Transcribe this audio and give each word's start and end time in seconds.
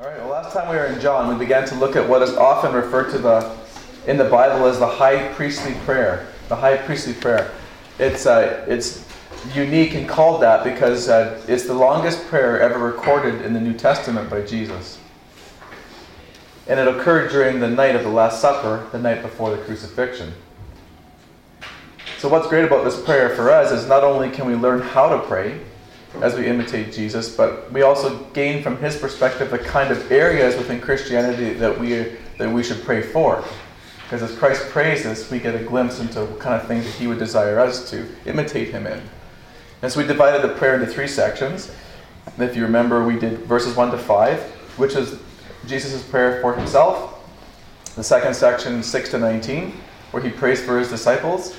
All 0.00 0.06
right, 0.06 0.16
well, 0.20 0.28
last 0.28 0.52
time 0.52 0.68
we 0.68 0.76
were 0.76 0.86
in 0.86 1.00
John, 1.00 1.26
we 1.26 1.44
began 1.44 1.66
to 1.66 1.74
look 1.74 1.96
at 1.96 2.08
what 2.08 2.22
is 2.22 2.30
often 2.36 2.72
referred 2.72 3.10
to 3.10 3.18
the, 3.18 3.56
in 4.06 4.16
the 4.16 4.28
Bible 4.28 4.66
as 4.66 4.78
the 4.78 4.86
high 4.86 5.26
priestly 5.32 5.74
prayer. 5.84 6.28
The 6.46 6.54
high 6.54 6.76
priestly 6.76 7.14
prayer. 7.14 7.50
It's, 7.98 8.24
uh, 8.24 8.64
it's 8.68 9.04
unique 9.52 9.94
and 9.94 10.08
called 10.08 10.40
that 10.42 10.62
because 10.62 11.08
uh, 11.08 11.42
it's 11.48 11.64
the 11.64 11.74
longest 11.74 12.24
prayer 12.28 12.60
ever 12.60 12.78
recorded 12.78 13.42
in 13.42 13.52
the 13.52 13.60
New 13.60 13.72
Testament 13.72 14.30
by 14.30 14.42
Jesus. 14.42 15.00
And 16.68 16.78
it 16.78 16.86
occurred 16.86 17.32
during 17.32 17.58
the 17.58 17.68
night 17.68 17.96
of 17.96 18.04
the 18.04 18.08
Last 18.08 18.40
Supper, 18.40 18.86
the 18.92 19.00
night 19.00 19.20
before 19.20 19.50
the 19.50 19.60
crucifixion. 19.64 20.32
So, 22.18 22.28
what's 22.28 22.46
great 22.46 22.64
about 22.64 22.84
this 22.84 23.02
prayer 23.02 23.30
for 23.30 23.50
us 23.50 23.72
is 23.72 23.88
not 23.88 24.04
only 24.04 24.30
can 24.30 24.46
we 24.46 24.54
learn 24.54 24.80
how 24.80 25.08
to 25.08 25.18
pray, 25.26 25.58
as 26.20 26.34
we 26.34 26.46
imitate 26.46 26.92
Jesus, 26.92 27.34
but 27.34 27.70
we 27.72 27.82
also 27.82 28.18
gain 28.32 28.62
from 28.62 28.78
his 28.78 28.96
perspective 28.96 29.50
the 29.50 29.58
kind 29.58 29.90
of 29.90 30.10
areas 30.10 30.56
within 30.56 30.80
Christianity 30.80 31.52
that 31.54 31.78
we 31.78 32.16
that 32.38 32.50
we 32.50 32.62
should 32.62 32.82
pray 32.82 33.02
for. 33.02 33.44
Because 34.04 34.22
as 34.22 34.34
Christ 34.38 34.68
prays 34.70 35.02
this, 35.02 35.30
we 35.30 35.38
get 35.38 35.54
a 35.54 35.62
glimpse 35.62 36.00
into 36.00 36.24
what 36.24 36.40
kind 36.40 36.58
of 36.58 36.66
things 36.66 36.86
that 36.86 36.94
he 36.94 37.06
would 37.06 37.18
desire 37.18 37.58
us 37.58 37.90
to 37.90 38.06
imitate 38.24 38.68
him 38.68 38.86
in. 38.86 39.02
And 39.82 39.92
so 39.92 40.00
we 40.00 40.06
divided 40.06 40.42
the 40.42 40.54
prayer 40.54 40.80
into 40.80 40.86
three 40.86 41.06
sections. 41.06 41.70
If 42.38 42.56
you 42.56 42.62
remember, 42.62 43.04
we 43.04 43.18
did 43.18 43.40
verses 43.40 43.76
1 43.76 43.90
to 43.90 43.98
5, 43.98 44.40
which 44.78 44.94
is 44.94 45.20
Jesus' 45.66 46.02
prayer 46.02 46.40
for 46.40 46.54
himself. 46.54 47.14
The 47.96 48.02
second 48.02 48.34
section, 48.34 48.82
6 48.82 49.10
to 49.10 49.18
19, 49.18 49.72
where 50.12 50.22
he 50.22 50.30
prays 50.30 50.62
for 50.62 50.78
his 50.78 50.88
disciples. 50.88 51.54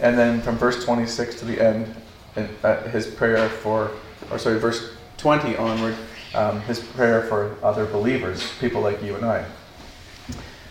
And 0.00 0.16
then 0.18 0.40
from 0.40 0.56
verse 0.56 0.84
26 0.84 1.38
to 1.40 1.44
the 1.44 1.60
end, 1.60 1.94
uh, 2.36 2.82
his 2.88 3.06
prayer 3.06 3.48
for, 3.48 3.90
or 4.30 4.38
sorry, 4.38 4.58
verse 4.58 4.90
20 5.18 5.56
onward, 5.56 5.96
um, 6.34 6.60
his 6.62 6.80
prayer 6.80 7.22
for 7.22 7.56
other 7.62 7.86
believers, 7.86 8.52
people 8.60 8.80
like 8.80 9.02
you 9.02 9.14
and 9.14 9.24
I. 9.24 9.44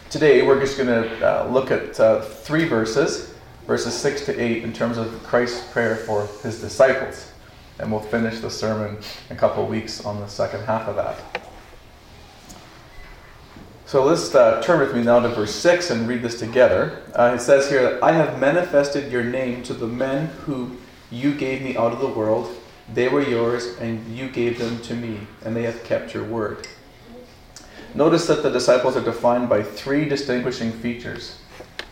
Today, 0.10 0.46
we're 0.46 0.60
just 0.60 0.78
going 0.78 0.90
to 0.90 1.26
uh, 1.26 1.48
look 1.48 1.72
at 1.72 2.00
uh, 2.00 2.22
three 2.22 2.66
verses, 2.66 3.34
verses 3.66 3.94
6 3.96 4.26
to 4.26 4.40
8, 4.40 4.64
in 4.64 4.74
terms 4.74 4.98
of 4.98 5.12
Christ's 5.24 5.72
prayer 5.72 5.96
for 5.96 6.28
his 6.44 6.62
disciples. 6.62 7.32
And 7.80 7.92
we'll 7.92 8.02
finish 8.02 8.40
the 8.40 8.52
sermon 8.52 8.98
in 9.30 9.36
a 9.36 9.40
couple 9.40 9.66
weeks 9.66 10.06
on 10.06 10.20
the 10.20 10.28
second 10.28 10.66
half 10.66 10.88
of 10.88 10.96
that. 10.98 11.44
So 13.86 14.04
let's 14.04 14.34
uh, 14.34 14.62
turn 14.62 14.80
with 14.80 14.96
me 14.96 15.04
now 15.04 15.20
to 15.20 15.30
verse 15.30 15.54
6 15.56 15.92
and 15.92 16.08
read 16.08 16.22
this 16.22 16.40
together. 16.40 17.02
Uh, 17.14 17.34
it 17.36 17.42
says 17.42 17.70
here, 17.70 18.00
I 18.04 18.12
have 18.12 18.40
manifested 18.40 19.12
your 19.12 19.24
name 19.24 19.64
to 19.64 19.74
the 19.74 19.88
men 19.88 20.28
who 20.46 20.78
you 21.14 21.36
gave 21.36 21.62
me 21.62 21.78
out 21.78 21.94
of 21.94 22.00
the 22.00 22.08
world. 22.08 22.50
They 22.92 23.08
were 23.08 23.22
yours, 23.22 23.78
and 23.78 24.06
you 24.16 24.30
gave 24.30 24.58
them 24.58 24.82
to 24.82 24.96
me, 24.96 25.20
and 25.46 25.56
they 25.56 25.64
have 25.64 25.84
kept 25.84 26.14
your 26.14 26.24
word. 26.24 26.68
Notice 27.94 28.26
that 28.28 28.42
the 28.42 28.50
disciples 28.50 28.98
are 28.98 29.04
defined 29.04 29.48
by 29.48 29.62
three 29.62 30.06
distinguishing 30.06 30.72
features. 30.72 31.38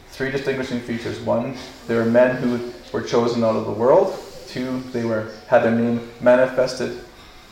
Three 0.09 0.31
distinguishing 0.31 0.79
features. 0.79 1.19
One, 1.19 1.55
they 1.87 1.95
were 1.95 2.05
men 2.05 2.37
who 2.37 2.71
were 2.91 3.03
chosen 3.03 3.43
out 3.43 3.55
of 3.55 3.65
the 3.65 3.71
world. 3.71 4.19
Two, 4.47 4.81
they 4.91 5.05
were 5.05 5.31
had 5.47 5.63
their 5.63 5.71
name 5.71 6.09
manifested, 6.19 6.99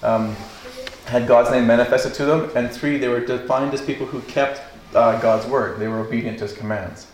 um, 0.02 0.36
had 1.06 1.28
God's 1.28 1.52
name 1.52 1.68
manifested 1.68 2.14
to 2.16 2.26
them. 2.26 2.52
And 2.56 2.72
three, 2.72 2.98
they 2.98 3.08
were 3.08 3.24
defined 3.24 3.74
as 3.74 3.82
people 3.82 4.08
who 4.08 4.22
kept 4.22 4.62
uh, 4.96 5.22
God's 5.22 5.46
word. 5.46 5.80
They 5.80 5.88
were 5.88 6.00
obedient 6.00 6.40
to 6.40 6.46
His 6.48 6.58
commands. 6.58 7.08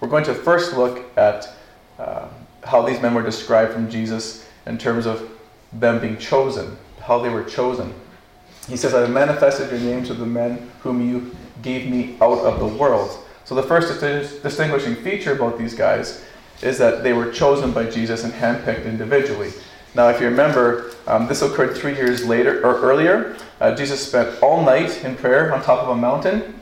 We're 0.00 0.08
going 0.08 0.24
to 0.24 0.34
first 0.34 0.76
look 0.76 1.04
at 1.16 1.54
uh, 1.98 2.28
how 2.64 2.82
these 2.82 3.00
men 3.00 3.14
were 3.14 3.22
described 3.22 3.72
from 3.72 3.90
Jesus 3.90 4.48
in 4.66 4.78
terms 4.78 5.06
of 5.06 5.28
them 5.72 6.00
being 6.00 6.18
chosen, 6.18 6.76
how 7.00 7.18
they 7.18 7.28
were 7.28 7.44
chosen. 7.44 7.92
He 8.68 8.76
says, 8.76 8.94
I 8.94 9.00
have 9.00 9.10
manifested 9.10 9.70
your 9.70 9.80
name 9.80 10.04
to 10.04 10.14
the 10.14 10.26
men 10.26 10.70
whom 10.80 11.08
you 11.08 11.34
gave 11.62 11.90
me 11.90 12.16
out 12.20 12.38
of 12.38 12.60
the 12.60 12.66
world. 12.66 13.18
So 13.44 13.54
the 13.54 13.62
first 13.62 14.00
distinguishing 14.42 14.94
feature 14.96 15.32
about 15.32 15.58
these 15.58 15.74
guys 15.74 16.24
is 16.62 16.78
that 16.78 17.02
they 17.02 17.12
were 17.12 17.32
chosen 17.32 17.72
by 17.72 17.90
Jesus 17.90 18.22
and 18.22 18.32
handpicked 18.32 18.84
individually. 18.84 19.52
Now, 19.94 20.08
if 20.08 20.20
you 20.20 20.28
remember, 20.28 20.92
um, 21.06 21.26
this 21.26 21.42
occurred 21.42 21.76
three 21.76 21.94
years 21.94 22.24
later 22.24 22.64
or 22.64 22.80
earlier. 22.80 23.36
Uh, 23.60 23.74
Jesus 23.74 24.06
spent 24.06 24.42
all 24.42 24.64
night 24.64 25.04
in 25.04 25.16
prayer 25.16 25.52
on 25.52 25.62
top 25.62 25.80
of 25.80 25.88
a 25.90 25.96
mountain 25.96 26.60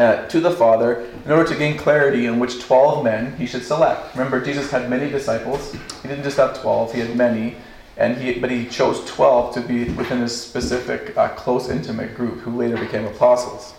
uh, 0.00 0.26
to 0.28 0.40
the 0.40 0.50
Father 0.50 1.06
in 1.24 1.30
order 1.30 1.48
to 1.48 1.56
gain 1.56 1.76
clarity 1.76 2.26
on 2.26 2.38
which 2.38 2.60
12 2.60 3.04
men 3.04 3.36
he 3.36 3.46
should 3.46 3.62
select. 3.62 4.14
Remember, 4.16 4.42
Jesus 4.42 4.70
had 4.70 4.88
many 4.88 5.10
disciples. 5.10 5.72
He 5.72 6.08
didn't 6.08 6.24
just 6.24 6.38
have 6.38 6.60
12, 6.60 6.94
he 6.94 7.00
had 7.00 7.16
many. 7.16 7.56
And 7.96 8.16
he, 8.16 8.38
but 8.38 8.50
he 8.50 8.66
chose 8.66 9.04
12 9.04 9.54
to 9.54 9.60
be 9.60 9.84
within 9.90 10.20
his 10.20 10.38
specific 10.40 11.14
uh, 11.18 11.28
close, 11.28 11.68
intimate 11.68 12.14
group 12.14 12.38
who 12.38 12.56
later 12.56 12.78
became 12.78 13.04
apostles. 13.04 13.74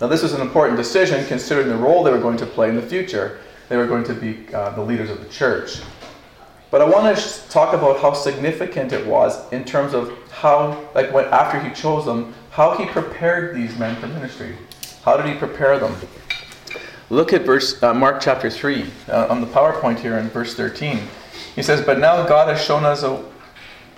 Now, 0.00 0.06
this 0.06 0.22
was 0.22 0.34
an 0.34 0.42
important 0.42 0.76
decision 0.76 1.26
considering 1.26 1.68
the 1.68 1.76
role 1.76 2.02
they 2.02 2.10
were 2.10 2.20
going 2.20 2.36
to 2.38 2.46
play 2.46 2.68
in 2.68 2.76
the 2.76 2.82
future. 2.82 3.38
They 3.70 3.76
were 3.78 3.86
going 3.86 4.04
to 4.04 4.14
be 4.14 4.52
uh, 4.52 4.70
the 4.70 4.82
leaders 4.82 5.08
of 5.08 5.20
the 5.22 5.28
church. 5.30 5.80
But 6.70 6.82
I 6.82 6.84
want 6.84 7.16
to 7.16 7.48
talk 7.48 7.74
about 7.74 8.00
how 8.00 8.12
significant 8.12 8.92
it 8.92 9.06
was 9.06 9.50
in 9.52 9.64
terms 9.64 9.94
of 9.94 10.12
how, 10.30 10.88
like, 10.94 11.12
when, 11.12 11.24
after 11.26 11.58
he 11.58 11.74
chose 11.74 12.04
them, 12.04 12.34
how 12.50 12.76
he 12.76 12.86
prepared 12.86 13.56
these 13.56 13.76
men 13.78 13.96
for 13.96 14.06
ministry. 14.06 14.56
How 15.04 15.16
did 15.16 15.26
he 15.26 15.34
prepare 15.34 15.78
them? 15.78 15.96
Look 17.08 17.32
at 17.32 17.42
verse 17.42 17.82
uh, 17.82 17.94
Mark 17.94 18.20
chapter 18.20 18.50
3 18.50 18.84
uh, 19.08 19.26
on 19.30 19.40
the 19.40 19.46
PowerPoint 19.46 19.98
here 19.98 20.18
in 20.18 20.28
verse 20.28 20.54
13. 20.54 21.00
He 21.54 21.62
says, 21.62 21.84
But 21.84 21.98
now 21.98 22.26
God 22.26 22.48
has 22.48 22.62
shown 22.62 22.84
us 22.84 23.02
a. 23.02 23.24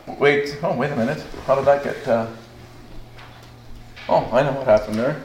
Wait, 0.06 0.58
oh, 0.62 0.74
wait 0.76 0.90
a 0.92 0.96
minute. 0.96 1.20
How 1.46 1.56
did 1.56 1.64
that 1.64 1.82
get. 1.82 2.08
Uh... 2.08 2.28
Oh, 4.08 4.28
I 4.32 4.42
know 4.42 4.52
what 4.52 4.66
happened 4.66 4.94
there. 4.94 5.22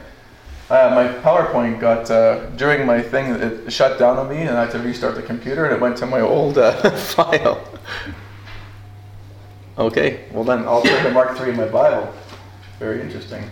Uh, 0.68 0.92
my 0.94 1.08
PowerPoint 1.22 1.80
got, 1.80 2.10
uh, 2.10 2.46
during 2.50 2.84
my 2.84 3.00
thing, 3.00 3.26
it 3.26 3.72
shut 3.72 3.98
down 3.98 4.18
on 4.18 4.28
me 4.28 4.42
and 4.42 4.50
I 4.50 4.64
had 4.64 4.72
to 4.72 4.78
restart 4.80 5.14
the 5.14 5.22
computer 5.22 5.64
and 5.64 5.74
it 5.74 5.80
went 5.80 5.96
to 5.98 6.06
my 6.06 6.20
old 6.20 6.58
uh, 6.58 6.72
file. 6.96 7.66
Okay, 9.78 10.26
well 10.32 10.44
then 10.44 10.66
I'll 10.68 10.82
turn 10.82 11.04
to 11.04 11.10
Mark 11.10 11.38
3 11.38 11.50
in 11.50 11.56
my 11.56 11.68
Bible. 11.68 12.12
Very 12.78 13.00
interesting. 13.00 13.48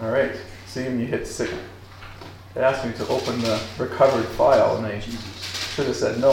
All 0.00 0.10
right 0.10 0.34
see 0.74 0.82
when 0.82 0.98
you 0.98 1.06
hit 1.06 1.24
six. 1.24 1.52
It 2.56 2.60
asked 2.60 2.84
me 2.84 2.92
to 2.94 3.06
open 3.06 3.40
the 3.42 3.60
recovered 3.78 4.24
file, 4.30 4.76
and 4.76 4.86
I 4.86 4.98
should 4.98 5.86
have 5.86 5.94
said 5.94 6.18
no. 6.20 6.32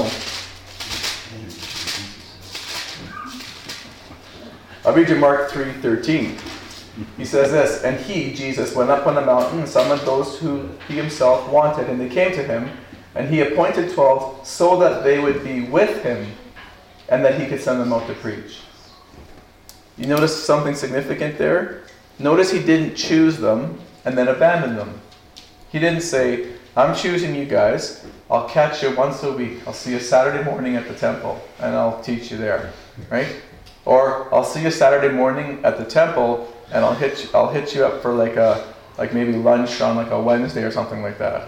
I'll 4.84 4.96
read 4.96 5.10
you 5.10 5.18
Mark 5.18 5.52
3:13. 5.52 6.40
He 7.18 7.26
says 7.26 7.52
this, 7.52 7.84
and 7.84 8.00
he, 8.00 8.34
Jesus, 8.34 8.76
went 8.76 8.90
up 8.90 9.06
on 9.06 9.14
the 9.14 9.22
mountain 9.22 9.60
and 9.60 9.70
summoned 9.70 10.02
those 10.02 10.40
who 10.40 10.70
he 10.88 10.96
himself 10.96 11.48
wanted, 11.52 11.88
and 11.88 12.02
they 12.02 12.10
came 12.10 12.32
to 12.32 12.44
him, 12.44 12.72
and 13.14 13.30
he 13.30 13.42
appointed 13.42 13.94
twelve 13.94 14.46
so 14.46 14.80
that 14.80 15.04
they 15.04 15.20
would 15.20 15.44
be 15.44 15.62
with 15.62 16.02
him, 16.02 16.26
and 17.10 17.24
that 17.24 17.40
he 17.40 17.46
could 17.46 17.62
send 17.62 17.80
them 17.80 17.94
out 17.94 18.08
to 18.08 18.16
preach. 18.16 18.62
You 20.00 20.08
notice 20.08 20.36
something 20.44 20.74
significant 20.74 21.38
there? 21.38 21.84
Notice 22.18 22.50
he 22.52 22.62
didn't 22.64 22.96
choose 22.96 23.38
them 23.38 23.80
and 24.06 24.18
then 24.18 24.28
abandon 24.28 24.76
them. 24.76 25.00
He 25.72 25.80
didn't 25.80 26.02
say, 26.02 26.54
I'm 26.76 26.96
choosing 26.96 27.36
you 27.36 27.46
guys. 27.46 28.06
I'll 28.30 28.48
catch 28.48 28.82
you 28.82 28.96
once 28.96 29.24
a 29.24 29.32
week. 29.34 29.60
I'll 29.68 29.74
see 29.74 29.92
you 29.92 30.00
Saturday 30.00 30.44
morning 30.44 30.76
at 30.76 30.88
the 30.88 30.94
temple 30.94 31.42
and 31.60 31.76
I'll 31.76 32.02
teach 32.02 32.32
you 32.32 32.38
there. 32.38 32.72
Right? 33.10 33.42
Or 33.86 34.34
I'll 34.34 34.44
see 34.44 34.62
you 34.62 34.72
Saturday 34.72 35.14
morning 35.14 35.60
at 35.64 35.78
the 35.78 35.86
temple 35.86 36.54
and 36.72 36.86
I'll 36.86 36.96
hit 36.96 37.24
you, 37.24 37.30
I'll 37.34 37.52
hit 37.52 37.76
you 37.76 37.86
up 37.86 38.02
for 38.02 38.14
like 38.14 38.38
a 38.38 38.74
like 38.98 39.14
maybe 39.14 39.34
lunch 39.34 39.82
on 39.82 39.96
like 39.96 40.12
a 40.12 40.22
Wednesday 40.22 40.64
or 40.64 40.72
something 40.72 41.02
like 41.02 41.18
that. 41.18 41.48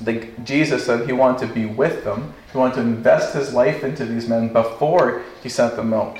The, 0.00 0.26
Jesus 0.42 0.84
said 0.84 1.06
he 1.06 1.12
wanted 1.12 1.46
to 1.46 1.54
be 1.54 1.66
with 1.66 2.04
them. 2.04 2.34
He 2.50 2.58
wanted 2.58 2.74
to 2.74 2.80
invest 2.80 3.34
his 3.34 3.54
life 3.54 3.84
into 3.84 4.04
these 4.04 4.28
men 4.28 4.52
before 4.52 5.22
he 5.42 5.48
sent 5.48 5.76
them 5.76 5.94
out. 5.94 6.18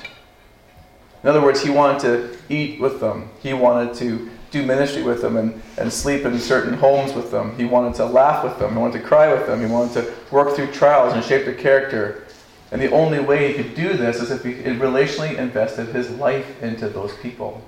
In 1.22 1.28
other 1.28 1.41
words, 1.41 1.62
he 1.62 1.71
wanted 1.71 2.00
to 2.00 2.38
eat 2.54 2.81
with 2.81 3.00
them. 3.00 3.30
He 3.42 3.53
wanted 3.53 3.95
to 3.95 4.30
do 4.54 4.65
ministry 4.65 5.03
with 5.03 5.21
them 5.21 5.36
and, 5.36 5.60
and 5.78 5.92
sleep 5.92 6.24
in 6.24 6.39
certain 6.39 6.74
homes 6.74 7.12
with 7.12 7.33
them. 7.33 7.56
He 7.56 7.65
wanted 7.65 7.95
to 7.97 8.06
laugh 8.06 8.45
with 8.45 8.56
them. 8.59 8.72
He 8.72 8.78
wanted 8.78 9.01
to 9.01 9.04
cry 9.04 9.33
with 9.33 9.47
them. 9.47 9.60
He 9.60 9.66
wanted 9.66 9.95
to 9.95 10.15
work 10.30 10.54
through 10.54 10.71
trials 10.71 11.12
and 11.12 11.24
shape 11.24 11.45
their 11.45 11.54
character. 11.54 12.22
And 12.71 12.80
the 12.80 12.91
only 12.92 13.18
way 13.18 13.48
he 13.48 13.62
could 13.62 13.74
do 13.74 13.95
this 13.95 14.21
is 14.21 14.30
if 14.30 14.45
he 14.45 14.54
relationally 14.54 15.36
invested 15.36 15.89
his 15.89 16.09
life 16.10 16.62
into 16.62 16.89
those 16.89 17.12
people. 17.16 17.62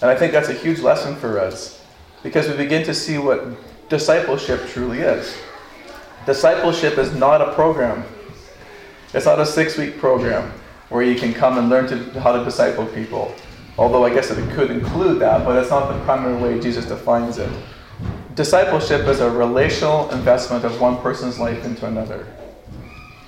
And 0.00 0.10
I 0.10 0.16
think 0.16 0.32
that's 0.32 0.48
a 0.48 0.54
huge 0.54 0.80
lesson 0.80 1.14
for 1.16 1.38
us 1.38 1.84
because 2.22 2.48
we 2.48 2.56
begin 2.56 2.84
to 2.86 2.94
see 2.94 3.18
what 3.18 3.44
discipleship 3.90 4.66
truly 4.68 5.00
is. 5.00 5.36
Discipleship 6.24 6.96
is 6.96 7.14
not 7.14 7.42
a 7.42 7.52
program. 7.52 8.04
It's 9.12 9.26
not 9.26 9.38
a 9.38 9.46
six 9.46 9.76
week 9.76 9.98
program 9.98 10.50
where 10.88 11.02
you 11.02 11.14
can 11.14 11.34
come 11.34 11.58
and 11.58 11.68
learn 11.68 11.86
to, 11.88 12.20
how 12.20 12.32
to 12.32 12.42
disciple 12.42 12.86
people. 12.86 13.34
Although 13.78 14.04
I 14.04 14.14
guess 14.14 14.30
it 14.30 14.50
could 14.52 14.70
include 14.70 15.20
that, 15.20 15.44
but 15.44 15.60
it's 15.60 15.70
not 15.70 15.92
the 15.92 16.02
primary 16.04 16.40
way 16.40 16.60
Jesus 16.60 16.86
defines 16.86 17.38
it. 17.38 17.50
Discipleship 18.34 19.06
is 19.06 19.20
a 19.20 19.30
relational 19.30 20.10
investment 20.10 20.64
of 20.64 20.80
one 20.80 20.98
person's 20.98 21.38
life 21.38 21.64
into 21.64 21.86
another. 21.86 22.26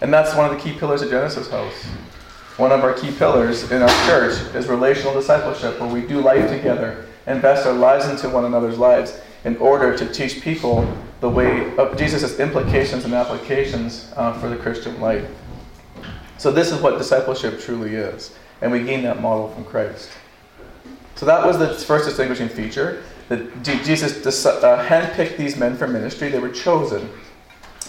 And 0.00 0.12
that's 0.12 0.34
one 0.34 0.50
of 0.50 0.56
the 0.56 0.62
key 0.62 0.78
pillars 0.78 1.02
of 1.02 1.10
Genesis 1.10 1.50
House. 1.50 1.84
One 2.56 2.72
of 2.72 2.82
our 2.82 2.92
key 2.92 3.12
pillars 3.12 3.70
in 3.70 3.82
our 3.82 4.06
church 4.06 4.54
is 4.54 4.68
relational 4.68 5.14
discipleship, 5.14 5.80
where 5.80 5.88
we 5.88 6.00
do 6.00 6.20
life 6.20 6.50
together, 6.50 7.06
invest 7.26 7.66
our 7.66 7.72
lives 7.72 8.08
into 8.08 8.28
one 8.28 8.44
another's 8.44 8.78
lives 8.78 9.20
in 9.44 9.56
order 9.58 9.96
to 9.96 10.12
teach 10.12 10.40
people 10.40 10.92
the 11.20 11.28
way 11.28 11.76
of 11.76 11.96
Jesus' 11.96 12.38
implications 12.38 13.04
and 13.04 13.14
applications 13.14 14.12
uh, 14.16 14.32
for 14.40 14.48
the 14.48 14.56
Christian 14.56 15.00
life. 15.00 15.28
So, 16.36 16.50
this 16.50 16.70
is 16.70 16.80
what 16.80 16.98
discipleship 16.98 17.60
truly 17.60 17.94
is, 17.94 18.34
and 18.60 18.70
we 18.70 18.82
gain 18.82 19.02
that 19.02 19.20
model 19.20 19.48
from 19.50 19.64
Christ. 19.64 20.10
So, 21.18 21.26
that 21.26 21.44
was 21.44 21.58
the 21.58 21.74
first 21.74 22.04
distinguishing 22.04 22.48
feature 22.48 23.02
that 23.28 23.62
Jesus 23.64 24.46
uh, 24.46 24.86
handpicked 24.88 25.36
these 25.36 25.56
men 25.56 25.76
for 25.76 25.88
ministry, 25.88 26.28
they 26.28 26.38
were 26.38 26.48
chosen. 26.48 27.10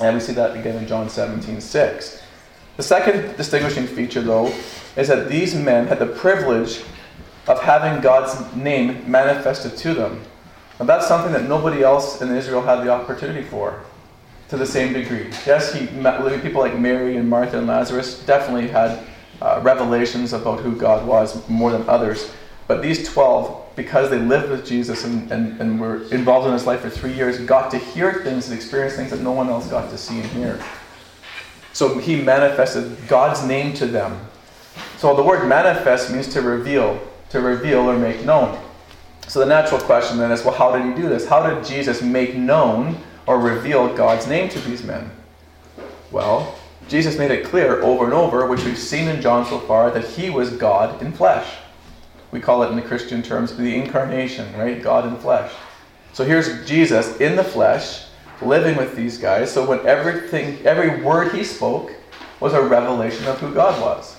And 0.02 0.16
we 0.16 0.20
see 0.20 0.34
that 0.34 0.58
again 0.58 0.78
in 0.78 0.88
John 0.88 1.10
17 1.10 1.62
6. 1.62 2.24
The 2.78 2.84
second 2.84 3.38
distinguishing 3.38 3.86
feature, 3.86 4.22
though, 4.22 4.48
is 4.96 5.10
that 5.10 5.30
these 5.30 5.54
men 5.54 5.86
had 5.86 6.00
the 6.00 6.08
privilege 6.08 6.82
of 7.48 7.62
having 7.62 8.02
God's 8.02 8.56
name 8.56 9.10
manifested 9.10 9.78
to 9.78 9.94
them. 9.94 10.24
And 10.80 10.90
that's 10.90 11.08
something 11.08 11.32
that 11.34 11.44
nobody 11.44 11.84
else 11.84 12.24
in 12.24 12.36
Israel 12.36 12.64
had 12.64 12.84
the 12.84 12.90
opportunity 12.90 13.44
for 13.44 13.84
to 14.48 14.58
the 14.58 14.66
same 14.66 14.92
degree. 14.92 15.30
Yes, 15.46 15.72
he 15.72 15.88
met 15.98 16.42
people 16.42 16.62
like 16.62 16.80
Mary 16.80 17.18
and 17.18 17.30
Martha 17.30 17.60
and 17.60 17.68
Lazarus 17.68 18.24
definitely 18.26 18.70
had 18.70 19.06
uh, 19.40 19.60
revelations 19.62 20.34
about 20.34 20.62
who 20.62 20.76
God 20.76 21.06
was 21.06 21.48
more 21.48 21.72
than 21.72 21.88
others. 21.88 22.32
But 22.70 22.84
these 22.84 23.12
12, 23.12 23.76
because 23.76 24.12
they 24.12 24.20
lived 24.20 24.52
with 24.52 24.64
Jesus 24.64 25.04
and, 25.04 25.32
and, 25.32 25.60
and 25.60 25.82
were 25.82 26.04
involved 26.12 26.46
in 26.46 26.54
his 26.54 26.68
life 26.68 26.82
for 26.82 26.90
three 26.92 27.14
years, 27.14 27.40
got 27.40 27.72
to 27.72 27.80
hear 27.80 28.22
things 28.22 28.48
and 28.48 28.56
experience 28.56 28.96
things 28.96 29.10
that 29.10 29.22
no 29.22 29.32
one 29.32 29.50
else 29.50 29.66
got 29.66 29.90
to 29.90 29.98
see 29.98 30.20
and 30.20 30.30
hear. 30.30 30.64
So 31.74 31.98
he 31.98 32.22
manifested 32.22 32.96
God's 33.08 33.44
name 33.44 33.74
to 33.74 33.88
them. 33.88 34.20
So 34.98 35.16
the 35.16 35.24
word 35.24 35.48
manifest 35.48 36.12
means 36.12 36.28
to 36.28 36.44
reveal, 36.44 37.02
to 37.32 37.42
reveal 37.42 37.90
or 37.90 37.98
make 37.98 38.24
known. 38.24 38.64
So 39.28 39.40
the 39.40 39.48
natural 39.48 39.82
question 39.82 40.20
then 40.20 40.32
is 40.32 40.44
well, 40.44 40.54
how 40.54 40.72
did 40.78 40.86
he 40.86 41.02
do 41.02 41.10
this? 41.10 41.28
How 41.28 41.50
did 41.50 41.66
Jesus 41.66 42.04
make 42.04 42.36
known 42.36 43.00
or 43.26 43.40
reveal 43.40 43.92
God's 43.96 44.28
name 44.28 44.48
to 44.50 44.60
these 44.60 44.84
men? 44.84 45.10
Well, 46.12 46.56
Jesus 46.88 47.18
made 47.18 47.32
it 47.32 47.46
clear 47.46 47.82
over 47.82 48.06
and 48.06 48.14
over, 48.14 48.46
which 48.46 48.64
we've 48.64 48.78
seen 48.78 49.08
in 49.08 49.24
John 49.24 49.44
so 49.48 49.58
far, 49.58 49.90
that 49.90 50.06
he 50.06 50.30
was 50.30 50.52
God 50.52 51.02
in 51.02 51.12
flesh. 51.12 51.48
We 52.32 52.40
call 52.40 52.64
it 52.64 52.70
in 52.70 52.76
the 52.76 52.82
Christian 52.82 53.24
terms 53.24 53.56
the 53.56 53.76
incarnation, 53.76 54.56
right? 54.58 54.82
God 54.82 55.08
in 55.08 55.16
flesh. 55.18 55.52
So 56.14 56.24
here's 56.24 56.66
Jesus 56.68 57.18
in 57.18 57.36
the 57.36 57.44
flesh 57.44 58.06
living 58.42 58.78
with 58.78 58.96
these 58.96 59.18
guys. 59.18 59.52
So 59.52 59.66
when 59.66 59.86
everything, 59.86 60.66
every 60.66 61.02
word 61.02 61.34
he 61.34 61.44
spoke 61.44 61.94
was 62.40 62.54
a 62.54 62.62
revelation 62.62 63.28
of 63.28 63.40
who 63.40 63.54
God 63.54 63.82
was. 63.82 64.16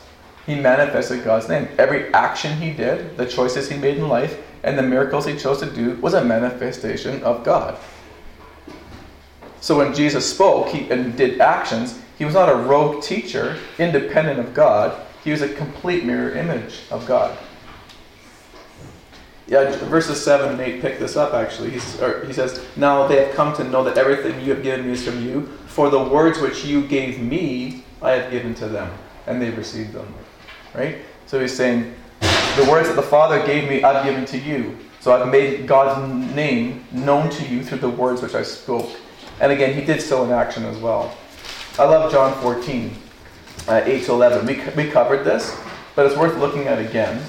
He 0.47 0.55
manifested 0.55 1.25
God's 1.25 1.49
name. 1.49 1.69
Every 1.79 2.13
action 2.13 2.57
he 2.57 2.73
did, 2.73 3.17
the 3.17 3.27
choices 3.27 3.71
he 3.71 3.77
made 3.77 3.99
in 3.99 4.09
life, 4.09 4.39
and 4.63 4.79
the 4.79 4.83
miracles 4.83 5.27
he 5.27 5.37
chose 5.37 5.61
to 5.61 5.71
do 5.71 5.95
was 5.97 6.15
a 6.15 6.25
manifestation 6.25 7.23
of 7.23 7.45
God. 7.45 7.79
So 9.61 9.79
when 9.79 9.95
Jesus 9.95 10.29
spoke 10.29 10.69
he, 10.69 10.91
and 10.91 11.17
did 11.17 11.41
actions, 11.41 12.01
he 12.19 12.25
was 12.25 12.35
not 12.35 12.49
a 12.49 12.55
rogue 12.55 13.03
teacher, 13.03 13.59
independent 13.79 14.41
of 14.41 14.55
God. 14.55 15.07
He 15.23 15.31
was 15.31 15.43
a 15.43 15.53
complete 15.55 16.05
mirror 16.05 16.33
image 16.33 16.81
of 16.91 17.07
God. 17.07 17.37
Yeah, 19.51 19.69
verses 19.87 20.23
7 20.23 20.49
and 20.49 20.61
8 20.61 20.81
pick 20.81 21.01
this 21.01 21.17
up 21.17 21.35
actually. 21.35 21.71
He 21.71 21.81
says, 21.81 22.65
Now 22.77 23.09
they 23.09 23.25
have 23.25 23.35
come 23.35 23.53
to 23.57 23.65
know 23.65 23.83
that 23.83 23.99
everything 23.99 24.41
you 24.41 24.55
have 24.55 24.63
given 24.63 24.87
me 24.87 24.93
is 24.93 25.05
from 25.05 25.27
you, 25.27 25.47
for 25.67 25.91
the 25.91 25.99
words 25.99 26.39
which 26.39 26.65
you 26.65 26.87
gave 26.87 27.21
me, 27.21 27.83
I 28.01 28.13
have 28.13 28.31
given 28.31 28.55
to 28.55 28.69
them, 28.69 28.97
and 29.27 29.43
they 29.43 29.51
received 29.51 29.93
them. 29.93 30.15
Right? 30.73 30.99
So 31.27 31.41
he's 31.41 31.53
saying, 31.53 31.93
The 32.21 32.69
words 32.71 32.87
that 32.87 32.95
the 32.95 33.03
Father 33.03 33.45
gave 33.45 33.69
me, 33.69 33.83
I've 33.83 34.05
given 34.05 34.25
to 34.27 34.39
you. 34.39 34.79
So 35.01 35.13
I've 35.13 35.29
made 35.33 35.67
God's 35.67 36.33
name 36.33 36.85
known 36.93 37.29
to 37.31 37.45
you 37.49 37.65
through 37.65 37.79
the 37.79 37.91
words 37.91 38.23
which 38.23 38.37
I 38.37 38.45
spoke. 38.45 38.89
And 39.41 39.51
again, 39.51 39.75
he 39.75 39.85
did 39.85 40.01
so 40.01 40.23
in 40.23 40.31
action 40.31 40.65
as 40.65 40.79
well. 40.79 41.17
I 41.77 41.87
love 41.87 42.13
John 42.13 42.41
14, 42.41 42.95
uh, 43.67 43.83
8 43.85 44.05
to 44.05 44.13
11. 44.13 44.47
We, 44.47 44.85
we 44.85 44.91
covered 44.93 45.25
this, 45.25 45.59
but 45.97 46.07
it's 46.07 46.17
worth 46.17 46.39
looking 46.39 46.69
at 46.69 46.79
again. 46.79 47.21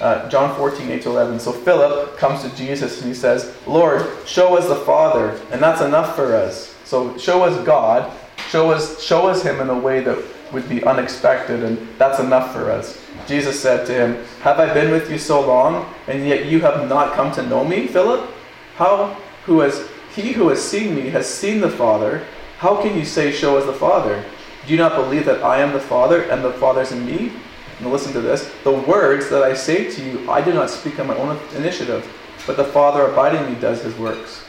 Uh, 0.00 0.28
John 0.28 0.54
14, 0.56 0.90
8 0.90 1.02
to 1.02 1.10
11. 1.10 1.40
So 1.40 1.52
Philip 1.52 2.16
comes 2.18 2.42
to 2.42 2.56
Jesus 2.56 3.00
and 3.00 3.08
he 3.08 3.14
says, 3.14 3.56
Lord, 3.66 4.06
show 4.26 4.56
us 4.56 4.68
the 4.68 4.76
Father, 4.76 5.40
and 5.50 5.60
that's 5.60 5.80
enough 5.80 6.14
for 6.14 6.34
us. 6.34 6.74
So 6.84 7.18
show 7.18 7.42
us 7.42 7.64
God, 7.66 8.12
show 8.48 8.70
us, 8.70 9.02
show 9.02 9.26
us 9.26 9.42
Him 9.42 9.60
in 9.60 9.68
a 9.68 9.78
way 9.78 10.00
that 10.00 10.18
would 10.52 10.68
be 10.68 10.84
unexpected, 10.84 11.62
and 11.62 11.78
that's 11.98 12.20
enough 12.20 12.52
for 12.52 12.70
us. 12.70 13.00
Jesus 13.26 13.60
said 13.60 13.86
to 13.86 13.92
him, 13.92 14.24
Have 14.40 14.58
I 14.58 14.72
been 14.72 14.90
with 14.90 15.10
you 15.10 15.18
so 15.18 15.46
long, 15.46 15.92
and 16.06 16.26
yet 16.26 16.46
you 16.46 16.60
have 16.60 16.88
not 16.88 17.14
come 17.14 17.32
to 17.32 17.42
know 17.42 17.64
me, 17.64 17.86
Philip? 17.86 18.28
How 18.76 19.16
who 19.44 19.60
has 19.60 19.88
he 20.14 20.32
who 20.32 20.48
has 20.48 20.62
seen 20.62 20.94
me 20.94 21.10
has 21.10 21.28
seen 21.28 21.60
the 21.60 21.70
Father? 21.70 22.24
How 22.58 22.80
can 22.80 22.96
you 22.96 23.04
say, 23.04 23.32
Show 23.32 23.58
us 23.58 23.66
the 23.66 23.72
Father? 23.72 24.24
Do 24.66 24.72
you 24.72 24.78
not 24.78 24.94
believe 24.94 25.24
that 25.26 25.42
I 25.42 25.60
am 25.60 25.72
the 25.72 25.80
Father, 25.80 26.22
and 26.22 26.42
the 26.42 26.52
Father's 26.52 26.92
in 26.92 27.04
me? 27.04 27.32
Now 27.80 27.90
listen 27.90 28.12
to 28.12 28.20
this. 28.20 28.52
The 28.64 28.72
words 28.72 29.28
that 29.30 29.42
I 29.42 29.54
say 29.54 29.90
to 29.90 30.02
you, 30.02 30.30
I 30.30 30.42
do 30.42 30.52
not 30.52 30.70
speak 30.70 30.98
on 30.98 31.06
my 31.06 31.16
own 31.16 31.38
initiative, 31.54 32.06
but 32.46 32.56
the 32.56 32.64
Father 32.64 33.02
abiding 33.06 33.44
in 33.44 33.54
me 33.54 33.60
does 33.60 33.82
his 33.82 33.94
works. 33.96 34.44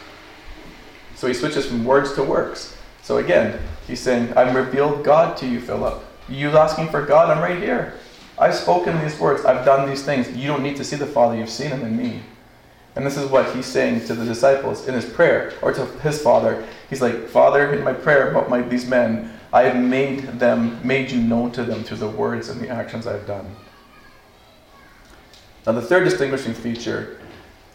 So 1.15 1.27
he 1.27 1.33
switches 1.33 1.67
from 1.67 1.85
words 1.85 2.13
to 2.13 2.23
works. 2.23 2.77
So 3.03 3.17
again, 3.17 3.59
he's 3.87 3.99
saying, 3.99 4.33
I've 4.35 4.55
revealed 4.55 5.03
God 5.03 5.37
to 5.37 5.47
you, 5.47 5.59
Philip. 5.59 6.03
You 6.27 6.49
asking 6.49 6.89
for 6.89 7.05
God, 7.05 7.29
I'm 7.29 7.43
right 7.43 7.61
here. 7.61 7.95
I've 8.37 8.55
spoken 8.55 8.99
these 9.01 9.19
words, 9.19 9.45
I've 9.45 9.65
done 9.65 9.89
these 9.89 10.03
things. 10.03 10.29
You 10.35 10.47
don't 10.47 10.63
need 10.63 10.77
to 10.77 10.83
see 10.83 10.95
the 10.95 11.05
Father, 11.05 11.35
you've 11.35 11.49
seen 11.49 11.71
him 11.71 11.81
in 11.81 11.97
me. 11.97 12.21
And 12.95 13.05
this 13.05 13.17
is 13.17 13.29
what 13.29 13.55
he's 13.55 13.65
saying 13.65 14.05
to 14.07 14.13
the 14.13 14.25
disciples 14.25 14.87
in 14.87 14.93
his 14.93 15.05
prayer, 15.05 15.53
or 15.61 15.71
to 15.71 15.85
his 15.99 16.21
father. 16.21 16.65
He's 16.89 17.01
like, 17.01 17.27
Father, 17.27 17.73
in 17.73 17.83
my 17.83 17.93
prayer 17.93 18.31
about 18.31 18.49
my, 18.49 18.61
these 18.61 18.87
men, 18.87 19.38
I 19.51 19.63
have 19.63 19.75
made 19.75 20.39
them, 20.39 20.79
made 20.85 21.11
you 21.11 21.19
known 21.19 21.51
to 21.53 21.63
them 21.63 21.83
through 21.83 21.97
the 21.97 22.07
words 22.07 22.49
and 22.49 22.61
the 22.61 22.69
actions 22.69 23.07
I've 23.07 23.25
done. 23.25 23.55
Now, 25.65 25.73
the 25.73 25.81
third 25.81 26.03
distinguishing 26.03 26.53
feature, 26.53 27.19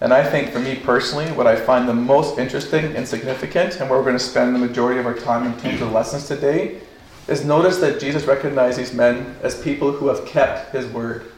and 0.00 0.12
I 0.12 0.28
think 0.28 0.50
for 0.50 0.58
me 0.58 0.76
personally, 0.76 1.26
what 1.32 1.46
I 1.46 1.56
find 1.56 1.88
the 1.88 1.94
most 1.94 2.38
interesting 2.38 2.96
and 2.96 3.06
significant, 3.06 3.80
and 3.80 3.90
where 3.90 3.98
we're 3.98 4.04
going 4.04 4.18
to 4.18 4.22
spend 4.22 4.54
the 4.54 4.58
majority 4.58 5.00
of 5.00 5.06
our 5.06 5.14
time 5.14 5.46
in 5.46 5.58
terms 5.60 5.80
of 5.80 5.92
lessons 5.92 6.28
today, 6.28 6.80
is 7.26 7.44
notice 7.44 7.78
that 7.78 8.00
Jesus 8.00 8.24
recognized 8.24 8.78
these 8.78 8.92
men 8.92 9.36
as 9.42 9.60
people 9.62 9.92
who 9.92 10.08
have 10.08 10.26
kept 10.26 10.72
his 10.72 10.86
word. 10.86 11.32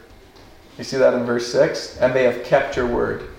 You 0.77 0.83
see 0.83 0.97
that 0.97 1.13
in 1.13 1.23
verse 1.23 1.51
6? 1.51 1.97
And 1.97 2.13
they 2.13 2.23
have 2.23 2.43
kept 2.43 2.75
your 2.75 2.87
word. 2.87 3.29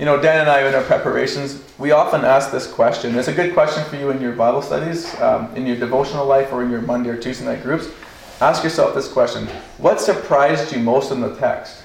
You 0.00 0.06
know, 0.06 0.18
Dan 0.18 0.40
and 0.40 0.48
I, 0.48 0.66
in 0.66 0.74
our 0.74 0.82
preparations, 0.82 1.62
we 1.76 1.90
often 1.90 2.24
ask 2.24 2.50
this 2.50 2.66
question. 2.66 3.14
It's 3.16 3.28
a 3.28 3.34
good 3.34 3.52
question 3.52 3.84
for 3.84 3.96
you 3.96 4.08
in 4.08 4.18
your 4.18 4.32
Bible 4.32 4.62
studies, 4.62 5.14
um, 5.20 5.54
in 5.54 5.66
your 5.66 5.76
devotional 5.76 6.24
life, 6.24 6.54
or 6.54 6.62
in 6.62 6.70
your 6.70 6.80
Monday 6.80 7.10
or 7.10 7.18
Tuesday 7.18 7.44
night 7.44 7.62
groups. 7.62 7.86
Ask 8.40 8.64
yourself 8.64 8.94
this 8.94 9.12
question 9.12 9.46
What 9.76 10.00
surprised 10.00 10.72
you 10.72 10.78
most 10.78 11.12
in 11.12 11.20
the 11.20 11.36
text? 11.36 11.82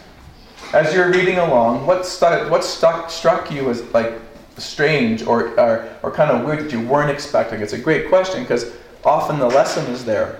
As 0.74 0.94
you're 0.94 1.12
reading 1.12 1.40
along, 1.40 1.86
what, 1.86 2.06
stuck, 2.06 2.50
what 2.50 2.64
stuck, 2.64 3.10
struck 3.10 3.52
you 3.52 3.70
as 3.70 3.84
like 3.94 4.14
strange 4.56 5.24
or, 5.24 5.50
or, 5.60 5.90
or 6.02 6.10
kind 6.10 6.32
of 6.32 6.46
weird 6.46 6.60
that 6.60 6.72
you 6.72 6.80
weren't 6.88 7.12
expecting? 7.12 7.60
It's 7.60 7.74
a 7.74 7.78
great 7.78 8.08
question 8.08 8.44
because 8.44 8.74
often 9.04 9.40
the 9.40 9.48
lesson 9.48 9.92
is 9.92 10.06
there. 10.06 10.40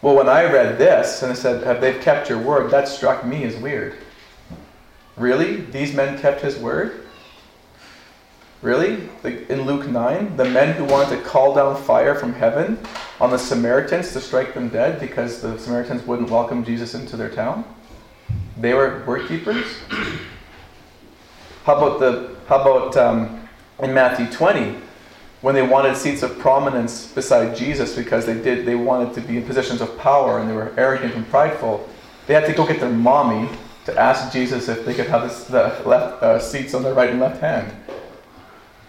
Well, 0.00 0.14
when 0.14 0.28
I 0.28 0.44
read 0.44 0.78
this 0.78 1.24
and 1.24 1.32
it 1.32 1.36
said, 1.36 1.64
Have 1.64 1.80
they 1.80 1.98
kept 1.98 2.28
your 2.28 2.38
word? 2.38 2.70
That 2.70 2.86
struck 2.86 3.26
me 3.26 3.42
as 3.42 3.56
weird. 3.56 3.96
Really? 5.16 5.56
These 5.56 5.94
men 5.94 6.18
kept 6.18 6.40
his 6.40 6.56
word? 6.56 7.06
Really? 8.62 9.08
In 9.24 9.62
Luke 9.62 9.88
9, 9.88 10.36
the 10.36 10.44
men 10.44 10.74
who 10.76 10.84
wanted 10.84 11.16
to 11.16 11.22
call 11.22 11.54
down 11.54 11.80
fire 11.82 12.14
from 12.14 12.32
heaven 12.32 12.78
on 13.20 13.30
the 13.30 13.38
Samaritans 13.38 14.12
to 14.12 14.20
strike 14.20 14.54
them 14.54 14.68
dead 14.68 15.00
because 15.00 15.42
the 15.42 15.58
Samaritans 15.58 16.06
wouldn't 16.06 16.30
welcome 16.30 16.64
Jesus 16.64 16.94
into 16.94 17.16
their 17.16 17.28
town? 17.28 17.64
They 18.56 18.72
were 18.72 19.02
word 19.04 19.26
keepers? 19.26 19.66
How 21.64 21.76
about 21.76 22.00
the 22.00 22.36
how 22.46 22.60
about 22.60 22.96
um, 22.96 23.48
in 23.82 23.92
Matthew 23.94 24.26
20 24.26 24.76
when 25.40 25.54
they 25.54 25.62
wanted 25.62 25.96
seats 25.96 26.22
of 26.22 26.38
prominence 26.38 27.06
beside 27.06 27.56
Jesus 27.56 27.96
because 27.96 28.26
they 28.26 28.34
did 28.34 28.64
they 28.64 28.74
wanted 28.74 29.14
to 29.14 29.20
be 29.20 29.36
in 29.36 29.44
positions 29.44 29.80
of 29.80 29.98
power 29.98 30.38
and 30.38 30.48
they 30.48 30.54
were 30.54 30.72
arrogant 30.76 31.14
and 31.14 31.28
prideful? 31.28 31.88
They 32.26 32.34
had 32.34 32.46
to 32.46 32.52
go 32.52 32.66
get 32.66 32.78
their 32.78 32.90
mommy 32.90 33.48
to 33.86 33.98
ask 33.98 34.32
Jesus 34.32 34.68
if 34.68 34.84
they 34.84 34.94
could 34.94 35.08
have 35.08 35.22
this, 35.22 35.44
the 35.44 35.82
left 35.84 36.22
uh, 36.22 36.38
seats 36.38 36.74
on 36.74 36.82
their 36.82 36.94
right 36.94 37.10
and 37.10 37.20
left 37.20 37.40
hand. 37.40 37.72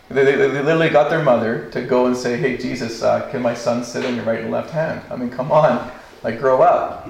They, 0.10 0.24
they, 0.24 0.36
they, 0.36 0.62
literally 0.62 0.90
got 0.90 1.10
their 1.10 1.24
mother 1.24 1.70
to 1.72 1.82
go 1.82 2.06
and 2.06 2.16
say, 2.16 2.38
"Hey 2.38 2.58
Jesus, 2.58 3.02
uh, 3.02 3.28
can 3.32 3.42
my 3.42 3.56
son 3.56 3.84
sit 3.84 4.06
on 4.06 4.16
your 4.16 4.26
right 4.26 4.42
and 4.42 4.52
left 4.52 4.70
hand?" 4.70 5.02
I 5.10 5.16
mean, 5.16 5.30
come 5.30 5.52
on, 5.52 5.92
like 6.24 6.40
grow 6.40 6.62
up. 6.62 7.10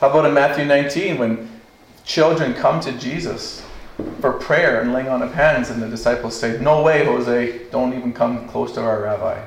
How 0.00 0.10
about 0.10 0.24
in 0.24 0.34
Matthew 0.34 0.64
19 0.64 1.18
when 1.18 1.60
children 2.04 2.54
come 2.54 2.80
to 2.80 2.92
Jesus 2.92 3.64
for 4.20 4.32
prayer 4.32 4.80
and 4.80 4.92
laying 4.92 5.08
on 5.08 5.22
of 5.22 5.32
hands, 5.34 5.70
and 5.70 5.80
the 5.80 5.88
disciples 5.88 6.36
say, 6.36 6.58
"No 6.60 6.82
way, 6.82 7.04
Jose! 7.04 7.68
Don't 7.70 7.94
even 7.94 8.12
come 8.12 8.48
close 8.48 8.72
to 8.72 8.80
our 8.80 9.00
rabbi." 9.00 9.40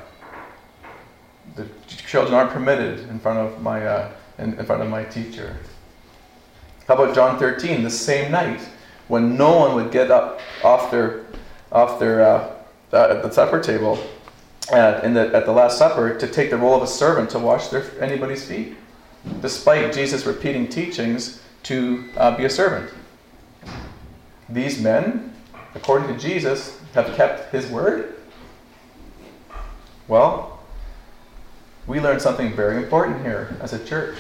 The 1.55 1.67
children 1.87 2.33
aren't 2.33 2.51
permitted 2.51 3.09
in 3.09 3.19
front 3.19 3.39
of 3.39 3.61
my 3.61 3.85
uh, 3.85 4.11
in, 4.37 4.57
in 4.57 4.65
front 4.65 4.81
of 4.81 4.89
my 4.89 5.03
teacher? 5.03 5.57
How 6.87 6.93
about 6.93 7.15
John 7.15 7.39
13, 7.39 7.83
the 7.83 7.89
same 7.89 8.31
night, 8.31 8.61
when 9.07 9.37
no 9.37 9.57
one 9.57 9.75
would 9.75 9.91
get 9.91 10.11
up 10.11 10.39
off 10.63 10.91
their, 10.91 11.25
off 11.71 11.99
their 11.99 12.23
uh, 12.23 12.55
uh, 12.93 13.07
at 13.09 13.23
the 13.23 13.31
supper 13.31 13.59
table 13.59 13.99
at, 14.71 15.03
in 15.03 15.13
the, 15.13 15.35
at 15.35 15.45
the 15.45 15.51
Last 15.51 15.77
Supper 15.77 16.17
to 16.17 16.27
take 16.27 16.49
the 16.49 16.57
role 16.57 16.75
of 16.75 16.83
a 16.83 16.87
servant 16.87 17.29
to 17.31 17.39
wash 17.39 17.67
their, 17.69 17.83
anybody's 18.01 18.45
feet, 18.45 18.75
despite 19.41 19.93
Jesus 19.93 20.25
repeating 20.25 20.67
teachings 20.67 21.41
to 21.63 22.05
uh, 22.17 22.37
be 22.37 22.45
a 22.45 22.49
servant. 22.49 22.91
These 24.47 24.79
men, 24.79 25.33
according 25.73 26.07
to 26.07 26.19
Jesus, 26.19 26.79
have 26.93 27.15
kept 27.15 27.51
his 27.51 27.67
word. 27.67 28.15
Well, 30.07 30.59
we 31.87 31.99
learn 31.99 32.19
something 32.19 32.55
very 32.55 32.77
important 32.77 33.21
here 33.23 33.57
as 33.59 33.73
a 33.73 33.83
church. 33.83 34.17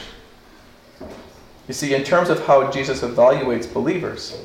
You 1.67 1.73
see, 1.73 1.95
in 1.95 2.03
terms 2.03 2.29
of 2.29 2.45
how 2.45 2.69
Jesus 2.71 3.01
evaluates 3.01 3.71
believers, 3.71 4.39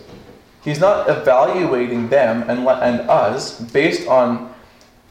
he's 0.63 0.81
not 0.81 1.09
evaluating 1.09 2.09
them 2.09 2.43
and, 2.49 2.61
and 2.67 3.11
us 3.11 3.61
based 3.61 4.09
on 4.09 4.55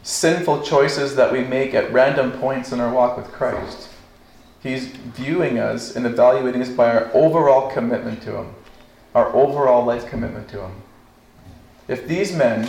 sinful 0.03 0.63
choices 0.63 1.15
that 1.15 1.31
we 1.31 1.43
make 1.43 1.73
at 1.73 1.91
random 1.93 2.31
points 2.31 2.71
in 2.71 2.79
our 2.79 2.91
walk 2.91 3.17
with 3.17 3.27
Christ. 3.27 3.89
He's 4.61 4.87
viewing 4.87 5.59
us 5.59 5.95
and 5.95 6.05
evaluating 6.05 6.61
us 6.61 6.69
by 6.69 6.91
our 6.91 7.09
overall 7.13 7.71
commitment 7.71 8.21
to 8.23 8.37
Him, 8.37 8.55
our 9.15 9.33
overall 9.33 9.85
life 9.85 10.07
commitment 10.07 10.49
to 10.49 10.63
Him. 10.63 10.71
If 11.87 12.07
these 12.07 12.33
men 12.33 12.67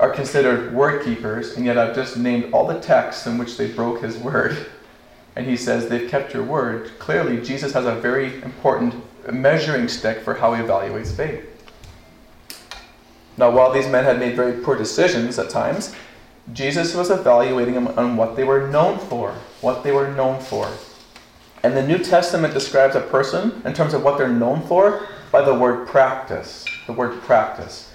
are 0.00 0.10
considered 0.10 0.74
word 0.74 1.04
keepers, 1.04 1.56
and 1.56 1.64
yet 1.64 1.78
I've 1.78 1.94
just 1.94 2.16
named 2.16 2.52
all 2.52 2.66
the 2.66 2.80
texts 2.80 3.26
in 3.26 3.38
which 3.38 3.56
they 3.56 3.70
broke 3.70 4.02
His 4.02 4.18
word, 4.18 4.66
and 5.36 5.46
he 5.46 5.56
says 5.56 5.88
they've 5.88 6.08
kept 6.08 6.32
your 6.32 6.44
word, 6.44 6.92
clearly 6.98 7.42
Jesus 7.42 7.72
has 7.72 7.86
a 7.86 7.94
very 7.94 8.40
important 8.42 8.94
measuring 9.32 9.88
stick 9.88 10.20
for 10.20 10.34
how 10.34 10.54
he 10.54 10.62
evaluates 10.62 11.12
faith. 11.12 11.50
Now, 13.36 13.50
while 13.50 13.72
these 13.72 13.88
men 13.88 14.04
had 14.04 14.20
made 14.20 14.36
very 14.36 14.62
poor 14.62 14.76
decisions 14.76 15.38
at 15.38 15.50
times, 15.50 15.94
Jesus 16.52 16.94
was 16.94 17.10
evaluating 17.10 17.74
them 17.74 17.88
on 17.88 18.16
what 18.16 18.36
they 18.36 18.44
were 18.44 18.68
known 18.68 18.98
for. 18.98 19.32
What 19.60 19.82
they 19.82 19.90
were 19.90 20.08
known 20.12 20.40
for. 20.40 20.70
And 21.64 21.76
the 21.76 21.86
New 21.86 21.98
Testament 21.98 22.54
describes 22.54 22.94
a 22.94 23.00
person 23.00 23.62
in 23.64 23.72
terms 23.72 23.94
of 23.94 24.04
what 24.04 24.18
they're 24.18 24.28
known 24.28 24.62
for 24.62 25.08
by 25.32 25.42
the 25.42 25.54
word 25.54 25.88
practice. 25.88 26.64
The 26.86 26.92
word 26.92 27.20
practice. 27.22 27.92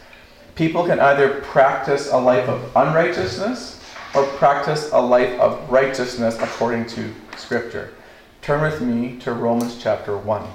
People 0.56 0.86
can 0.86 1.00
either 1.00 1.42
practice 1.42 2.12
a 2.12 2.18
life 2.18 2.50
of 2.50 2.76
unrighteousness 2.76 3.82
or 4.16 4.26
practice 4.26 4.90
a 4.92 5.00
life 5.00 5.40
of 5.40 5.70
righteousness 5.70 6.36
according 6.42 6.88
to 6.88 7.14
Scripture. 7.40 7.94
Turn 8.42 8.62
with 8.62 8.82
me 8.82 9.18
to 9.20 9.32
Romans 9.32 9.82
chapter 9.82 10.18
1, 10.18 10.48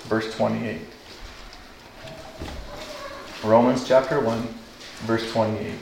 verse 0.00 0.34
28. 0.34 0.80
Romans 3.44 3.86
chapter 3.86 4.20
1, 4.20 4.48
verse 5.06 5.30
28. 5.32 5.74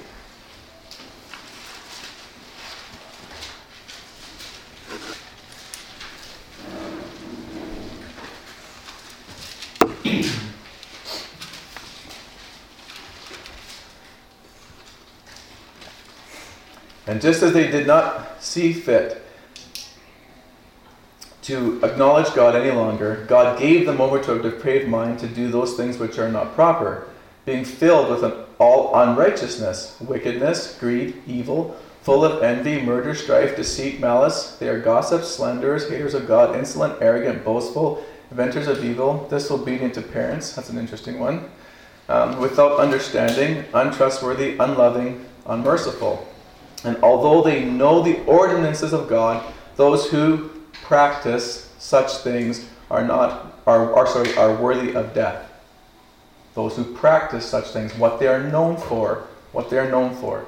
And 17.06 17.22
just 17.22 17.42
as 17.42 17.54
they 17.54 17.70
did 17.70 17.86
not 17.86 18.42
see 18.42 18.72
fit 18.72 19.27
to 21.48 21.82
acknowledge 21.82 22.34
God 22.34 22.54
any 22.54 22.70
longer, 22.70 23.24
God 23.26 23.58
gave 23.58 23.86
them 23.86 24.02
over 24.02 24.22
to 24.22 24.38
a 24.38 24.42
depraved 24.42 24.86
mind 24.86 25.18
to 25.20 25.26
do 25.26 25.50
those 25.50 25.78
things 25.78 25.96
which 25.96 26.18
are 26.18 26.30
not 26.30 26.54
proper, 26.54 27.08
being 27.46 27.64
filled 27.64 28.10
with 28.10 28.22
an 28.22 28.44
all 28.58 28.94
unrighteousness, 28.94 29.96
wickedness, 29.98 30.76
greed, 30.78 31.22
evil, 31.26 31.74
full 32.02 32.22
of 32.22 32.42
envy, 32.42 32.82
murder, 32.82 33.14
strife, 33.14 33.56
deceit, 33.56 33.98
malice. 33.98 34.58
They 34.58 34.68
are 34.68 34.78
gossips, 34.78 35.28
slanderers, 35.28 35.88
haters 35.88 36.12
of 36.12 36.28
God, 36.28 36.54
insolent, 36.54 37.00
arrogant, 37.00 37.46
boastful, 37.46 38.04
inventors 38.30 38.68
of 38.68 38.84
evil, 38.84 39.26
disobedient 39.30 39.94
to 39.94 40.02
parents. 40.02 40.52
That's 40.52 40.68
an 40.68 40.76
interesting 40.76 41.18
one. 41.18 41.50
Um, 42.10 42.38
without 42.40 42.78
understanding, 42.78 43.64
untrustworthy, 43.72 44.58
unloving, 44.58 45.24
unmerciful. 45.46 46.28
And 46.84 46.98
although 47.02 47.42
they 47.42 47.64
know 47.64 48.02
the 48.02 48.22
ordinances 48.26 48.92
of 48.92 49.08
God, 49.08 49.42
those 49.76 50.10
who 50.10 50.50
practice 50.88 51.70
such 51.78 52.10
things 52.18 52.66
are 52.90 53.04
not 53.04 53.54
are, 53.66 53.94
are 53.94 54.06
sorry 54.06 54.34
are 54.36 54.54
worthy 54.54 54.94
of 54.94 55.12
death. 55.12 55.52
Those 56.54 56.76
who 56.76 56.94
practice 56.94 57.44
such 57.44 57.66
things, 57.66 57.94
what 57.94 58.18
they 58.18 58.26
are 58.26 58.42
known 58.42 58.78
for, 58.78 59.24
what 59.52 59.68
they 59.68 59.78
are 59.78 59.90
known 59.90 60.14
for. 60.16 60.46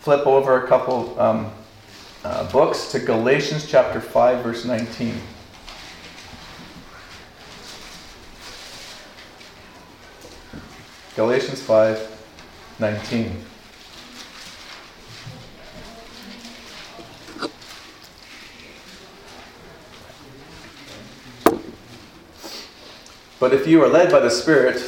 Flip 0.00 0.26
over 0.26 0.64
a 0.64 0.66
couple 0.66 1.20
um, 1.20 1.52
uh, 2.24 2.50
books 2.50 2.90
to 2.92 2.98
Galatians 2.98 3.70
chapter 3.70 4.00
5, 4.00 4.42
verse 4.42 4.64
19. 4.64 5.14
Galatians 11.14 11.62
5, 11.62 12.24
19. 12.80 13.51
But 23.42 23.52
if 23.52 23.66
you 23.66 23.82
are 23.82 23.88
led 23.88 24.12
by 24.12 24.20
the 24.20 24.30
Spirit, 24.30 24.78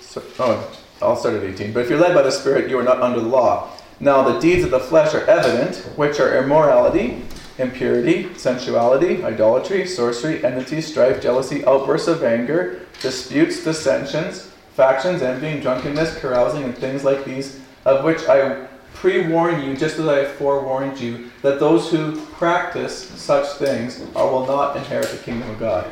so, 0.00 0.22
oh, 0.38 0.72
I'll 1.02 1.16
start 1.16 1.34
at 1.34 1.42
18. 1.42 1.72
But 1.72 1.80
if 1.80 1.90
you're 1.90 1.98
led 1.98 2.14
by 2.14 2.22
the 2.22 2.30
Spirit, 2.30 2.70
you 2.70 2.78
are 2.78 2.84
not 2.84 3.02
under 3.02 3.18
the 3.18 3.26
law. 3.26 3.72
Now 3.98 4.22
the 4.22 4.38
deeds 4.38 4.62
of 4.62 4.70
the 4.70 4.78
flesh 4.78 5.12
are 5.14 5.24
evident, 5.24 5.78
which 5.96 6.20
are 6.20 6.38
immorality, 6.38 7.22
impurity, 7.58 8.32
sensuality, 8.34 9.24
idolatry, 9.24 9.84
sorcery, 9.84 10.44
enmity, 10.44 10.80
strife, 10.80 11.20
jealousy, 11.20 11.64
outbursts 11.64 12.06
of 12.06 12.22
anger, 12.22 12.86
disputes, 13.00 13.64
dissensions, 13.64 14.48
factions, 14.74 15.20
envying, 15.20 15.60
drunkenness, 15.60 16.20
carousing, 16.20 16.62
and 16.62 16.78
things 16.78 17.02
like 17.02 17.24
these, 17.24 17.58
of 17.84 18.04
which 18.04 18.28
I 18.28 18.68
pre 18.94 19.26
warn 19.26 19.60
you, 19.60 19.76
just 19.76 19.98
as 19.98 20.06
I 20.06 20.18
have 20.18 20.32
forewarned 20.34 21.00
you, 21.00 21.32
that 21.42 21.58
those 21.58 21.90
who 21.90 22.24
practice 22.26 22.96
such 22.96 23.56
things 23.56 23.98
will 24.14 24.46
not 24.46 24.76
inherit 24.76 25.08
the 25.08 25.18
kingdom 25.18 25.50
of 25.50 25.58
God. 25.58 25.90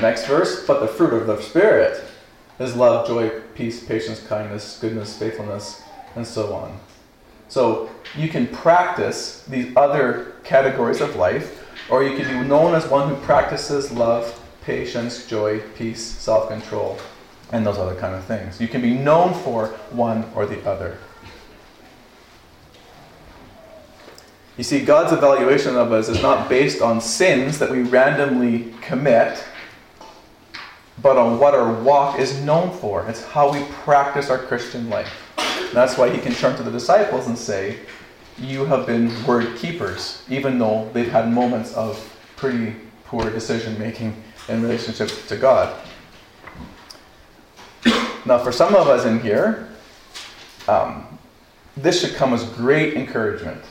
Next 0.00 0.26
verse, 0.26 0.66
but 0.66 0.80
the 0.80 0.88
fruit 0.88 1.12
of 1.12 1.26
the 1.26 1.40
Spirit 1.40 2.04
is 2.58 2.76
love, 2.76 3.06
joy, 3.06 3.30
peace, 3.54 3.84
patience, 3.84 4.20
kindness, 4.26 4.78
goodness, 4.80 5.18
faithfulness, 5.18 5.82
and 6.14 6.26
so 6.26 6.52
on. 6.54 6.78
So 7.48 7.90
you 8.16 8.28
can 8.28 8.46
practice 8.46 9.42
these 9.44 9.74
other 9.76 10.34
categories 10.44 11.00
of 11.00 11.16
life, 11.16 11.66
or 11.90 12.04
you 12.04 12.16
can 12.16 12.42
be 12.42 12.48
known 12.48 12.74
as 12.74 12.86
one 12.86 13.08
who 13.08 13.16
practices 13.22 13.90
love, 13.90 14.40
patience, 14.62 15.26
joy, 15.26 15.60
peace, 15.76 16.02
self 16.02 16.48
control, 16.48 16.98
and 17.52 17.66
those 17.66 17.78
other 17.78 17.98
kind 17.98 18.14
of 18.14 18.24
things. 18.24 18.60
You 18.60 18.68
can 18.68 18.82
be 18.82 18.94
known 18.94 19.34
for 19.34 19.68
one 19.90 20.30
or 20.34 20.46
the 20.46 20.64
other. 20.68 20.98
You 24.56 24.64
see, 24.64 24.84
God's 24.84 25.12
evaluation 25.12 25.74
of 25.76 25.90
us 25.90 26.08
is 26.08 26.20
not 26.20 26.48
based 26.48 26.82
on 26.82 27.00
sins 27.00 27.58
that 27.58 27.70
we 27.70 27.82
randomly 27.82 28.74
commit 28.82 29.42
but 31.02 31.16
on 31.16 31.38
what 31.38 31.54
our 31.54 31.72
walk 31.82 32.18
is 32.18 32.40
known 32.42 32.70
for. 32.70 33.06
It's 33.08 33.24
how 33.24 33.52
we 33.52 33.64
practice 33.84 34.30
our 34.30 34.38
Christian 34.38 34.90
life. 34.90 35.10
That's 35.72 35.96
why 35.96 36.10
he 36.10 36.20
can 36.20 36.32
turn 36.32 36.56
to 36.56 36.62
the 36.62 36.70
disciples 36.70 37.26
and 37.26 37.38
say, 37.38 37.78
You 38.38 38.64
have 38.64 38.86
been 38.86 39.24
word 39.24 39.56
keepers, 39.56 40.24
even 40.28 40.58
though 40.58 40.90
they've 40.92 41.10
had 41.10 41.32
moments 41.32 41.74
of 41.74 41.98
pretty 42.36 42.74
poor 43.04 43.30
decision 43.30 43.78
making 43.78 44.14
in 44.48 44.62
relationship 44.62 45.10
to 45.28 45.36
God. 45.36 45.76
Now, 48.26 48.38
for 48.38 48.52
some 48.52 48.74
of 48.74 48.88
us 48.88 49.06
in 49.06 49.20
here, 49.20 49.68
um, 50.68 51.18
this 51.76 52.00
should 52.00 52.14
come 52.14 52.34
as 52.34 52.44
great 52.44 52.94
encouragement. 52.94 53.62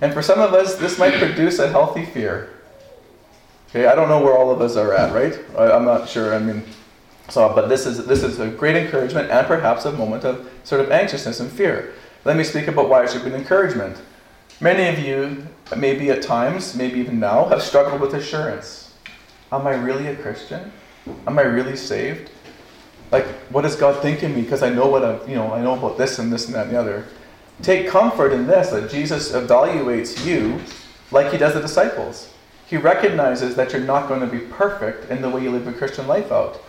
And 0.00 0.12
for 0.12 0.22
some 0.22 0.40
of 0.40 0.52
us, 0.52 0.76
this 0.76 0.98
might 0.98 1.14
produce 1.14 1.58
a 1.58 1.68
healthy 1.68 2.04
fear. 2.04 2.53
Okay, 3.74 3.86
I 3.86 3.96
don't 3.96 4.08
know 4.08 4.22
where 4.22 4.38
all 4.38 4.52
of 4.52 4.60
us 4.60 4.76
are 4.76 4.94
at, 4.94 5.12
right? 5.12 5.36
I, 5.58 5.72
I'm 5.72 5.84
not 5.84 6.08
sure. 6.08 6.32
I 6.32 6.38
mean, 6.38 6.62
so, 7.28 7.52
but 7.52 7.68
this 7.68 7.86
is 7.86 8.06
this 8.06 8.22
is 8.22 8.38
a 8.38 8.46
great 8.46 8.76
encouragement 8.76 9.32
and 9.32 9.44
perhaps 9.48 9.84
a 9.84 9.90
moment 9.90 10.22
of 10.22 10.48
sort 10.62 10.80
of 10.80 10.92
anxiousness 10.92 11.40
and 11.40 11.50
fear. 11.50 11.92
Let 12.24 12.36
me 12.36 12.44
speak 12.44 12.68
about 12.68 12.88
why 12.88 13.02
it 13.02 13.10
should 13.10 13.24
be 13.24 13.30
an 13.30 13.34
encouragement. 13.34 14.00
Many 14.60 14.96
of 14.96 15.04
you, 15.04 15.44
maybe 15.76 16.10
at 16.10 16.22
times, 16.22 16.76
maybe 16.76 17.00
even 17.00 17.18
now, 17.18 17.46
have 17.46 17.62
struggled 17.62 18.00
with 18.00 18.14
assurance. 18.14 18.94
Am 19.50 19.66
I 19.66 19.74
really 19.74 20.06
a 20.06 20.14
Christian? 20.14 20.70
Am 21.26 21.36
I 21.36 21.42
really 21.42 21.76
saved? 21.76 22.30
Like, 23.10 23.26
what 23.50 23.62
does 23.62 23.74
God 23.74 24.00
think 24.02 24.22
of 24.22 24.30
me? 24.30 24.42
Because 24.42 24.62
I 24.62 24.70
know 24.70 24.86
what 24.86 25.04
I, 25.04 25.26
you 25.26 25.34
know, 25.34 25.52
I 25.52 25.60
know 25.60 25.74
about 25.74 25.98
this 25.98 26.20
and 26.20 26.32
this 26.32 26.46
and 26.46 26.54
that 26.54 26.66
and 26.66 26.76
the 26.76 26.80
other. 26.80 27.06
Take 27.60 27.88
comfort 27.88 28.32
in 28.32 28.46
this 28.46 28.70
that 28.70 28.88
Jesus 28.88 29.32
evaluates 29.32 30.24
you 30.24 30.60
like 31.10 31.32
He 31.32 31.38
does 31.38 31.54
the 31.54 31.60
disciples. 31.60 32.33
He 32.74 32.78
recognizes 32.78 33.54
that 33.54 33.72
you're 33.72 33.80
not 33.80 34.08
going 34.08 34.18
to 34.18 34.26
be 34.26 34.40
perfect 34.40 35.08
in 35.08 35.22
the 35.22 35.30
way 35.30 35.44
you 35.44 35.52
live 35.52 35.64
your 35.64 35.74
Christian 35.74 36.08
life 36.08 36.32
out. 36.32 36.60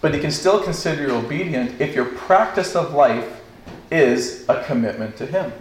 But 0.00 0.14
he 0.14 0.20
can 0.20 0.30
still 0.30 0.62
consider 0.62 1.02
you 1.02 1.14
obedient 1.16 1.82
if 1.82 1.94
your 1.94 2.06
practice 2.06 2.74
of 2.74 2.94
life 2.94 3.42
is 3.90 4.48
a 4.48 4.64
commitment 4.64 5.18
to 5.18 5.26
him. 5.26 5.52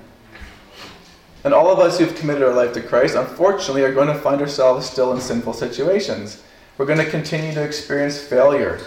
And 1.43 1.53
all 1.53 1.69
of 1.69 1.79
us 1.79 1.99
who've 1.99 2.15
committed 2.15 2.43
our 2.43 2.53
life 2.53 2.71
to 2.75 2.81
Christ, 2.81 3.15
unfortunately, 3.15 3.81
are 3.81 3.93
going 3.93 4.07
to 4.07 4.17
find 4.17 4.39
ourselves 4.39 4.89
still 4.89 5.11
in 5.11 5.19
sinful 5.19 5.51
situations. 5.51 6.41
We're 6.77 6.85
going 6.85 6.99
to 6.99 7.11
continue 7.11 7.53
to 7.53 7.61
experience 7.61 8.17
failure 8.17 8.79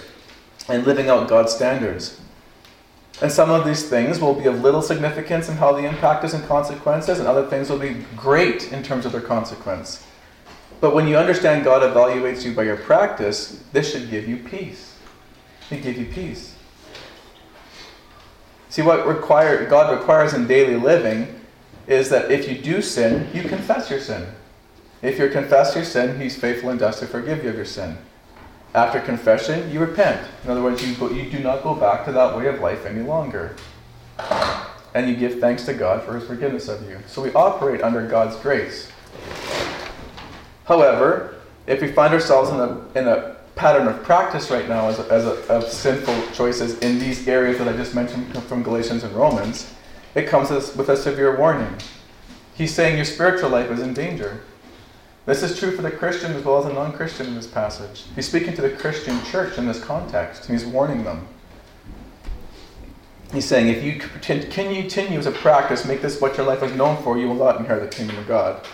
and 0.67 0.87
living 0.87 1.11
out 1.11 1.29
God's 1.29 1.53
standards. 1.53 2.19
And 3.21 3.31
some 3.31 3.50
of 3.50 3.67
these 3.67 3.87
things 3.87 4.19
will 4.19 4.33
be 4.33 4.47
of 4.47 4.62
little 4.62 4.81
significance 4.81 5.50
in 5.50 5.57
how 5.57 5.75
they 5.75 5.87
impact 5.87 6.25
us 6.25 6.33
and 6.33 6.43
consequences, 6.49 7.19
and 7.19 7.29
other 7.29 7.47
things 7.47 7.69
will 7.69 7.79
be 7.79 8.03
great 8.17 8.73
in 8.73 8.83
terms 8.83 9.05
of 9.05 9.12
their 9.12 9.21
consequence. 9.21 10.03
But 10.80 10.95
when 10.95 11.09
you 11.09 11.16
understand 11.16 11.64
God 11.64 11.83
evaluates 11.83 12.45
you 12.45 12.54
by 12.54 12.64
your 12.64 12.76
practice, 12.76 13.62
this 13.73 13.90
should 13.90 14.11
give 14.11 14.28
you 14.28 14.37
peace. 14.37 14.97
It 15.71 15.83
give 15.83 15.97
you 15.97 16.06
peace. 16.06 16.54
See, 18.68 18.83
what 18.83 19.06
require, 19.06 19.66
God 19.68 19.97
requires 19.99 20.35
in 20.35 20.47
daily 20.47 20.76
living 20.76 21.40
is 21.87 22.11
that 22.11 22.30
if 22.30 22.49
you 22.49 22.59
do 22.59 22.83
sin, 22.83 23.28
you 23.33 23.42
confess 23.42 23.90
your 23.90 24.00
sin. 24.00 24.26
If 25.02 25.18
you 25.18 25.28
confess 25.28 25.75
your 25.75 25.85
sin, 25.85 26.21
He's 26.21 26.37
faithful 26.37 26.71
and 26.71 26.78
just 26.78 26.99
to 26.99 27.06
forgive 27.06 27.42
you 27.42 27.50
of 27.50 27.56
your 27.56 27.64
sin. 27.64 27.97
After 28.75 29.00
confession, 29.00 29.71
you 29.71 29.80
repent. 29.80 30.28
In 30.45 30.50
other 30.50 30.62
words, 30.62 30.87
you, 30.87 30.95
go, 30.97 31.09
you 31.11 31.30
do 31.30 31.38
not 31.38 31.62
go 31.62 31.75
back 31.75 32.04
to 32.04 32.12
that 32.12 32.37
way 32.37 32.49
of 32.49 32.61
life 32.61 32.85
any 32.85 33.00
longer. 33.02 33.56
And 34.95 35.09
you 35.09 35.16
give 35.16 35.40
thanks 35.40 35.64
to 35.66 35.75
God 35.75 36.02
for 36.02 36.14
His 36.14 36.26
forgiveness 36.26 36.68
of 36.68 36.87
you. 36.88 36.99
So 37.06 37.23
we 37.23 37.33
operate 37.33 37.83
under 37.83 38.06
God's 38.06 38.37
grace. 38.37 38.90
However, 40.67 41.37
if 41.67 41.81
we 41.81 41.91
find 41.93 42.13
ourselves 42.13 42.51
in 42.51 42.61
a, 42.61 42.99
in 42.99 43.09
a 43.09 43.37
pattern 43.55 43.89
of 43.89 44.03
practice 44.03 44.51
right 44.51 44.69
now 44.69 44.89
as, 44.89 44.99
a, 44.99 45.13
as 45.13 45.25
a, 45.25 45.53
of 45.53 45.65
sinful 45.65 46.35
choices 46.35 46.79
in 46.81 46.99
these 46.99 47.27
areas 47.27 47.59
that 47.59 47.69
I 47.69 47.73
just 47.73 47.95
mentioned 47.95 48.37
from 48.45 48.63
Galatians 48.63 49.03
and 49.03 49.15
Romans, 49.15 49.73
it 50.15 50.29
comes 50.29 50.51
with 50.51 50.89
a 50.89 50.97
severe 50.97 51.37
warning. 51.37 51.75
He's 52.55 52.75
saying 52.75 52.97
your 52.97 53.05
spiritual 53.05 53.51
life 53.51 53.71
is 53.71 53.81
in 53.81 53.95
danger. 53.95 54.43
This 55.25 55.43
is 55.43 55.59
true 55.59 55.75
for 55.75 55.83
the 55.83 55.91
Christian 55.91 56.33
as 56.33 56.45
well 56.45 56.59
as 56.59 56.67
the 56.67 56.73
non 56.73 56.93
Christian 56.93 57.27
in 57.27 57.35
this 57.35 57.47
passage. 57.47 58.05
He's 58.15 58.29
speaking 58.29 58.55
to 58.55 58.63
the 58.63 58.71
Christian 58.71 59.23
church 59.25 59.59
in 59.59 59.67
this 59.67 59.83
context, 59.83 60.49
and 60.49 60.59
he's 60.59 60.67
warning 60.67 61.05
them. 61.05 61.27
He's 63.33 63.45
saying, 63.45 63.69
if 63.69 63.83
you 63.83 64.01
continue 64.23 65.19
as 65.19 65.27
a 65.27 65.33
practice, 65.33 65.85
make 65.85 66.01
this 66.01 66.21
what 66.21 66.37
your 66.37 66.47
life 66.47 66.63
is 66.63 66.73
known 66.73 67.03
for, 67.03 67.19
you 67.19 67.27
will 67.27 67.35
not 67.35 67.59
inherit 67.59 67.91
the 67.91 67.97
kingdom 67.97 68.17
of 68.19 68.29
God. 68.29 68.65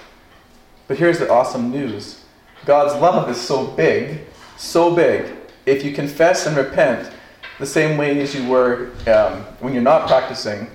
But 0.92 0.98
here's 0.98 1.18
the 1.18 1.32
awesome 1.32 1.70
news 1.70 2.22
God's 2.66 3.00
love 3.00 3.30
is 3.30 3.40
so 3.40 3.66
big, 3.66 4.26
so 4.58 4.94
big, 4.94 5.34
if 5.64 5.86
you 5.86 5.92
confess 5.92 6.46
and 6.46 6.54
repent 6.54 7.10
the 7.58 7.64
same 7.64 7.96
way 7.96 8.20
as 8.20 8.34
you 8.34 8.46
were 8.46 8.90
um, 9.06 9.40
when 9.60 9.72
you're 9.72 9.82
not 9.82 10.06
practicing 10.06 10.66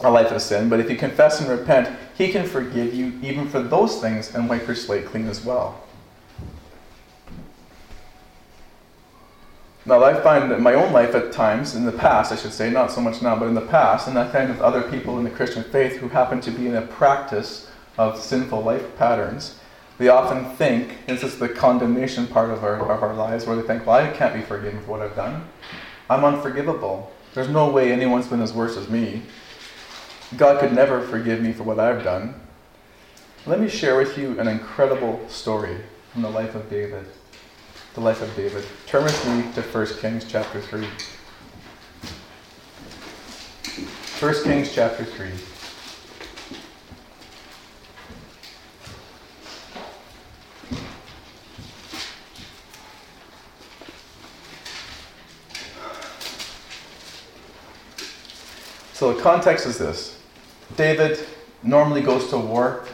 a 0.00 0.10
life 0.10 0.32
of 0.32 0.40
sin, 0.40 0.70
but 0.70 0.80
if 0.80 0.88
you 0.88 0.96
confess 0.96 1.38
and 1.42 1.50
repent, 1.50 1.94
He 2.16 2.32
can 2.32 2.46
forgive 2.46 2.94
you 2.94 3.20
even 3.22 3.46
for 3.46 3.60
those 3.60 4.00
things 4.00 4.34
and 4.34 4.48
wipe 4.48 4.66
your 4.66 4.74
slate 4.74 5.04
clean 5.04 5.28
as 5.28 5.44
well. 5.44 5.84
Now, 9.84 10.02
I 10.02 10.18
find 10.18 10.50
that 10.50 10.62
my 10.62 10.72
own 10.72 10.94
life 10.94 11.14
at 11.14 11.30
times, 11.30 11.74
in 11.74 11.84
the 11.84 11.92
past, 11.92 12.32
I 12.32 12.36
should 12.36 12.54
say, 12.54 12.70
not 12.70 12.90
so 12.90 13.02
much 13.02 13.20
now, 13.20 13.38
but 13.38 13.48
in 13.48 13.54
the 13.54 13.60
past, 13.60 14.08
and 14.08 14.18
I 14.18 14.26
find 14.32 14.48
with 14.48 14.62
other 14.62 14.80
people 14.90 15.18
in 15.18 15.24
the 15.24 15.30
Christian 15.30 15.62
faith 15.62 15.98
who 15.98 16.08
happen 16.08 16.40
to 16.40 16.50
be 16.50 16.68
in 16.68 16.74
a 16.74 16.80
practice 16.80 17.68
of 17.98 18.18
sinful 18.18 18.62
life 18.62 18.96
patterns, 18.96 19.58
they 19.98 20.08
often 20.08 20.56
think, 20.56 21.06
this 21.06 21.22
is 21.22 21.38
the 21.38 21.48
condemnation 21.48 22.26
part 22.26 22.50
of 22.50 22.64
our, 22.64 22.76
of 22.76 23.02
our 23.02 23.14
lives, 23.14 23.46
where 23.46 23.56
they 23.56 23.62
think, 23.62 23.86
well, 23.86 23.96
I 23.96 24.10
can't 24.10 24.34
be 24.34 24.42
forgiven 24.42 24.80
for 24.80 24.92
what 24.92 25.02
I've 25.02 25.14
done. 25.14 25.46
I'm 26.10 26.24
unforgivable. 26.24 27.12
There's 27.34 27.48
no 27.48 27.70
way 27.70 27.92
anyone's 27.92 28.28
been 28.28 28.42
as 28.42 28.52
worse 28.52 28.76
as 28.76 28.88
me. 28.88 29.22
God 30.36 30.60
could 30.60 30.72
never 30.72 31.00
forgive 31.02 31.40
me 31.40 31.52
for 31.52 31.62
what 31.62 31.78
I've 31.78 32.02
done. 32.02 32.34
Let 33.46 33.60
me 33.60 33.68
share 33.68 33.96
with 33.96 34.16
you 34.16 34.38
an 34.40 34.48
incredible 34.48 35.24
story 35.28 35.76
from 36.12 36.22
the 36.22 36.30
life 36.30 36.54
of 36.54 36.68
David. 36.70 37.06
The 37.94 38.00
life 38.00 38.22
of 38.22 38.34
David. 38.34 38.64
Turn 38.86 39.04
with 39.04 39.26
me 39.28 39.52
to 39.54 39.62
1 39.62 39.86
Kings 39.98 40.24
chapter 40.28 40.60
3. 40.60 40.86
1 44.20 44.44
Kings 44.44 44.72
chapter 44.74 45.04
3. 45.04 45.51
So 59.02 59.12
the 59.12 59.20
context 59.20 59.66
is 59.66 59.78
this 59.78 60.16
David 60.76 61.18
normally 61.64 62.02
goes 62.02 62.28
to 62.28 62.38
war, 62.38 62.84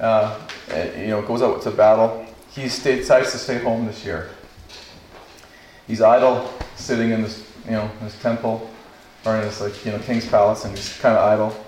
uh, 0.00 0.40
you 0.96 1.08
know, 1.08 1.20
goes 1.20 1.42
out 1.42 1.60
to 1.60 1.70
battle. 1.70 2.24
He 2.48 2.62
decides 2.62 3.30
to 3.32 3.36
stay 3.36 3.58
home 3.58 3.84
this 3.84 4.02
year. 4.02 4.30
He's 5.86 6.00
idle, 6.00 6.50
sitting 6.74 7.10
in 7.10 7.20
this, 7.20 7.46
you 7.66 7.72
know, 7.72 7.88
his 8.02 8.18
temple 8.22 8.70
or 9.26 9.36
in 9.36 9.42
his 9.42 9.60
like, 9.60 9.84
you 9.84 9.92
know, 9.92 9.98
king's 9.98 10.26
palace, 10.26 10.64
and 10.64 10.74
he's 10.74 10.96
kind 10.96 11.14
of 11.14 11.22
idle. 11.22 11.64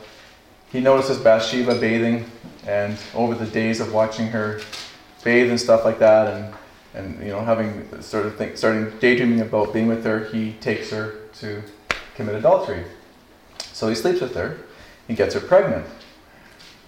He 0.70 0.80
notices 0.80 1.18
Bathsheba 1.18 1.78
bathing, 1.78 2.24
and 2.66 2.96
over 3.14 3.34
the 3.34 3.44
days 3.44 3.80
of 3.80 3.92
watching 3.92 4.28
her 4.28 4.62
bathe 5.24 5.50
and 5.50 5.60
stuff 5.60 5.84
like 5.84 5.98
that, 5.98 6.26
and 6.32 6.54
and 6.94 7.22
you 7.22 7.32
know, 7.32 7.40
having 7.42 8.00
sort 8.00 8.24
of 8.24 8.36
think, 8.36 8.56
starting 8.56 8.98
daydreaming 8.98 9.42
about 9.42 9.74
being 9.74 9.88
with 9.88 10.06
her, 10.06 10.24
he 10.24 10.54
takes 10.54 10.88
her 10.88 11.16
to 11.34 11.62
commit 12.14 12.34
adultery. 12.34 12.86
So 13.72 13.88
he 13.88 13.94
sleeps 13.94 14.20
with 14.20 14.34
her. 14.34 14.58
He 15.08 15.14
gets 15.14 15.34
her 15.34 15.40
pregnant. 15.40 15.86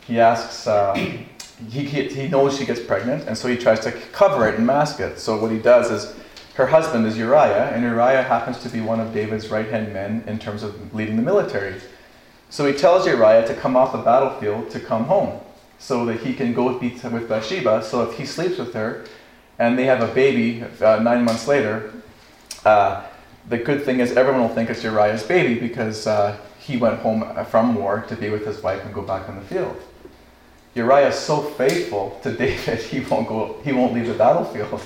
He 0.06 0.20
asks, 0.20 0.66
uh, 0.66 0.94
he, 0.94 1.82
he 1.82 2.28
knows 2.28 2.58
she 2.58 2.66
gets 2.66 2.80
pregnant, 2.80 3.26
and 3.26 3.36
so 3.36 3.48
he 3.48 3.56
tries 3.56 3.80
to 3.80 3.92
cover 4.12 4.48
it 4.48 4.56
and 4.56 4.66
mask 4.66 5.00
it. 5.00 5.18
So 5.18 5.40
what 5.40 5.50
he 5.50 5.58
does 5.58 5.90
is, 5.90 6.14
her 6.54 6.66
husband 6.66 7.06
is 7.06 7.18
Uriah, 7.18 7.70
and 7.74 7.82
Uriah 7.82 8.22
happens 8.22 8.62
to 8.62 8.68
be 8.68 8.80
one 8.80 9.00
of 9.00 9.12
David's 9.12 9.48
right 9.48 9.66
hand 9.66 9.92
men 9.92 10.22
in 10.26 10.38
terms 10.38 10.62
of 10.62 10.94
leading 10.94 11.16
the 11.16 11.22
military. 11.22 11.80
So 12.48 12.66
he 12.66 12.72
tells 12.72 13.06
Uriah 13.06 13.46
to 13.48 13.54
come 13.54 13.76
off 13.76 13.90
the 13.90 13.98
battlefield 13.98 14.70
to 14.70 14.78
come 14.78 15.04
home 15.04 15.40
so 15.78 16.04
that 16.06 16.20
he 16.20 16.32
can 16.32 16.54
go 16.54 16.78
with 16.78 17.28
Bathsheba. 17.28 17.82
So 17.82 18.08
if 18.08 18.16
he 18.16 18.24
sleeps 18.24 18.58
with 18.58 18.72
her 18.74 19.04
and 19.58 19.76
they 19.76 19.84
have 19.86 20.00
a 20.00 20.14
baby 20.14 20.62
uh, 20.80 21.00
nine 21.00 21.24
months 21.24 21.48
later, 21.48 21.92
uh, 22.64 23.02
the 23.48 23.58
good 23.58 23.82
thing 23.82 24.00
is 24.00 24.16
everyone 24.16 24.42
will 24.42 24.48
think 24.54 24.70
it's 24.70 24.84
Uriah's 24.84 25.24
baby 25.24 25.58
because 25.58 26.06
uh, 26.06 26.36
he 26.66 26.78
went 26.78 27.00
home 27.00 27.44
from 27.46 27.74
war 27.74 28.04
to 28.08 28.16
be 28.16 28.30
with 28.30 28.46
his 28.46 28.62
wife 28.62 28.82
and 28.84 28.94
go 28.94 29.02
back 29.02 29.28
on 29.28 29.36
the 29.36 29.42
field. 29.42 29.76
Uriah 30.74 31.08
is 31.08 31.14
so 31.14 31.42
faithful 31.42 32.18
to 32.22 32.32
David, 32.36 32.78
he 32.78 33.00
won't 33.00 33.28
go, 33.28 33.60
he 33.62 33.72
won't 33.72 33.92
leave 33.92 34.06
the 34.06 34.14
battlefield. 34.14 34.80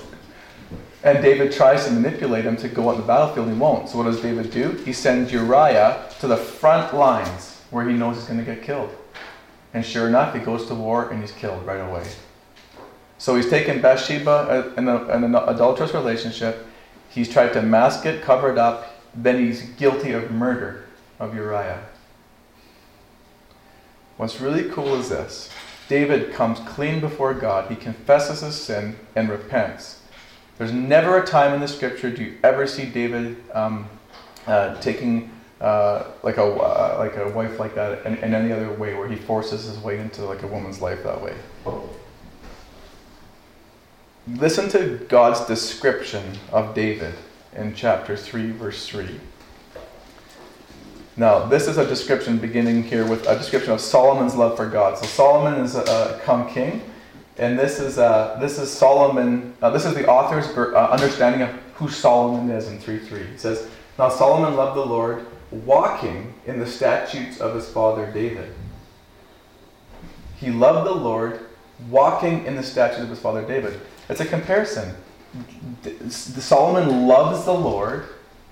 And 1.05 1.23
David 1.23 1.53
tries 1.53 1.87
to 1.87 1.93
manipulate 1.93 2.45
him 2.45 2.57
to 2.57 2.69
go 2.69 2.89
on 2.89 2.97
the 2.97 3.07
battlefield, 3.07 3.49
he 3.49 3.55
won't. 3.55 3.89
So 3.89 3.99
what 3.99 4.05
does 4.05 4.21
David 4.21 4.51
do? 4.51 4.71
He 4.85 4.93
sends 4.93 5.33
Uriah 5.33 6.11
to 6.19 6.27
the 6.27 6.37
front 6.37 6.95
lines 6.95 7.63
where 7.71 7.89
he 7.89 7.95
knows 7.95 8.17
he's 8.17 8.25
going 8.25 8.41
to 8.41 8.45
get 8.45 8.63
killed. 8.65 8.91
And 9.73 9.87
sure 9.87 10.09
enough, 10.09 10.35
he 10.35 10.41
goes 10.41 10.67
to 10.67 10.75
war 10.75 11.11
and 11.11 11.21
he's 11.21 11.31
killed 11.31 11.65
right 11.65 11.81
away. 11.81 12.05
So 13.19 13.37
he's 13.37 13.49
taken 13.49 13.81
Bathsheba 13.81 14.31
uh, 14.31 14.73
a, 14.77 15.17
in 15.17 15.25
an 15.25 15.35
adulterous 15.37 15.95
relationship. 15.95 16.67
He's 17.09 17.29
tried 17.29 17.53
to 17.53 17.63
mask 17.63 18.05
it, 18.05 18.23
cover 18.23 18.51
it 18.51 18.59
up. 18.59 18.97
Then 19.15 19.39
he's 19.39 19.63
guilty 19.71 20.13
of 20.13 20.33
murder 20.33 20.88
of 21.19 21.35
Uriah. 21.35 21.85
What's 24.17 24.41
really 24.41 24.69
cool 24.71 24.95
is 24.95 25.09
this 25.09 25.51
David 25.89 26.33
comes 26.33 26.61
clean 26.61 27.01
before 27.01 27.35
God, 27.35 27.71
he 27.71 27.77
confesses 27.77 28.41
his 28.41 28.57
sin 28.57 28.97
and 29.15 29.29
repents. 29.29 30.03
There's 30.59 30.73
never 30.73 31.23
a 31.23 31.27
time 31.27 31.55
in 31.55 31.61
the 31.61 31.69
scripture 31.69 32.11
do 32.11 32.25
you 32.25 32.39
ever 32.43 32.67
see 32.67 32.85
David 32.85 33.37
um, 33.55 33.89
uh, 34.47 34.81
taking 34.81 35.31
uh, 35.61 36.05
like 36.23 36.37
a 36.37 36.45
uh, 36.45 36.97
like 36.99 37.17
a 37.17 37.31
wife 37.31 37.59
like 37.59 37.75
that 37.75 38.05
in, 38.07 38.17
in 38.19 38.35
any 38.35 38.53
other 38.53 38.73
way 38.73 38.95
where 38.95 39.09
he 39.09 39.17
forces 39.17 39.65
his 39.65 39.79
way 39.79 39.99
into 39.99 40.25
like 40.25 40.43
a 40.43 40.47
woman's 40.47 40.81
life 40.81 41.03
that 41.03 41.21
way. 41.21 41.35
Listen 44.37 44.69
to 44.71 45.05
God's 45.09 45.47
description 45.47 46.39
of 46.53 46.75
David 46.75 47.15
in 47.57 47.75
chapter 47.75 48.17
3, 48.17 48.51
verse 48.51 48.87
3. 48.87 49.19
Now, 51.19 51.47
this 51.47 51.67
is 51.67 51.79
a 51.79 51.87
description 51.87 52.39
beginning 52.39 52.85
here 52.85 53.05
with 53.05 53.27
a 53.27 53.37
description 53.37 53.73
of 53.73 53.81
Solomon's 53.81 54.37
love 54.37 54.57
for 54.57 54.67
God. 54.67 54.97
So 54.99 55.07
Solomon 55.07 55.61
is 55.65 55.75
a, 55.75 56.21
come 56.23 56.49
king, 56.49 56.81
and 57.39 57.59
this 57.59 57.81
is 57.81 57.97
this 57.97 58.57
is 58.57 58.71
Solomon. 58.71 59.53
Uh, 59.61 59.71
this 59.71 59.85
is 59.85 59.95
the 59.95 60.07
author's 60.07 60.47
uh, 60.57 60.77
understanding 60.91 61.43
of 61.43 61.51
who 61.75 61.89
Solomon 61.89 62.49
is 62.51 62.69
in 62.69 62.79
three 62.79 63.01
three. 63.01 63.23
It 63.23 63.41
says, 63.41 63.69
"Now 63.99 64.09
Solomon 64.11 64.55
loved 64.55 64.77
the 64.77 64.87
Lord, 64.87 65.27
walking 65.51 66.35
in 66.47 66.61
the 66.61 66.67
statutes 66.67 67.41
of 67.41 67.53
his 67.53 67.69
father 67.69 68.09
David. 68.13 68.55
He 70.37 70.51
loved 70.51 70.87
the 70.87 70.95
Lord, 70.95 71.41
walking 71.91 72.47
in 72.47 72.55
the 72.55 72.63
statutes 72.63 73.03
of 73.03 73.09
his 73.09 73.19
father 73.19 73.43
David. 73.45 73.81
It's 74.09 74.21
a 74.21 74.25
comparison. 74.25 74.95
Solomon 76.11 77.09
loves 77.09 77.45
the 77.45 77.53
Lord 77.53 78.05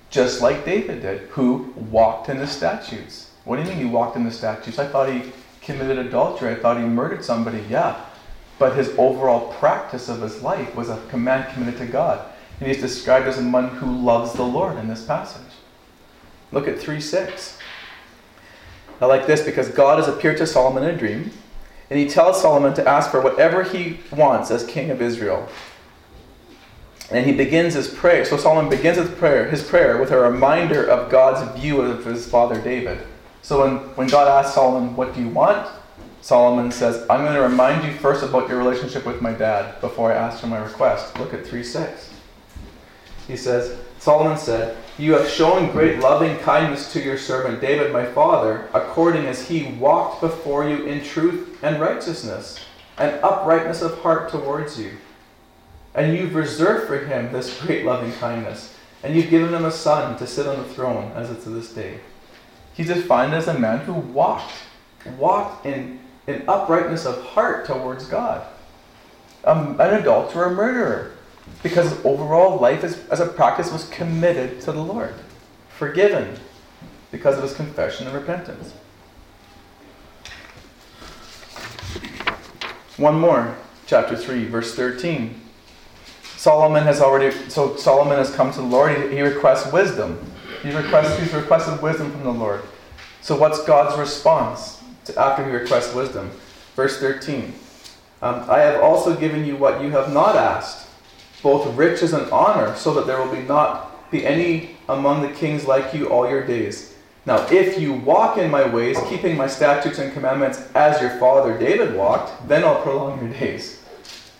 just 0.09 0.41
like 0.41 0.65
David 0.65 1.01
did, 1.01 1.21
who 1.29 1.73
walked 1.91 2.29
in 2.29 2.37
the 2.37 2.47
statutes. 2.47 3.31
What 3.43 3.57
do 3.57 3.63
you 3.63 3.67
mean 3.69 3.77
he 3.77 3.85
walked 3.85 4.15
in 4.15 4.23
the 4.23 4.31
statutes? 4.31 4.79
I 4.79 4.87
thought 4.87 5.11
he 5.11 5.31
committed 5.61 5.97
adultery. 5.97 6.51
I 6.51 6.55
thought 6.55 6.77
he 6.77 6.85
murdered 6.85 7.23
somebody. 7.23 7.63
Yeah. 7.69 7.99
But 8.59 8.75
his 8.75 8.89
overall 8.97 9.53
practice 9.53 10.09
of 10.09 10.21
his 10.21 10.41
life 10.41 10.75
was 10.75 10.89
a 10.89 11.01
command 11.09 11.53
committed 11.53 11.77
to 11.79 11.85
God. 11.85 12.25
And 12.59 12.67
he's 12.67 12.81
described 12.81 13.27
as 13.27 13.37
a 13.37 13.41
man 13.41 13.69
who 13.69 13.85
loves 13.85 14.33
the 14.33 14.43
Lord 14.43 14.77
in 14.77 14.87
this 14.87 15.05
passage. 15.05 15.41
Look 16.51 16.67
at 16.67 16.79
3 16.79 16.99
6. 16.99 17.59
I 18.99 19.05
like 19.05 19.27
this 19.27 19.43
because 19.43 19.69
God 19.69 19.99
has 19.99 20.07
appeared 20.07 20.37
to 20.37 20.47
Solomon 20.47 20.83
in 20.83 20.95
a 20.95 20.97
dream, 20.97 21.31
and 21.89 21.99
he 21.99 22.09
tells 22.09 22.41
Solomon 22.41 22.73
to 22.73 22.87
ask 22.87 23.11
for 23.11 23.21
whatever 23.21 23.63
he 23.63 23.99
wants 24.11 24.49
as 24.49 24.65
king 24.65 24.89
of 24.89 25.01
Israel. 25.01 25.47
And 27.09 27.25
he 27.25 27.31
begins 27.31 27.73
his 27.73 27.87
prayer. 27.87 28.25
So 28.25 28.37
Solomon 28.37 28.69
begins 28.69 28.97
his 28.97 29.09
prayer, 29.09 29.49
his 29.49 29.63
prayer 29.63 29.97
with 29.97 30.11
a 30.11 30.19
reminder 30.19 30.83
of 30.83 31.09
God's 31.09 31.59
view 31.59 31.81
of 31.81 32.03
his 32.03 32.29
father 32.29 32.59
David. 32.59 32.99
So 33.41 33.61
when, 33.61 33.77
when 33.95 34.07
God 34.07 34.27
asks 34.27 34.55
Solomon, 34.55 34.95
What 34.95 35.13
do 35.13 35.21
you 35.21 35.29
want? 35.29 35.67
Solomon 36.21 36.71
says, 36.71 37.05
I'm 37.09 37.23
going 37.23 37.35
to 37.35 37.41
remind 37.41 37.85
you 37.85 37.93
first 37.99 38.23
about 38.23 38.49
your 38.49 38.57
relationship 38.57 39.05
with 39.05 39.21
my 39.21 39.31
dad 39.31 39.79
before 39.79 40.11
I 40.11 40.15
ask 40.15 40.41
for 40.41 40.47
my 40.47 40.57
request. 40.57 41.17
Look 41.17 41.33
at 41.33 41.45
3 41.45 41.63
6. 41.63 42.13
He 43.27 43.37
says, 43.37 43.77
Solomon 43.99 44.37
said, 44.37 44.77
You 44.97 45.13
have 45.13 45.29
shown 45.29 45.71
great 45.71 45.99
loving 45.99 46.37
kindness 46.39 46.91
to 46.93 47.01
your 47.01 47.17
servant 47.17 47.61
David, 47.61 47.93
my 47.93 48.05
father, 48.05 48.67
according 48.73 49.25
as 49.25 49.47
he 49.47 49.73
walked 49.73 50.21
before 50.21 50.67
you 50.67 50.85
in 50.85 51.03
truth 51.03 51.57
and 51.63 51.79
righteousness 51.79 52.59
and 52.97 53.23
uprightness 53.23 53.81
of 53.81 53.97
heart 53.99 54.29
towards 54.29 54.79
you. 54.79 54.91
And 55.97 56.15
you've 56.15 56.35
reserved 56.35 56.87
for 56.87 56.99
him 56.99 57.33
this 57.33 57.59
great 57.59 57.83
loving 57.83 58.13
kindness, 58.13 58.75
and 59.01 59.15
you've 59.15 59.31
given 59.31 59.51
him 59.51 59.65
a 59.65 59.71
son 59.71 60.15
to 60.19 60.27
sit 60.27 60.45
on 60.45 60.57
the 60.57 60.63
throne 60.63 61.11
as 61.13 61.31
it's 61.31 61.43
to 61.45 61.49
this 61.49 61.73
day. 61.73 61.99
He's 62.75 62.87
defined 62.87 63.33
as 63.33 63.47
a 63.47 63.57
man 63.57 63.79
who 63.79 63.93
walked, 63.93 64.53
walked 65.17 65.65
in, 65.65 65.99
in 66.27 66.43
uprightness 66.47 67.07
of 67.07 67.19
heart 67.23 67.65
towards 67.65 68.05
God. 68.05 68.45
Um, 69.43 69.79
an 69.81 69.95
adulterer, 69.95 70.45
a 70.45 70.51
murderer, 70.51 71.13
because 71.63 72.05
overall 72.05 72.59
life 72.59 72.83
as, 72.83 73.03
as 73.09 73.19
a 73.19 73.25
practice 73.25 73.71
was 73.71 73.89
committed 73.89 74.61
to 74.61 74.71
the 74.71 74.83
Lord, 74.83 75.15
forgiven 75.69 76.39
because 77.09 77.37
of 77.37 77.43
his 77.43 77.55
confession 77.55 78.05
and 78.05 78.15
repentance. 78.15 78.73
One 82.97 83.19
more, 83.19 83.55
chapter 83.87 84.15
3, 84.15 84.45
verse 84.45 84.75
13. 84.75 85.41
Solomon 86.37 86.83
has 86.83 87.01
already, 87.01 87.35
so 87.49 87.75
Solomon 87.77 88.19
has 88.19 88.33
come 88.33 88.51
to 88.51 88.59
the 88.59 88.65
Lord. 88.65 88.95
He, 88.95 89.15
he 89.15 89.21
requests 89.21 89.73
wisdom. 89.73 90.23
He 90.61 90.71
requests, 90.71 91.19
he's 91.19 91.33
requested 91.33 91.81
wisdom 91.81 92.11
from 92.11 92.23
the 92.23 92.31
Lord. 92.31 92.61
So 93.21 93.35
what's 93.35 93.63
God's 93.65 93.97
response 93.99 94.79
to, 95.05 95.19
after 95.19 95.43
he 95.43 95.51
requests 95.51 95.95
wisdom? 95.95 96.29
Verse 96.75 96.99
13. 96.99 97.53
Um, 98.21 98.45
I 98.49 98.59
have 98.59 98.81
also 98.81 99.15
given 99.15 99.45
you 99.45 99.55
what 99.57 99.81
you 99.81 99.89
have 99.89 100.13
not 100.13 100.35
asked, 100.35 100.87
both 101.41 101.75
riches 101.75 102.13
and 102.13 102.29
honor, 102.31 102.75
so 102.75 102.93
that 102.93 103.07
there 103.07 103.19
will 103.19 103.33
be 103.33 103.41
not 103.41 104.11
be 104.11 104.23
any 104.23 104.77
among 104.87 105.23
the 105.23 105.33
kings 105.33 105.65
like 105.65 105.91
you 105.93 106.07
all 106.09 106.29
your 106.29 106.45
days. 106.45 106.95
Now, 107.25 107.45
if 107.51 107.79
you 107.79 107.93
walk 107.93 108.37
in 108.37 108.49
my 108.51 108.65
ways, 108.65 108.97
keeping 109.09 109.35
my 109.35 109.47
statutes 109.47 109.97
and 109.97 110.13
commandments 110.13 110.59
as 110.75 111.01
your 111.01 111.09
father 111.19 111.57
David 111.57 111.95
walked, 111.95 112.47
then 112.47 112.63
I'll 112.63 112.81
prolong 112.81 113.19
your 113.19 113.33
days. 113.33 113.83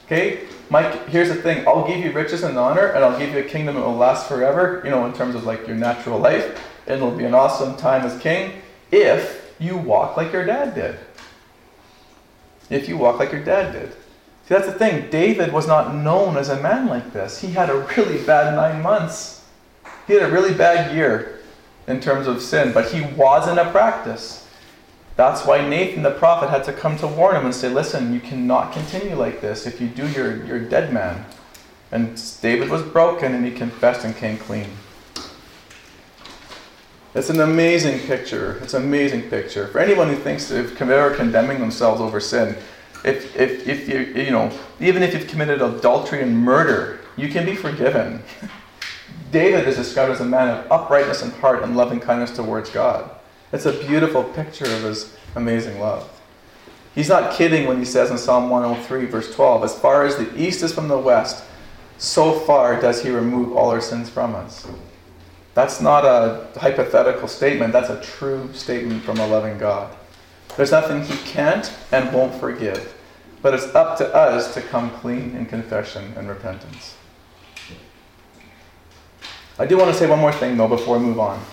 Okay? 0.05 0.47
Mike, 0.69 1.07
here's 1.07 1.29
the 1.29 1.35
thing. 1.35 1.65
I'll 1.67 1.87
give 1.87 2.03
you 2.03 2.11
riches 2.11 2.43
and 2.43 2.57
honor, 2.57 2.87
and 2.87 3.03
I'll 3.03 3.17
give 3.17 3.33
you 3.33 3.39
a 3.39 3.43
kingdom 3.43 3.75
that 3.75 3.81
will 3.81 3.95
last 3.95 4.27
forever, 4.27 4.81
you 4.83 4.89
know, 4.89 5.05
in 5.05 5.13
terms 5.13 5.35
of 5.35 5.45
like 5.45 5.65
your 5.65 5.77
natural 5.77 6.19
life. 6.19 6.61
It'll 6.85 7.11
be 7.11 7.25
an 7.25 7.33
awesome 7.33 7.77
time 7.77 8.03
as 8.03 8.19
king 8.19 8.61
if 8.91 9.53
you 9.59 9.77
walk 9.77 10.17
like 10.17 10.31
your 10.31 10.45
dad 10.45 10.75
did. 10.75 10.97
If 12.69 12.89
you 12.89 12.97
walk 12.97 13.19
like 13.19 13.31
your 13.31 13.43
dad 13.43 13.71
did. 13.71 13.91
See, 13.91 14.53
that's 14.53 14.65
the 14.65 14.73
thing. 14.73 15.09
David 15.09 15.51
was 15.51 15.67
not 15.67 15.95
known 15.95 16.37
as 16.37 16.49
a 16.49 16.61
man 16.61 16.87
like 16.87 17.11
this. 17.13 17.39
He 17.39 17.51
had 17.51 17.69
a 17.69 17.87
really 17.97 18.23
bad 18.23 18.55
nine 18.55 18.81
months. 18.81 19.45
He 20.05 20.13
had 20.13 20.23
a 20.23 20.31
really 20.31 20.53
bad 20.53 20.95
year 20.95 21.39
in 21.87 21.99
terms 21.99 22.27
of 22.27 22.41
sin, 22.41 22.73
but 22.73 22.91
he 22.91 23.01
was 23.15 23.47
in 23.47 23.57
a 23.57 23.69
practice. 23.71 24.46
That's 25.17 25.47
why 25.47 25.67
Nathan 25.67 26.03
the 26.03 26.11
prophet 26.11 26.51
had 26.51 26.63
to 26.65 26.73
come 26.73 26.95
to 26.99 27.07
warn 27.07 27.35
him 27.35 27.45
and 27.45 27.53
say, 27.53 27.69
Listen, 27.69 28.13
you 28.13 28.19
cannot 28.19 28.71
continue 28.71 29.15
like 29.15 29.41
this. 29.41 29.65
If 29.65 29.81
you 29.81 29.87
do, 29.87 30.07
you're, 30.09 30.45
you're 30.45 30.59
dead 30.59 30.93
man. 30.93 31.25
And 31.91 32.21
David 32.41 32.69
was 32.69 32.83
broken 32.83 33.33
and 33.33 33.43
he 33.43 33.51
confessed 33.51 34.05
and 34.05 34.15
came 34.15 34.37
clean. 34.37 34.69
It's 37.15 37.31
an 37.31 37.39
amazing 37.39 37.99
picture. 38.01 38.59
It's 38.61 38.75
an 38.75 38.83
amazing 38.83 39.23
picture. 39.23 39.67
For 39.69 39.79
anyone 39.79 40.07
who 40.07 40.15
thinks 40.15 40.51
of 40.51 40.79
ever 40.79 41.15
condemning 41.15 41.59
themselves 41.59 41.99
over 41.99 42.19
sin, 42.19 42.55
if, 43.03 43.35
if, 43.35 43.67
if 43.67 43.89
you, 43.89 44.23
you 44.23 44.29
know, 44.29 44.51
even 44.79 45.01
if 45.01 45.15
you've 45.15 45.27
committed 45.27 45.63
adultery 45.63 46.21
and 46.21 46.37
murder, 46.37 46.99
you 47.15 47.29
can 47.29 47.43
be 47.43 47.55
forgiven. 47.55 48.21
David 49.31 49.67
is 49.67 49.77
described 49.77 50.11
as 50.11 50.21
a 50.21 50.25
man 50.25 50.49
of 50.49 50.71
uprightness 50.71 51.23
in 51.23 51.31
heart 51.31 51.63
and 51.63 51.75
loving 51.75 51.99
kindness 51.99 52.35
towards 52.35 52.69
God. 52.69 53.16
It's 53.51 53.65
a 53.65 53.71
beautiful 53.71 54.23
picture 54.23 54.65
of 54.65 54.83
his 54.83 55.15
amazing 55.35 55.79
love. 55.79 56.09
He's 56.93 57.09
not 57.09 57.33
kidding 57.33 57.67
when 57.67 57.77
he 57.77 57.85
says 57.85 58.09
in 58.09 58.17
Psalm 58.17 58.49
103, 58.49 59.05
verse 59.05 59.33
12, 59.33 59.63
As 59.63 59.79
far 59.79 60.03
as 60.05 60.17
the 60.17 60.35
east 60.35 60.63
is 60.63 60.73
from 60.73 60.87
the 60.87 60.97
west, 60.97 61.43
so 61.97 62.39
far 62.39 62.79
does 62.81 63.03
he 63.03 63.09
remove 63.09 63.55
all 63.55 63.69
our 63.69 63.81
sins 63.81 64.09
from 64.09 64.35
us. 64.35 64.67
That's 65.53 65.79
not 65.79 66.05
a 66.05 66.47
hypothetical 66.59 67.27
statement, 67.27 67.71
that's 67.71 67.89
a 67.89 68.01
true 68.01 68.49
statement 68.53 69.03
from 69.03 69.19
a 69.19 69.27
loving 69.27 69.57
God. 69.57 69.95
There's 70.55 70.71
nothing 70.71 71.03
he 71.03 71.15
can't 71.17 71.71
and 71.91 72.11
won't 72.13 72.39
forgive, 72.39 72.95
but 73.41 73.53
it's 73.53 73.73
up 73.75 73.97
to 73.99 74.13
us 74.13 74.53
to 74.55 74.61
come 74.61 74.89
clean 74.91 75.35
in 75.35 75.45
confession 75.45 76.13
and 76.17 76.27
repentance. 76.27 76.95
I 79.59 79.65
do 79.65 79.77
want 79.77 79.91
to 79.91 79.97
say 79.97 80.07
one 80.07 80.19
more 80.19 80.33
thing, 80.33 80.57
though, 80.57 80.67
before 80.67 80.99
we 80.99 81.05
move 81.05 81.19
on. 81.19 81.43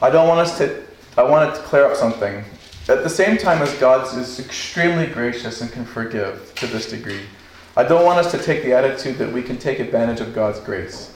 I 0.00 0.10
don't 0.10 0.28
want 0.28 0.40
us 0.40 0.56
to 0.58 0.84
I 1.16 1.22
wanted 1.22 1.54
to 1.54 1.60
clear 1.62 1.84
up 1.84 1.96
something. 1.96 2.42
At 2.88 3.04
the 3.04 3.10
same 3.10 3.36
time 3.36 3.60
as 3.60 3.72
God 3.74 4.16
is 4.16 4.40
extremely 4.40 5.06
gracious 5.06 5.60
and 5.60 5.70
can 5.70 5.84
forgive 5.84 6.54
to 6.56 6.66
this 6.66 6.90
degree, 6.90 7.20
I 7.76 7.84
don't 7.84 8.04
want 8.04 8.18
us 8.18 8.30
to 8.32 8.38
take 8.42 8.62
the 8.62 8.72
attitude 8.72 9.18
that 9.18 9.30
we 9.30 9.42
can 9.42 9.58
take 9.58 9.78
advantage 9.78 10.20
of 10.20 10.34
God's 10.34 10.58
grace. 10.60 11.14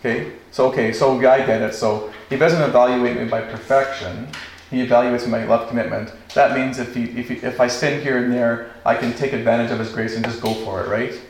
Okay? 0.00 0.32
So, 0.50 0.68
okay, 0.70 0.92
so 0.92 1.16
I 1.18 1.46
get 1.46 1.62
it. 1.62 1.74
So, 1.74 2.12
He 2.28 2.36
doesn't 2.36 2.62
evaluate 2.62 3.16
me 3.16 3.26
by 3.26 3.42
perfection. 3.42 4.28
He 4.70 4.84
evaluates 4.84 5.28
my 5.28 5.44
love 5.44 5.68
commitment. 5.68 6.12
That 6.34 6.56
means 6.56 6.78
if, 6.78 6.94
he, 6.94 7.04
if, 7.18 7.28
he, 7.28 7.36
if 7.36 7.60
I 7.60 7.68
sin 7.68 8.02
here 8.02 8.18
and 8.18 8.32
there, 8.32 8.72
I 8.84 8.96
can 8.96 9.12
take 9.14 9.32
advantage 9.32 9.70
of 9.70 9.78
His 9.78 9.92
grace 9.92 10.16
and 10.16 10.24
just 10.24 10.40
go 10.40 10.52
for 10.52 10.84
it, 10.84 10.88
right? 10.88 11.20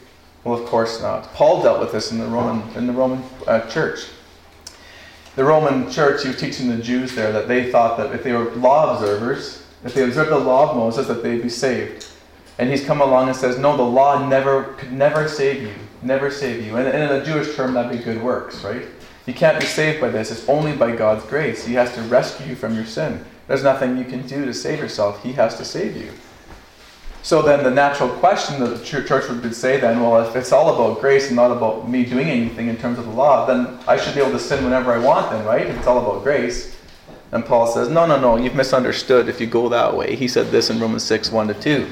Well, 0.44 0.58
of 0.58 0.66
course 0.66 1.02
not. 1.02 1.32
Paul 1.34 1.62
dealt 1.62 1.80
with 1.80 1.92
this 1.92 2.10
in 2.10 2.18
the 2.18 2.26
Roman, 2.26 2.74
in 2.74 2.86
the 2.86 2.92
Roman 2.92 3.22
uh, 3.46 3.60
church 3.68 4.08
the 5.36 5.44
Roman 5.44 5.90
church, 5.90 6.22
he 6.22 6.28
was 6.28 6.38
teaching 6.38 6.68
the 6.68 6.82
Jews 6.82 7.14
there 7.14 7.32
that 7.32 7.48
they 7.48 7.70
thought 7.70 7.96
that 7.98 8.14
if 8.14 8.22
they 8.22 8.32
were 8.32 8.50
law 8.52 8.94
observers, 8.94 9.64
if 9.84 9.94
they 9.94 10.04
observed 10.04 10.30
the 10.30 10.38
law 10.38 10.70
of 10.70 10.76
Moses, 10.76 11.08
that 11.08 11.22
they'd 11.22 11.42
be 11.42 11.48
saved. 11.48 12.06
And 12.58 12.70
he's 12.70 12.84
come 12.84 13.00
along 13.00 13.28
and 13.28 13.36
says, 13.36 13.58
no, 13.58 13.76
the 13.76 13.82
law 13.82 14.26
never 14.28 14.74
could 14.74 14.92
never 14.92 15.28
save 15.28 15.62
you, 15.62 15.72
never 16.02 16.30
save 16.30 16.64
you. 16.64 16.76
And, 16.76 16.86
and 16.86 17.10
in 17.10 17.20
a 17.20 17.24
Jewish 17.24 17.56
term, 17.56 17.74
that'd 17.74 17.90
be 17.90 18.02
good 18.02 18.22
works, 18.22 18.62
right? 18.62 18.86
You 19.26 19.34
can't 19.34 19.58
be 19.58 19.66
saved 19.66 20.00
by 20.00 20.10
this. 20.10 20.30
It's 20.30 20.48
only 20.48 20.76
by 20.76 20.94
God's 20.94 21.24
grace. 21.24 21.64
He 21.66 21.74
has 21.74 21.92
to 21.94 22.02
rescue 22.02 22.46
you 22.46 22.54
from 22.54 22.74
your 22.74 22.84
sin. 22.84 23.24
There's 23.48 23.64
nothing 23.64 23.98
you 23.98 24.04
can 24.04 24.26
do 24.26 24.44
to 24.44 24.54
save 24.54 24.78
yourself. 24.78 25.22
He 25.22 25.32
has 25.32 25.56
to 25.56 25.64
save 25.64 25.96
you. 25.96 26.10
So 27.24 27.40
then 27.40 27.64
the 27.64 27.70
natural 27.70 28.10
question 28.10 28.60
that 28.60 28.66
the 28.66 28.84
church 28.84 29.10
would 29.30 29.54
say 29.54 29.80
then, 29.80 30.02
well, 30.02 30.28
if 30.28 30.36
it's 30.36 30.52
all 30.52 30.74
about 30.74 31.00
grace 31.00 31.28
and 31.28 31.36
not 31.36 31.50
about 31.50 31.88
me 31.88 32.04
doing 32.04 32.28
anything 32.28 32.68
in 32.68 32.76
terms 32.76 32.98
of 32.98 33.06
the 33.06 33.12
law, 33.12 33.46
then 33.46 33.78
I 33.88 33.96
should 33.96 34.14
be 34.14 34.20
able 34.20 34.32
to 34.32 34.38
sin 34.38 34.62
whenever 34.62 34.92
I 34.92 34.98
want 34.98 35.30
then, 35.30 35.42
right? 35.46 35.66
If 35.66 35.74
it's 35.74 35.86
all 35.86 35.98
about 36.06 36.22
grace. 36.22 36.76
And 37.32 37.42
Paul 37.42 37.66
says, 37.66 37.88
no, 37.88 38.04
no, 38.04 38.20
no, 38.20 38.36
you've 38.36 38.54
misunderstood 38.54 39.30
if 39.30 39.40
you 39.40 39.46
go 39.46 39.70
that 39.70 39.96
way. 39.96 40.16
He 40.16 40.28
said 40.28 40.50
this 40.50 40.68
in 40.68 40.78
Romans 40.78 41.02
6, 41.04 41.32
1 41.32 41.48
to 41.48 41.54
2. 41.54 41.86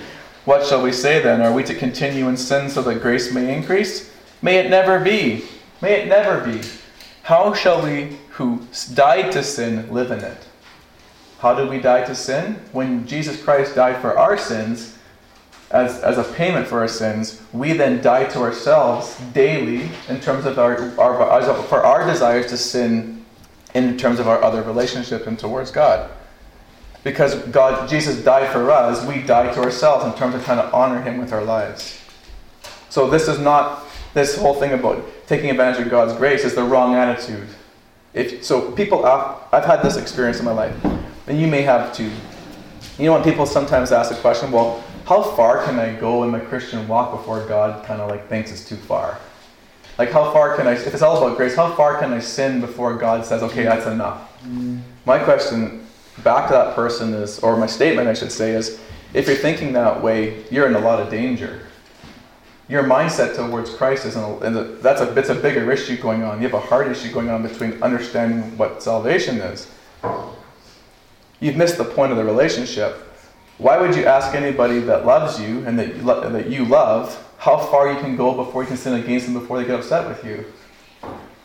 What 0.45 0.67
shall 0.67 0.83
we 0.83 0.93
say 0.93 1.23
then? 1.23 1.41
Are 1.41 1.55
we 1.55 1.65
to 1.65 1.75
continue 1.75 2.29
in 2.29 2.37
sin 2.37 2.69
so 2.69 2.83
that 2.83 3.01
grace 3.01 3.33
may 3.33 3.57
increase? 3.57 4.13
May 4.43 4.59
it 4.59 4.69
never 4.69 5.01
be. 5.01 5.47
May 5.81 6.03
it 6.03 6.09
never 6.09 6.45
be. 6.45 6.61
How 7.23 7.55
shall 7.55 7.83
we 7.83 8.19
who 8.33 8.61
died 8.93 9.33
to 9.33 9.43
sin 9.43 9.91
live 9.91 10.11
in 10.11 10.19
it? 10.19 10.47
How 11.39 11.55
did 11.55 11.71
we 11.71 11.81
die 11.81 12.05
to 12.05 12.15
sin? 12.15 12.57
When 12.73 13.07
Jesus 13.07 13.43
Christ 13.43 13.75
died 13.75 14.03
for 14.03 14.19
our 14.19 14.37
sins, 14.37 14.99
as, 15.73 16.01
as 16.01 16.19
a 16.19 16.25
payment 16.35 16.67
for 16.67 16.81
our 16.81 16.89
sins, 16.89 17.41
we 17.53 17.73
then 17.73 18.03
die 18.03 18.25
to 18.25 18.41
ourselves 18.41 19.19
daily 19.33 19.89
in 20.09 20.21
terms 20.21 20.45
of 20.45 20.59
our, 20.59 20.99
our, 21.01 21.63
for 21.65 21.83
our 21.83 22.07
desires 22.07 22.47
to 22.47 22.59
sin 22.59 23.25
in 23.75 23.97
terms 23.97 24.21
of 24.21 24.29
our 24.29 24.43
other 24.43 24.63
relationship 24.63 25.27
and 25.27 25.39
towards 25.39 25.71
God. 25.71 26.11
Because 27.03 27.35
God, 27.47 27.89
Jesus 27.89 28.23
died 28.23 28.53
for 28.53 28.71
us, 28.71 29.05
we 29.07 29.23
die 29.23 29.53
to 29.55 29.61
ourselves 29.61 30.05
in 30.05 30.13
terms 30.13 30.35
of 30.35 30.45
trying 30.45 30.59
to 30.59 30.71
honor 30.73 31.01
Him 31.01 31.19
with 31.19 31.33
our 31.33 31.43
lives. 31.43 31.99
So 32.91 33.09
this 33.09 33.27
is 33.27 33.39
not 33.39 33.87
this 34.13 34.37
whole 34.37 34.55
thing 34.55 34.73
about 34.73 35.03
taking 35.27 35.49
advantage 35.49 35.81
of 35.87 35.91
God's 35.91 36.13
grace 36.13 36.45
is 36.45 36.55
the 36.55 36.63
wrong 36.63 36.95
attitude. 36.95 37.49
If 38.13 38.45
so, 38.45 38.71
people 38.73 39.07
I've, 39.07 39.37
I've 39.53 39.65
had 39.65 39.83
this 39.83 39.97
experience 39.97 40.39
in 40.39 40.45
my 40.45 40.53
life, 40.53 40.77
and 41.27 41.41
you 41.41 41.47
may 41.47 41.63
have 41.63 41.95
too. 41.95 42.11
You 42.99 43.07
know 43.07 43.15
when 43.15 43.25
people 43.25 43.47
sometimes 43.47 43.91
ask 43.91 44.11
the 44.11 44.21
question, 44.21 44.53
well, 44.53 44.85
how 45.07 45.23
far 45.23 45.65
can 45.65 45.79
I 45.79 45.95
go 45.95 46.25
in 46.25 46.31
my 46.31 46.41
Christian 46.41 46.87
walk 46.89 47.11
before 47.13 47.45
God 47.47 47.85
kind 47.85 48.01
of 48.01 48.09
like 48.09 48.29
thinks 48.29 48.51
it's 48.51 48.69
too 48.69 48.77
far? 48.77 49.19
Like 49.99 50.11
how 50.11 50.33
far 50.33 50.57
can 50.57 50.67
I? 50.67 50.73
If 50.73 50.93
it's 50.93 51.03
all 51.03 51.17
about 51.19 51.37
grace, 51.37 51.55
how 51.55 51.75
far 51.75 51.99
can 51.99 52.13
I 52.13 52.21
sin 52.21 52.61
before 52.61 52.97
God 52.97 53.25
says, 53.25 53.43
okay, 53.43 53.65
that's 53.65 53.87
enough? 53.87 54.41
Mm. 54.45 54.81
My 55.05 55.19
question 55.19 55.87
back 56.23 56.49
to 56.49 56.55
that 56.55 56.75
person 56.75 57.15
is, 57.15 57.39
or 57.41 57.57
my 57.57 57.67
statement 57.67 58.09
I 58.09 58.15
should 58.15 58.33
say 58.33 58.53
is, 58.53 58.81
if 59.15 59.27
you're 59.27 59.37
thinking 59.37 59.73
that 59.75 60.03
way, 60.03 60.45
you're 60.51 60.67
in 60.67 60.75
a 60.75 60.81
lot 60.81 61.01
of 61.01 61.11
danger. 61.11 61.67
Your 62.69 62.85
mindset 62.85 63.37
towards 63.37 63.75
Christ 63.75 64.07
is, 64.07 64.17
a, 64.17 64.79
that's 64.81 65.01
a, 65.03 65.13
it's 65.19 65.29
a 65.29 65.35
bigger 65.35 65.71
issue 65.71 66.01
going 66.01 66.23
on. 66.23 66.41
You 66.41 66.49
have 66.49 66.55
a 66.55 66.61
hard 66.61 66.91
issue 66.91 67.13
going 67.13 67.29
on 67.29 67.43
between 67.43 67.83
understanding 67.83 68.57
what 68.57 68.83
salvation 68.83 69.39
is. 69.39 69.71
You've 71.41 71.57
missed 71.57 71.77
the 71.77 71.85
point 71.85 72.13
of 72.13 72.19
the 72.19 72.25
relationship. 72.25 73.12
Why 73.63 73.81
would 73.81 73.95
you 73.95 74.07
ask 74.07 74.35
anybody 74.35 74.81
that 74.81 75.07
loves 75.07 75.41
you 75.41 75.65
and 75.65 75.79
that 75.79 75.95
you, 75.95 76.03
lo- 76.03 76.29
that 76.29 76.51
you 76.51 76.65
love 76.65 77.17
how 77.39 77.59
far 77.59 77.93
you 77.93 78.01
can 78.01 78.17
go 78.17 78.35
before 78.35 78.65
you 78.65 78.67
can 78.67 78.77
sin 78.77 78.95
against 78.95 79.27
them 79.27 79.35
before 79.35 79.57
they 79.57 79.65
get 79.65 79.79
upset 79.79 80.09
with 80.09 80.25
you? 80.25 80.45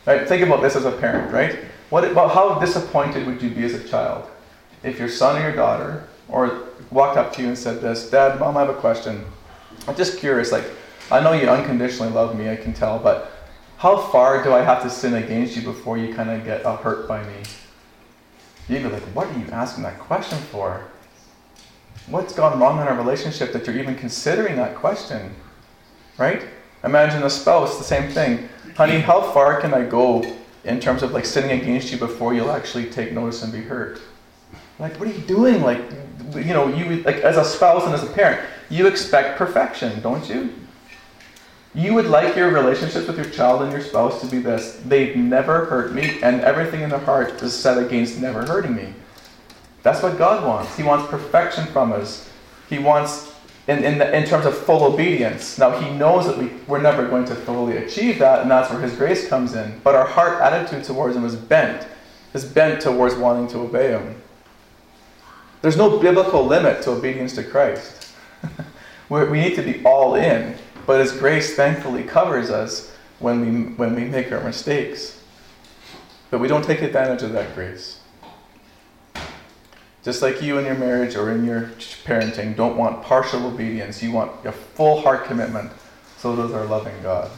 Right? 0.04 0.26
Think 0.26 0.44
about 0.44 0.60
this 0.60 0.74
as 0.74 0.84
a 0.84 0.90
parent, 0.90 1.32
right? 1.32 1.60
What, 1.90 2.02
about 2.02 2.34
how 2.34 2.58
disappointed 2.58 3.24
would 3.24 3.40
you 3.40 3.50
be 3.50 3.62
as 3.62 3.74
a 3.74 3.88
child 3.88 4.28
if 4.82 4.98
your 4.98 5.08
son 5.08 5.40
or 5.40 5.42
your 5.42 5.54
daughter 5.54 6.08
or 6.28 6.64
walked 6.90 7.16
up 7.16 7.32
to 7.34 7.42
you 7.42 7.48
and 7.48 7.56
said 7.56 7.80
this, 7.80 8.10
Dad, 8.10 8.40
Mom, 8.40 8.56
I 8.56 8.62
have 8.62 8.70
a 8.70 8.80
question. 8.80 9.24
I'm 9.86 9.94
just 9.94 10.18
curious, 10.18 10.50
like, 10.50 10.64
I 11.12 11.20
know 11.20 11.34
you 11.34 11.48
unconditionally 11.48 12.10
love 12.10 12.36
me, 12.36 12.50
I 12.50 12.56
can 12.56 12.74
tell, 12.74 12.98
but 12.98 13.30
how 13.76 13.96
far 13.96 14.42
do 14.42 14.52
I 14.52 14.62
have 14.62 14.82
to 14.82 14.90
sin 14.90 15.14
against 15.14 15.54
you 15.54 15.62
before 15.62 15.96
you 15.96 16.12
kind 16.12 16.30
of 16.30 16.44
get 16.44 16.64
hurt 16.64 17.06
by 17.06 17.22
me? 17.22 17.42
You'd 18.68 18.82
be 18.82 18.88
like, 18.88 19.04
what 19.14 19.28
are 19.28 19.38
you 19.38 19.46
asking 19.52 19.84
that 19.84 20.00
question 20.00 20.38
for? 20.38 20.84
What's 22.10 22.34
gone 22.34 22.58
wrong 22.58 22.80
in 22.80 22.88
our 22.88 22.96
relationship 22.96 23.52
that 23.52 23.66
you're 23.66 23.76
even 23.76 23.94
considering 23.94 24.56
that 24.56 24.74
question? 24.76 25.34
Right? 26.16 26.42
Imagine 26.82 27.22
a 27.22 27.30
spouse, 27.30 27.76
the 27.76 27.84
same 27.84 28.10
thing. 28.10 28.48
Honey, 28.76 29.00
how 29.00 29.20
far 29.32 29.60
can 29.60 29.74
I 29.74 29.84
go 29.84 30.24
in 30.64 30.80
terms 30.80 31.02
of 31.02 31.12
like 31.12 31.26
sinning 31.26 31.60
against 31.60 31.92
you 31.92 31.98
before 31.98 32.32
you'll 32.32 32.50
actually 32.50 32.86
take 32.86 33.12
notice 33.12 33.42
and 33.42 33.52
be 33.52 33.60
hurt? 33.60 34.00
Like, 34.78 34.98
what 34.98 35.08
are 35.08 35.12
you 35.12 35.20
doing? 35.22 35.62
Like, 35.62 35.80
you 36.34 36.54
know, 36.54 36.68
you 36.68 37.02
like 37.02 37.16
as 37.16 37.36
a 37.36 37.44
spouse 37.44 37.84
and 37.84 37.94
as 37.94 38.02
a 38.02 38.12
parent, 38.12 38.40
you 38.70 38.86
expect 38.86 39.36
perfection, 39.36 40.00
don't 40.00 40.28
you? 40.28 40.54
You 41.74 41.92
would 41.94 42.06
like 42.06 42.34
your 42.36 42.50
relationships 42.50 43.06
with 43.06 43.16
your 43.16 43.28
child 43.28 43.62
and 43.62 43.70
your 43.70 43.82
spouse 43.82 44.20
to 44.22 44.26
be 44.26 44.38
this. 44.38 44.80
They've 44.86 45.14
never 45.16 45.66
hurt 45.66 45.92
me, 45.92 46.18
and 46.22 46.40
everything 46.40 46.80
in 46.80 46.90
their 46.90 46.98
heart 46.98 47.42
is 47.42 47.54
set 47.54 47.76
against 47.76 48.20
never 48.20 48.46
hurting 48.46 48.74
me. 48.74 48.94
That's 49.88 50.02
what 50.02 50.18
God 50.18 50.46
wants. 50.46 50.76
He 50.76 50.82
wants 50.82 51.08
perfection 51.08 51.64
from 51.64 51.92
us. 51.92 52.28
He 52.68 52.78
wants, 52.78 53.32
in, 53.68 53.82
in, 53.82 53.96
the, 53.96 54.14
in 54.14 54.26
terms 54.26 54.44
of 54.44 54.54
full 54.54 54.84
obedience. 54.84 55.56
Now, 55.56 55.80
He 55.80 55.90
knows 55.96 56.26
that 56.26 56.36
we, 56.36 56.50
we're 56.66 56.82
never 56.82 57.08
going 57.08 57.24
to 57.24 57.34
fully 57.34 57.78
achieve 57.78 58.18
that, 58.18 58.42
and 58.42 58.50
that's 58.50 58.70
where 58.70 58.82
His 58.82 58.94
grace 58.94 59.26
comes 59.26 59.54
in. 59.54 59.80
But 59.82 59.94
our 59.94 60.06
heart 60.06 60.42
attitude 60.42 60.84
towards 60.84 61.16
Him 61.16 61.24
is 61.24 61.34
bent, 61.36 61.88
is 62.34 62.44
bent 62.44 62.82
towards 62.82 63.14
wanting 63.14 63.48
to 63.48 63.60
obey 63.60 63.92
Him. 63.92 64.20
There's 65.62 65.78
no 65.78 65.98
biblical 65.98 66.44
limit 66.44 66.82
to 66.82 66.90
obedience 66.90 67.34
to 67.36 67.42
Christ. 67.42 68.12
we 69.08 69.40
need 69.40 69.54
to 69.54 69.62
be 69.62 69.82
all 69.86 70.16
in, 70.16 70.54
but 70.84 71.00
His 71.00 71.12
grace 71.12 71.56
thankfully 71.56 72.02
covers 72.02 72.50
us 72.50 72.94
when 73.20 73.40
we, 73.40 73.72
when 73.72 73.94
we 73.94 74.04
make 74.04 74.30
our 74.32 74.44
mistakes. 74.44 75.18
But 76.30 76.40
we 76.40 76.48
don't 76.48 76.62
take 76.62 76.82
advantage 76.82 77.22
of 77.22 77.32
that 77.32 77.54
grace. 77.54 77.97
Just 80.08 80.22
like 80.22 80.40
you 80.40 80.56
in 80.56 80.64
your 80.64 80.74
marriage 80.74 81.16
or 81.16 81.30
in 81.30 81.44
your 81.44 81.64
parenting 82.06 82.56
don't 82.56 82.78
want 82.78 83.02
partial 83.02 83.44
obedience, 83.44 84.02
you 84.02 84.10
want 84.10 84.32
a 84.46 84.52
full 84.52 85.02
heart 85.02 85.26
commitment. 85.26 85.70
So 86.16 86.34
does 86.34 86.50
our 86.54 86.64
loving 86.64 86.94
God. 87.02 87.30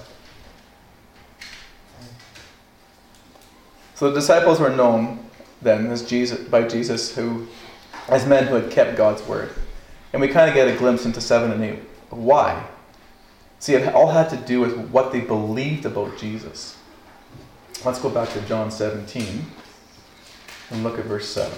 So 3.96 4.10
the 4.10 4.20
disciples 4.20 4.60
were 4.60 4.70
known 4.70 5.18
then 5.60 5.88
as 5.88 6.06
Jesus, 6.06 6.46
by 6.46 6.62
Jesus 6.62 7.12
who 7.16 7.48
as 8.06 8.24
men 8.24 8.46
who 8.46 8.54
had 8.54 8.70
kept 8.70 8.96
God's 8.96 9.26
word. 9.26 9.50
And 10.12 10.22
we 10.22 10.28
kind 10.28 10.48
of 10.48 10.54
get 10.54 10.68
a 10.68 10.76
glimpse 10.76 11.04
into 11.04 11.20
7 11.20 11.50
and 11.50 11.64
8. 11.64 11.76
Why? 12.10 12.68
See, 13.58 13.74
it 13.74 13.92
all 13.92 14.12
had 14.12 14.30
to 14.30 14.36
do 14.36 14.60
with 14.60 14.78
what 14.90 15.10
they 15.10 15.18
believed 15.18 15.86
about 15.86 16.16
Jesus. 16.18 16.78
Let's 17.84 17.98
go 17.98 18.10
back 18.10 18.28
to 18.28 18.40
John 18.42 18.70
17 18.70 19.44
and 20.70 20.84
look 20.84 21.00
at 21.00 21.06
verse 21.06 21.28
7. 21.28 21.50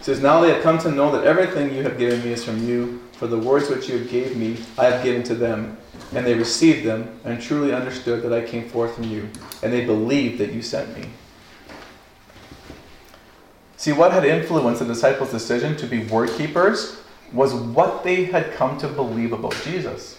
Says, 0.00 0.20
Now 0.20 0.40
they 0.40 0.50
have 0.52 0.62
come 0.62 0.78
to 0.78 0.90
know 0.90 1.12
that 1.12 1.24
everything 1.24 1.74
you 1.74 1.82
have 1.82 1.98
given 1.98 2.22
me 2.24 2.32
is 2.32 2.44
from 2.44 2.66
you, 2.66 3.02
for 3.12 3.26
the 3.26 3.38
words 3.38 3.68
which 3.68 3.88
you 3.88 3.98
have 3.98 4.10
gave 4.10 4.36
me 4.36 4.56
I 4.78 4.86
have 4.86 5.04
given 5.04 5.22
to 5.24 5.34
them, 5.34 5.76
and 6.14 6.26
they 6.26 6.34
received 6.34 6.86
them, 6.86 7.20
and 7.24 7.40
truly 7.40 7.72
understood 7.72 8.22
that 8.22 8.32
I 8.32 8.46
came 8.46 8.68
forth 8.68 8.94
from 8.94 9.04
you, 9.04 9.28
and 9.62 9.72
they 9.72 9.84
believed 9.84 10.38
that 10.38 10.52
you 10.52 10.62
sent 10.62 10.96
me. 10.96 11.10
See, 13.76 13.92
what 13.92 14.12
had 14.12 14.24
influenced 14.24 14.80
the 14.80 14.86
disciples' 14.86 15.30
decision 15.30 15.76
to 15.76 15.86
be 15.86 16.04
word 16.04 16.30
keepers 16.30 17.00
was 17.32 17.54
what 17.54 18.02
they 18.02 18.24
had 18.24 18.52
come 18.52 18.78
to 18.78 18.88
believe 18.88 19.32
about 19.32 19.54
Jesus. 19.64 20.18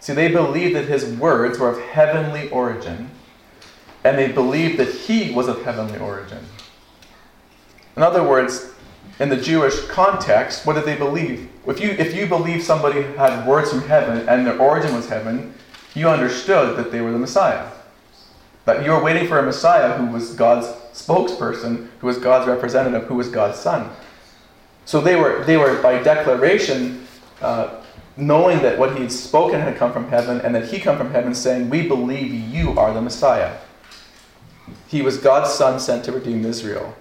See, 0.00 0.12
they 0.12 0.28
believed 0.28 0.76
that 0.76 0.86
his 0.86 1.04
words 1.18 1.58
were 1.58 1.68
of 1.68 1.80
heavenly 1.80 2.48
origin, 2.50 3.10
and 4.04 4.18
they 4.18 4.32
believed 4.32 4.78
that 4.78 4.88
he 4.88 5.32
was 5.32 5.48
of 5.48 5.62
heavenly 5.64 5.98
origin. 5.98 6.40
In 7.98 8.04
other 8.04 8.22
words, 8.22 8.70
in 9.18 9.28
the 9.28 9.36
Jewish 9.36 9.84
context, 9.86 10.64
what 10.64 10.74
did 10.74 10.84
they 10.84 10.94
believe? 10.94 11.50
If 11.66 11.80
you, 11.80 11.88
if 11.88 12.14
you 12.14 12.28
believe 12.28 12.62
somebody 12.62 13.02
had 13.02 13.44
words 13.44 13.70
from 13.70 13.80
heaven 13.80 14.28
and 14.28 14.46
their 14.46 14.56
origin 14.56 14.94
was 14.94 15.08
heaven, 15.08 15.52
you 15.96 16.08
understood 16.08 16.78
that 16.78 16.92
they 16.92 17.00
were 17.00 17.10
the 17.10 17.18
Messiah. 17.18 17.68
That 18.66 18.84
you 18.84 18.92
were 18.92 19.02
waiting 19.02 19.26
for 19.26 19.40
a 19.40 19.42
Messiah 19.42 19.98
who 19.98 20.12
was 20.12 20.32
God's 20.34 20.68
spokesperson, 20.92 21.88
who 21.98 22.06
was 22.06 22.18
God's 22.18 22.46
representative, 22.46 23.08
who 23.08 23.16
was 23.16 23.30
God's 23.30 23.58
son. 23.58 23.90
So 24.84 25.00
they 25.00 25.16
were, 25.16 25.42
they 25.44 25.56
were 25.56 25.82
by 25.82 26.00
declaration, 26.00 27.04
uh, 27.42 27.82
knowing 28.16 28.62
that 28.62 28.78
what 28.78 28.94
he 28.94 29.00
had 29.02 29.10
spoken 29.10 29.60
had 29.60 29.76
come 29.76 29.92
from 29.92 30.08
heaven, 30.08 30.40
and 30.42 30.54
that 30.54 30.68
he 30.68 30.78
come 30.78 30.96
from 30.96 31.10
heaven, 31.10 31.34
saying, 31.34 31.68
"We 31.68 31.88
believe 31.88 32.32
you 32.32 32.78
are 32.78 32.94
the 32.94 33.02
Messiah." 33.02 33.56
He 34.86 35.02
was 35.02 35.18
God's 35.18 35.50
son 35.50 35.80
sent 35.80 36.04
to 36.04 36.12
redeem 36.12 36.44
Israel. 36.44 36.94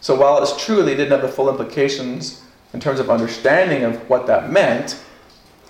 So 0.00 0.14
while 0.14 0.42
it's 0.42 0.64
true 0.64 0.82
they 0.82 0.94
didn't 0.94 1.12
have 1.12 1.22
the 1.22 1.28
full 1.28 1.48
implications 1.48 2.42
in 2.72 2.80
terms 2.80 3.00
of 3.00 3.10
understanding 3.10 3.84
of 3.84 4.08
what 4.08 4.26
that 4.26 4.50
meant, 4.50 5.00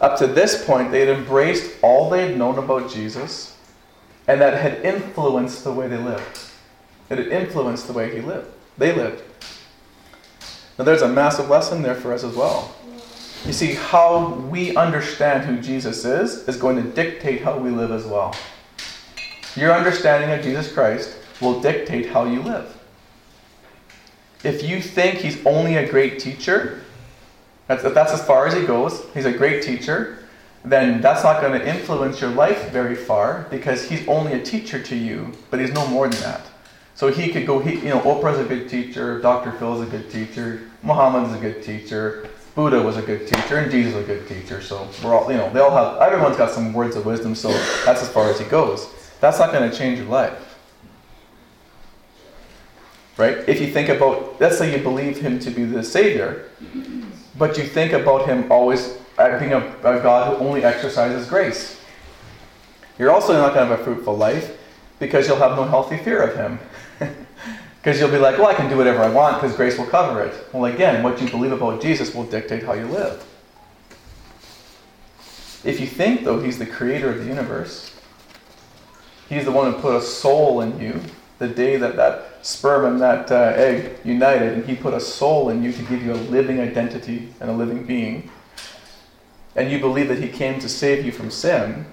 up 0.01 0.19
to 0.19 0.27
this 0.27 0.64
point 0.64 0.91
they 0.91 1.01
had 1.01 1.09
embraced 1.09 1.77
all 1.83 2.11
they 2.11 2.29
had 2.29 2.38
known 2.38 2.59
about 2.59 2.91
Jesus 2.91 3.57
and 4.27 4.41
that 4.41 4.61
had 4.61 4.85
influenced 4.85 5.64
the 5.64 5.73
way 5.73 5.88
they 5.88 5.97
lived. 5.97 6.41
It 7.11 7.19
had 7.19 7.29
influenced 7.29 7.87
the 7.87 7.95
way 7.95 8.14
he 8.14 8.21
lived. 8.21 8.49
They 8.77 8.95
lived. 8.95 9.23
Now 10.79 10.85
there's 10.85 11.03
a 11.03 11.09
massive 11.09 11.49
lesson 11.49 11.83
there 11.83 11.95
for 11.95 12.12
us 12.12 12.23
as 12.23 12.37
well. 12.37 12.75
You 13.47 13.53
see, 13.53 13.75
how 13.75 14.35
we 14.51 14.77
understand 14.77 15.45
who 15.45 15.61
Jesus 15.62 16.05
is 16.05 16.49
is 16.49 16.57
going 16.57 16.77
to 16.77 16.83
dictate 16.83 17.43
how 17.43 17.57
we 17.57 17.71
live 17.71 17.91
as 17.91 18.05
well. 18.05 18.35
Your 19.57 19.73
understanding 19.73 20.31
of 20.31 20.43
Jesus 20.43 20.73
Christ 20.73 21.17
will 21.41 21.61
dictate 21.61 22.11
how 22.11 22.25
you 22.25 22.43
live. 22.43 22.78
If 24.44 24.62
you 24.62 24.81
think 24.81 25.18
he's 25.18 25.44
only 25.44 25.77
a 25.77 25.88
great 25.88 26.18
teacher, 26.18 26.83
that's, 27.66 27.83
that's 27.83 28.12
as 28.12 28.24
far 28.24 28.46
as 28.46 28.55
he 28.55 28.64
goes, 28.64 29.05
he's 29.14 29.27
a 29.27 29.33
great 29.33 29.62
teacher, 29.62 30.18
then 30.64 31.01
that's 31.01 31.22
not 31.22 31.40
going 31.40 31.59
to 31.59 31.66
influence 31.66 32.20
your 32.20 32.31
life 32.31 32.70
very 32.70 32.94
far 32.94 33.46
because 33.51 33.88
he's 33.88 34.07
only 34.09 34.33
a 34.33 34.42
teacher 34.42 34.83
to 34.83 34.96
you, 34.96 35.33
but 35.51 35.61
he's 35.61 35.72
no 35.72 35.87
more 35.88 36.09
than 36.09 36.20
that. 36.22 36.42
So 36.94 37.12
he 37.12 37.31
could 37.31 37.46
go, 37.46 37.61
he, 37.61 37.77
you 37.77 37.90
know, 37.90 38.01
Oprah's 38.01 38.38
a 38.38 38.44
good 38.44 38.68
teacher, 38.68 39.20
Dr. 39.20 39.53
Phil's 39.53 39.87
a 39.87 39.87
good 39.87 40.11
teacher, 40.11 40.62
Muhammad's 40.83 41.35
a 41.35 41.38
good 41.38 41.62
teacher, 41.62 42.29
Buddha 42.55 42.83
was 42.83 42.96
a 42.96 43.03
good 43.03 43.29
teacher, 43.29 43.59
and 43.59 43.70
Jesus 43.70 43.94
was 43.94 44.03
a 44.03 44.07
good 44.07 44.27
teacher. 44.27 44.61
So 44.61 44.88
we're 45.05 45.14
all, 45.14 45.31
you 45.31 45.37
know, 45.37 45.48
they 45.53 45.61
all 45.61 45.70
have, 45.70 46.03
everyone's 46.03 46.37
got 46.37 46.51
some 46.51 46.72
words 46.72 46.96
of 46.96 47.07
wisdom, 47.07 47.37
so 47.37 47.51
that's 47.85 48.03
as 48.03 48.09
far 48.09 48.29
as 48.31 48.40
he 48.40 48.46
goes. 48.46 48.88
That's 49.20 49.38
not 49.38 49.53
going 49.53 49.70
to 49.70 49.77
change 49.77 49.98
your 49.98 50.09
life. 50.09 50.48
Right? 53.19 53.47
If 53.49 53.61
you 53.61 53.71
think 53.71 53.89
about, 53.89 54.41
let's 54.41 54.57
say 54.57 54.75
you 54.75 54.83
believe 54.83 55.19
him 55.19 55.39
to 55.41 55.51
be 55.51 55.65
the 55.65 55.83
Savior, 55.83 56.49
but 57.37 57.59
you 57.59 57.65
think 57.65 57.93
about 57.93 58.27
him 58.27 58.51
always 58.51 58.97
being 59.17 59.53
a, 59.53 59.59
a 59.81 60.01
God 60.01 60.39
who 60.39 60.45
only 60.47 60.65
exercises 60.65 61.29
grace. 61.29 61.81
You're 62.99 63.11
also 63.11 63.33
not 63.33 63.55
going 63.55 63.69
to 63.69 63.77
have 63.77 63.81
a 63.81 63.85
fruitful 63.85 64.17
life 64.17 64.57
because 65.01 65.27
you'll 65.27 65.37
have 65.39 65.57
no 65.57 65.65
healthy 65.65 65.99
fear 65.99 66.23
of 66.23 66.37
him. 66.37 66.59
Because 67.79 68.01
you'll 68.01 68.11
be 68.11 68.19
like, 68.19 68.37
well, 68.37 68.49
I 68.49 68.55
can 68.55 68.69
do 68.69 68.77
whatever 68.77 68.99
I 68.99 69.09
want 69.09 69.41
because 69.41 69.57
grace 69.57 69.79
will 69.79 69.87
cover 69.87 70.23
it. 70.23 70.35
Well, 70.53 70.65
again, 70.65 71.03
what 71.03 71.23
you 71.23 71.31
believe 71.31 71.53
about 71.53 71.81
Jesus 71.81 72.13
will 72.13 72.25
dictate 72.25 72.65
how 72.65 72.73
you 72.73 72.87
live. 72.87 73.25
If 75.65 75.81
you 75.81 75.87
think, 75.87 76.25
though, 76.25 76.41
he's 76.41 76.59
the 76.59 76.67
creator 76.67 77.09
of 77.09 77.19
the 77.19 77.25
universe, 77.25 77.95
he's 79.29 79.45
the 79.45 79.53
one 79.53 79.73
who 79.73 79.81
put 79.81 79.95
a 79.95 80.03
soul 80.03 80.61
in 80.61 80.79
you 80.81 81.01
the 81.38 81.48
day 81.48 81.77
that 81.77 81.96
that 81.96 82.44
sperm 82.44 82.85
and 82.85 83.01
that 83.01 83.31
uh, 83.31 83.53
egg 83.57 83.98
united, 84.05 84.55
and 84.55 84.64
he 84.64 84.74
put 84.74 84.94
a 84.94 85.01
soul 85.01 85.51
in 85.51 85.62
you 85.62 85.72
to 85.72 85.83
give 85.83 86.03
you 86.03 86.12
a 86.12 86.14
living 86.14 86.61
identity 86.61 87.33
and 87.40 87.51
a 87.51 87.53
living 87.53 87.85
being, 87.85 88.31
and 89.55 89.70
you 89.70 89.79
believe 89.79 90.09
that 90.09 90.18
he 90.18 90.29
came 90.29 90.61
to 90.61 90.68
save 90.68 91.05
you 91.05 91.12
from 91.12 91.31
sin, 91.31 91.87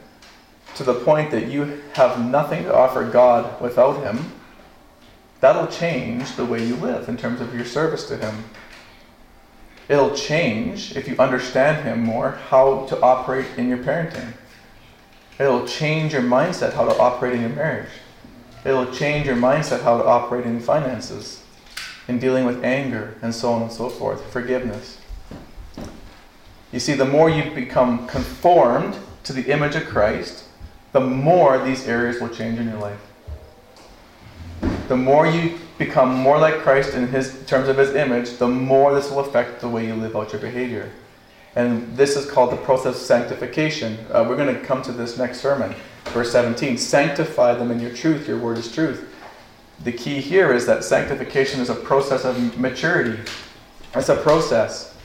to 0.75 0.84
the 0.84 0.93
point 0.93 1.31
that 1.31 1.47
you 1.47 1.81
have 1.93 2.23
nothing 2.23 2.63
to 2.63 2.75
offer 2.75 3.10
God 3.10 3.62
without 3.62 4.03
him, 4.03 4.34
that'll 5.39 5.67
change 5.67 6.36
the 6.36 6.45
way 6.45 6.65
you 6.65 6.75
live 6.75 7.08
in 7.08 7.17
terms 7.17 7.39
of 7.39 7.55
your 7.55 7.65
service 7.65 8.08
to 8.08 8.17
him. 8.17 8.43
It'll 9.88 10.15
change, 10.15 10.95
if 10.95 11.08
you 11.08 11.15
understand 11.17 11.86
him 11.86 11.99
more, 11.99 12.31
how 12.31 12.86
to 12.88 12.99
operate 13.01 13.45
in 13.58 13.69
your 13.69 13.77
parenting. 13.77 14.34
It'll 15.39 15.67
change 15.67 16.13
your 16.13 16.23
mindset 16.23 16.73
how 16.73 16.86
to 16.86 16.97
operate 16.97 17.36
in 17.36 17.41
your 17.41 17.49
marriage. 17.51 17.89
It'll 18.65 18.91
change 18.91 19.28
your 19.28 19.36
mindset 19.36 19.84
how 19.84 19.99
to 19.99 20.04
operate 20.04 20.45
in 20.45 20.60
finances, 20.60 21.43
in 22.08 22.17
dealing 22.17 22.45
with 22.45 22.63
anger, 22.63 23.15
and 23.21 23.34
so 23.34 23.54
on 23.54 23.62
and 23.62 23.71
so 23.71 23.89
forth, 23.89 24.32
forgiveness. 24.32 24.97
You 26.71 26.80
see, 26.80 26.93
the 26.93 27.06
more 27.06 27.30
you 27.30 27.51
become 27.51 28.08
conformed 28.08 28.97
to 29.23 29.34
the 29.34 29.51
image 29.51 29.75
of 29.75 29.86
Christ, 29.86 30.45
the 30.93 30.99
more 30.99 31.63
these 31.63 31.88
areas 31.88 32.19
will 32.19 32.30
change 32.30 32.60
in 32.60 32.67
your 32.67 32.80
life. 32.80 32.99
The 34.88 34.97
more 34.97 35.28
you 35.28 35.60
become 35.78 36.13
more 36.13 36.39
like 36.39 36.56
Christ 36.56 36.93
in 36.93 37.08
his 37.08 37.38
in 37.39 37.45
terms 37.45 37.67
of 37.69 37.78
his 37.78 37.93
image, 37.95 38.38
the 38.38 38.47
more 38.47 38.93
this 38.93 39.10
will 39.10 39.19
affect 39.19 39.62
the 39.62 39.69
way 39.69 39.86
you 39.86 39.93
live 39.93 40.15
out 40.15 40.32
your 40.32 40.41
behavior. 40.41 40.91
And 41.56 41.95
this 41.95 42.15
is 42.15 42.30
called 42.30 42.51
the 42.51 42.58
process 42.58 42.95
of 42.95 43.01
sanctification. 43.01 43.97
Uh, 44.12 44.25
we're 44.28 44.36
going 44.36 44.54
to 44.54 44.62
come 44.62 44.82
to 44.84 44.91
this 44.91 45.17
next 45.17 45.39
sermon. 45.39 45.75
Verse 46.06 46.32
17 46.32 46.78
Sanctify 46.78 47.56
them 47.56 47.72
in 47.72 47.80
your 47.80 47.94
truth, 47.94 48.28
your 48.28 48.38
word 48.38 48.58
is 48.58 48.72
truth. 48.74 49.10
The 49.84 49.91
key 49.91 50.22
here 50.22 50.54
is 50.54 50.65
that 50.68 50.84
sanctification 50.84 51.60
is 51.60 51.70
a 51.70 51.76
process 51.76 52.24
of 52.24 52.58
maturity, 52.58 53.20
it's 53.94 54.10
a 54.10 54.15
process. 54.15 54.96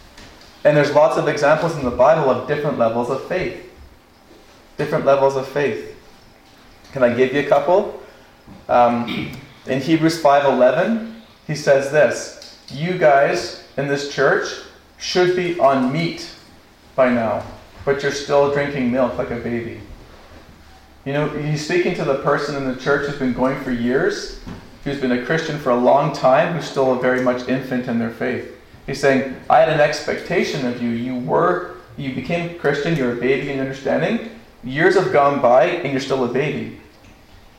And 0.65 0.77
there's 0.77 0.93
lots 0.93 1.17
of 1.17 1.27
examples 1.27 1.77
in 1.77 1.85
the 1.85 1.91
Bible 1.91 2.31
of 2.31 2.47
different 2.47 2.79
levels 2.79 3.09
of 3.09 3.27
faith. 3.27 3.67
Different 4.77 5.07
levels 5.07 5.35
of 5.37 5.49
faith. 5.49 5.97
Can 6.93 7.03
I 7.03 7.15
give 7.15 7.33
you 7.33 7.41
a 7.41 7.47
couple? 7.47 8.03
Um, 8.69 9.33
in 9.67 9.81
Hebrews 9.81 10.21
5:11, 10.23 11.23
he 11.47 11.55
says 11.55 11.91
this: 11.91 12.57
"You 12.69 12.99
guys 12.99 13.63
in 13.77 13.89
this 13.89 14.13
church 14.13 14.49
should 14.99 15.35
be 15.35 15.59
on 15.59 15.93
meat 15.93 16.29
by 16.95 17.09
now, 17.09 17.43
but 17.85 18.03
you're 18.03 18.13
still 18.13 18.53
drinking 18.53 18.91
milk 18.93 19.17
like 19.17 19.31
a 19.31 19.37
baby." 19.37 19.81
You 21.05 21.15
know, 21.15 21.29
he's 21.31 21.65
speaking 21.65 21.95
to 21.95 22.05
the 22.05 22.17
person 22.17 22.57
in 22.57 22.69
the 22.69 22.79
church 22.79 23.07
who's 23.07 23.19
been 23.19 23.33
going 23.33 23.59
for 23.63 23.71
years, 23.71 24.39
who's 24.85 25.01
been 25.01 25.13
a 25.13 25.25
Christian 25.25 25.59
for 25.59 25.71
a 25.71 25.77
long 25.77 26.13
time, 26.13 26.55
who's 26.55 26.69
still 26.69 26.93
a 26.93 27.01
very 27.01 27.23
much 27.23 27.49
infant 27.49 27.89
in 27.89 27.99
their 27.99 28.11
faith. 28.11 28.55
He's 28.87 29.01
saying, 29.01 29.35
I 29.49 29.61
had 29.61 29.71
an 29.71 29.81
expectation 29.81 30.67
of 30.67 30.83
you. 30.83 30.91
You 30.91 31.17
were, 31.17 31.77
you 31.97 32.15
became 32.15 32.59
Christian, 32.59 32.97
you're 32.97 33.13
a 33.13 33.21
baby 33.21 33.51
in 33.51 33.61
understanding. 33.61 34.31
Years 34.63 34.95
have 34.97 35.11
gone 35.11 35.41
by 35.41 35.65
and 35.65 35.91
you're 35.91 36.01
still 36.01 36.25
a 36.25 36.33
baby. 36.33 36.79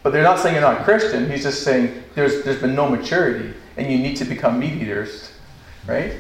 But 0.04 0.13
they're 0.13 0.23
not 0.23 0.39
saying 0.39 0.54
you're 0.54 0.62
not 0.62 0.84
Christian. 0.84 1.30
He's 1.30 1.43
just 1.43 1.63
saying 1.63 2.04
there's, 2.13 2.43
there's 2.43 2.62
been 2.62 2.75
no 2.75 2.89
maturity 2.89 3.54
and 3.77 3.91
you 3.91 3.97
need 3.97 4.17
to 4.17 4.25
become 4.25 4.60
meat 4.60 4.73
eaters. 4.73 5.32
Right? 5.88 6.13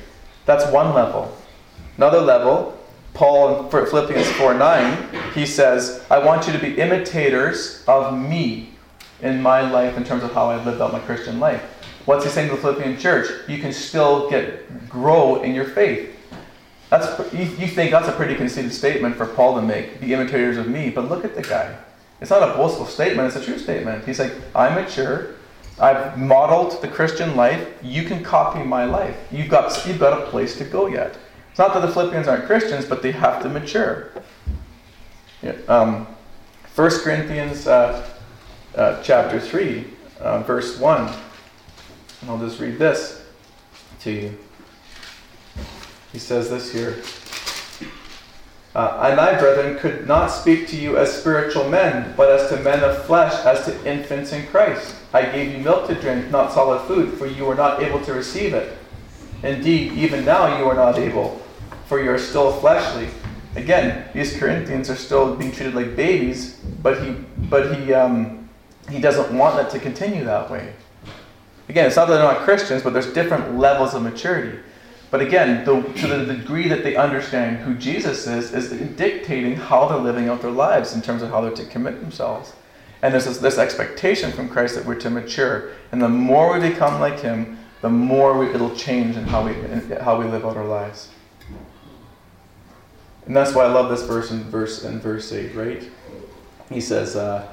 That's 0.45 0.65
one 0.71 0.95
level. 0.95 1.37
Another 1.97 2.21
level, 2.21 2.79
Paul 3.13 3.65
in 3.65 3.69
Philippians 3.69 4.27
4 4.31 4.53
9, 4.53 5.33
he 5.33 5.45
says, 5.45 6.05
I 6.09 6.19
want 6.19 6.47
you 6.47 6.53
to 6.53 6.59
be 6.59 6.77
imitators 6.77 7.83
of 7.87 8.17
me 8.17 8.71
in 9.21 9.41
my 9.41 9.61
life 9.61 9.97
in 9.97 10.03
terms 10.03 10.23
of 10.23 10.33
how 10.33 10.49
I 10.49 10.63
lived 10.63 10.81
out 10.81 10.93
my 10.93 10.99
Christian 10.99 11.39
life. 11.39 11.61
What's 12.05 12.25
he 12.25 12.31
saying 12.31 12.49
to 12.49 12.55
the 12.55 12.61
Philippian 12.61 12.97
church? 12.97 13.29
You 13.47 13.59
can 13.59 13.73
still 13.73 14.29
get 14.29 14.89
grow 14.89 15.41
in 15.43 15.53
your 15.53 15.65
faith. 15.65 16.15
That's 16.89 17.33
you, 17.33 17.43
you 17.43 17.67
think 17.67 17.91
that's 17.91 18.07
a 18.07 18.11
pretty 18.11 18.35
conceited 18.35 18.73
statement 18.73 19.15
for 19.15 19.25
Paul 19.25 19.55
to 19.55 19.61
make, 19.61 20.01
be 20.01 20.13
imitators 20.13 20.57
of 20.57 20.67
me, 20.67 20.89
but 20.89 21.09
look 21.09 21.23
at 21.23 21.35
the 21.35 21.41
guy. 21.41 21.75
It's 22.19 22.29
not 22.29 22.43
a 22.43 22.53
boastful 22.53 22.85
statement, 22.85 23.27
it's 23.27 23.35
a 23.35 23.45
true 23.45 23.57
statement. 23.57 24.05
He's 24.05 24.19
like, 24.19 24.33
I'm 24.55 24.75
mature. 24.75 25.35
I've 25.79 26.17
modeled 26.17 26.81
the 26.81 26.87
Christian 26.87 27.35
life. 27.35 27.67
You 27.81 28.03
can 28.03 28.23
copy 28.23 28.63
my 28.63 28.85
life. 28.85 29.17
You've 29.31 29.49
got, 29.49 29.85
you've 29.87 29.99
got 29.99 30.21
a 30.21 30.29
place 30.29 30.57
to 30.57 30.63
go 30.63 30.87
yet. 30.87 31.17
It's 31.51 31.59
not 31.59 31.73
that 31.73 31.81
the 31.81 31.91
Philippians 31.91 32.29
aren't 32.29 32.45
Christians, 32.45 32.85
but 32.85 33.03
they 33.03 33.11
have 33.11 33.43
to 33.43 33.49
mature. 33.49 34.09
Yeah, 35.43 35.55
um, 35.67 36.07
1 36.75 36.89
Corinthians 37.01 37.67
uh, 37.67 38.09
uh, 38.73 39.03
chapter 39.03 39.37
3, 39.37 39.85
uh, 40.21 40.43
verse 40.43 40.79
1. 40.79 41.13
And 42.21 42.29
I'll 42.29 42.39
just 42.39 42.61
read 42.61 42.79
this 42.79 43.25
to 43.99 44.11
you. 44.11 44.37
He 46.13 46.19
says 46.19 46.49
this 46.49 46.71
here. 46.71 47.03
Uh, 48.73 48.97
I, 49.01 49.37
brethren, 49.37 49.77
could 49.79 50.07
not 50.07 50.27
speak 50.27 50.69
to 50.69 50.77
you 50.77 50.97
as 50.97 51.11
spiritual 51.11 51.67
men, 51.69 52.13
but 52.15 52.29
as 52.29 52.49
to 52.49 52.57
men 52.61 52.81
of 52.81 53.03
flesh, 53.05 53.33
as 53.45 53.65
to 53.65 53.91
infants 53.91 54.31
in 54.31 54.47
Christ. 54.47 54.95
I 55.11 55.23
gave 55.23 55.51
you 55.51 55.57
milk 55.57 55.87
to 55.87 55.95
drink, 55.95 56.31
not 56.31 56.53
solid 56.53 56.87
food, 56.87 57.17
for 57.17 57.27
you 57.27 57.43
were 57.43 57.55
not 57.55 57.83
able 57.83 57.99
to 58.05 58.13
receive 58.13 58.53
it. 58.53 58.77
Indeed, 59.43 59.93
even 59.93 60.23
now 60.23 60.57
you 60.57 60.65
are 60.65 60.75
not 60.75 60.97
able, 60.97 61.41
for 61.85 62.01
you 62.01 62.11
are 62.11 62.19
still 62.19 62.51
fleshly. 62.51 63.09
Again, 63.55 64.07
these 64.13 64.37
Corinthians 64.37 64.89
are 64.89 64.95
still 64.95 65.35
being 65.35 65.51
treated 65.51 65.73
like 65.75 65.95
babies, 65.95 66.59
but 66.81 67.03
he, 67.03 67.11
but 67.49 67.75
he, 67.75 67.93
um, 67.93 68.49
he 68.89 68.99
doesn't 68.99 69.35
want 69.35 69.57
that 69.57 69.69
to 69.71 69.79
continue 69.79 70.23
that 70.23 70.49
way. 70.49 70.73
Again, 71.67 71.87
it's 71.87 71.95
not 71.95 72.07
that 72.07 72.15
they're 72.15 72.23
not 72.23 72.39
Christians, 72.43 72.83
but 72.83 72.93
there's 72.93 73.11
different 73.13 73.57
levels 73.57 73.93
of 73.93 74.03
maturity. 74.03 74.59
But 75.09 75.21
again, 75.21 75.65
the, 75.65 75.81
to 75.81 76.07
the 76.07 76.33
degree 76.33 76.69
that 76.69 76.83
they 76.83 76.95
understand 76.95 77.57
who 77.57 77.75
Jesus 77.75 78.27
is, 78.27 78.53
is 78.53 78.69
dictating 78.95 79.55
how 79.55 79.87
they're 79.87 79.97
living 79.97 80.29
out 80.29 80.41
their 80.41 80.51
lives 80.51 80.93
in 80.93 81.01
terms 81.01 81.21
of 81.21 81.29
how 81.29 81.41
they're 81.41 81.51
to 81.51 81.65
commit 81.65 81.99
themselves. 81.99 82.53
And 83.01 83.13
there's 83.13 83.25
this, 83.25 83.39
this 83.39 83.57
expectation 83.57 84.31
from 84.31 84.47
Christ 84.47 84.75
that 84.75 84.85
we're 84.85 84.95
to 84.95 85.09
mature. 85.09 85.71
And 85.91 86.01
the 86.01 86.07
more 86.07 86.53
we 86.53 86.69
become 86.69 87.01
like 87.01 87.19
Him, 87.19 87.57
the 87.81 87.89
more 87.89 88.37
we, 88.37 88.47
it'll 88.47 88.75
change 88.75 89.17
in 89.17 89.23
how 89.23 89.45
we, 89.45 89.53
in 89.53 89.91
how 90.01 90.19
we 90.19 90.25
live 90.25 90.45
out 90.45 90.55
our 90.55 90.65
lives. 90.65 91.09
And 93.25 93.35
that's 93.35 93.53
why 93.53 93.65
I 93.65 93.67
love 93.67 93.89
this 93.89 94.03
verse 94.03 94.31
in 94.31 94.43
verse, 94.45 94.83
in 94.83 94.99
verse 94.99 95.31
8, 95.31 95.55
right? 95.55 95.89
He 96.69 96.81
says, 96.81 97.15
uh, 97.15 97.47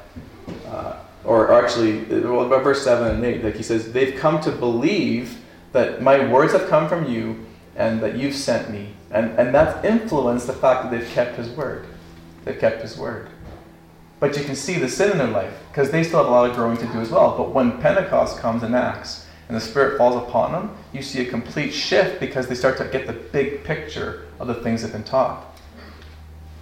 uh, 0.67 0.97
or 1.25 1.53
actually, 1.53 2.05
well, 2.23 2.49
verse 2.49 2.83
7 2.83 3.17
and 3.17 3.25
8, 3.25 3.45
like 3.45 3.57
he 3.57 3.63
says, 3.63 3.93
they've 3.93 4.17
come 4.17 4.41
to 4.43 4.51
believe 4.51 5.39
that 5.73 6.03
my 6.03 6.31
words 6.31 6.53
have 6.53 6.69
come 6.69 6.89
from 6.89 7.11
you 7.11 7.45
and 7.77 8.01
that 8.01 8.17
you've 8.17 8.35
sent 8.35 8.71
me. 8.71 8.95
And, 9.11 9.39
and 9.39 9.55
that's 9.55 9.85
influenced 9.85 10.47
the 10.47 10.53
fact 10.53 10.85
that 10.85 10.91
they've 10.91 11.09
kept 11.11 11.37
his 11.37 11.49
word. 11.51 11.87
They've 12.45 12.59
kept 12.59 12.83
his 12.83 12.99
word. 12.99 13.29
But 14.21 14.37
you 14.37 14.45
can 14.45 14.57
see 14.57 14.75
the 14.79 14.89
sin 14.89 15.13
in 15.13 15.19
their 15.19 15.29
life 15.29 15.55
because 15.71 15.91
they 15.91 16.03
still 16.03 16.19
have 16.19 16.29
a 16.29 16.31
lot 16.31 16.51
of 16.51 16.57
growing 16.57 16.77
to 16.79 16.87
do 16.87 17.01
as 17.01 17.11
well. 17.11 17.37
But 17.37 17.53
when 17.53 17.81
Pentecost 17.81 18.39
comes 18.39 18.63
and 18.63 18.75
acts 18.75 19.28
and 19.49 19.57
the 19.57 19.61
Spirit 19.61 19.97
falls 19.97 20.17
upon 20.17 20.53
them, 20.53 20.77
you 20.93 21.03
see 21.03 21.21
a 21.21 21.25
complete 21.25 21.73
shift 21.73 22.21
because 22.21 22.47
they 22.47 22.55
start 22.55 22.77
to 22.79 22.85
get 22.85 23.07
the 23.07 23.15
big 23.15 23.65
picture 23.65 24.27
of 24.39 24.47
the 24.47 24.55
things 24.55 24.83
they've 24.83 24.93
been 24.93 25.03
taught. 25.03 25.45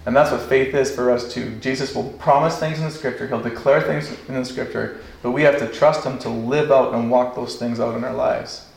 And 0.05 0.15
that's 0.15 0.31
what 0.31 0.41
faith 0.41 0.73
is 0.73 0.95
for 0.95 1.11
us 1.11 1.33
too. 1.33 1.59
Jesus 1.59 1.93
will 1.93 2.13
promise 2.13 2.57
things 2.57 2.79
in 2.79 2.85
the 2.85 2.91
scripture, 2.91 3.27
he'll 3.27 3.41
declare 3.41 3.81
things 3.81 4.09
in 4.29 4.35
the 4.35 4.45
scripture, 4.45 5.01
but 5.21 5.31
we 5.31 5.41
have 5.41 5.59
to 5.59 5.67
trust 5.67 6.05
him 6.05 6.17
to 6.19 6.29
live 6.29 6.71
out 6.71 6.93
and 6.93 7.11
walk 7.11 7.35
those 7.35 7.57
things 7.57 7.81
out 7.81 7.95
in 7.97 8.05
our 8.05 8.13
lives. 8.13 8.67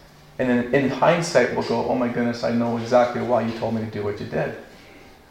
And 0.40 0.48
then 0.48 0.74
in 0.74 0.88
hindsight, 0.90 1.54
we'll 1.54 1.68
go, 1.68 1.84
oh 1.84 1.94
my 1.94 2.08
goodness, 2.08 2.42
I 2.42 2.52
know 2.52 2.78
exactly 2.78 3.22
why 3.22 3.42
you 3.42 3.56
told 3.58 3.74
me 3.74 3.82
to 3.82 3.86
do 3.86 4.02
what 4.02 4.18
you 4.18 4.26
did. 4.26 4.56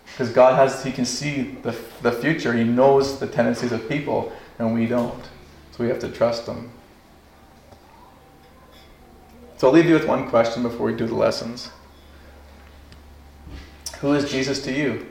Because 0.06 0.32
God 0.32 0.56
has, 0.56 0.84
He 0.84 0.92
can 0.92 1.06
see 1.06 1.58
the, 1.64 1.76
the 2.02 2.12
future. 2.12 2.54
He 2.54 2.64
knows 2.64 3.20
the 3.20 3.28
tendencies 3.28 3.72
of 3.72 3.88
people, 3.90 4.32
and 4.58 4.74
we 4.74 4.86
don't. 4.86 5.24
So 5.72 5.84
we 5.84 5.90
have 5.90 6.00
to 6.00 6.10
trust 6.10 6.46
Him. 6.46 6.72
So 9.60 9.68
I'll 9.68 9.74
leave 9.74 9.88
you 9.88 9.94
with 9.96 10.08
one 10.08 10.30
question 10.30 10.64
before 10.64 10.86
we 10.86 10.94
do 10.94 11.06
the 11.06 11.16
lessons. 11.16 11.70
Who 14.00 14.14
is 14.14 14.32
Jesus 14.32 14.64
to 14.64 14.72
you? 14.72 15.06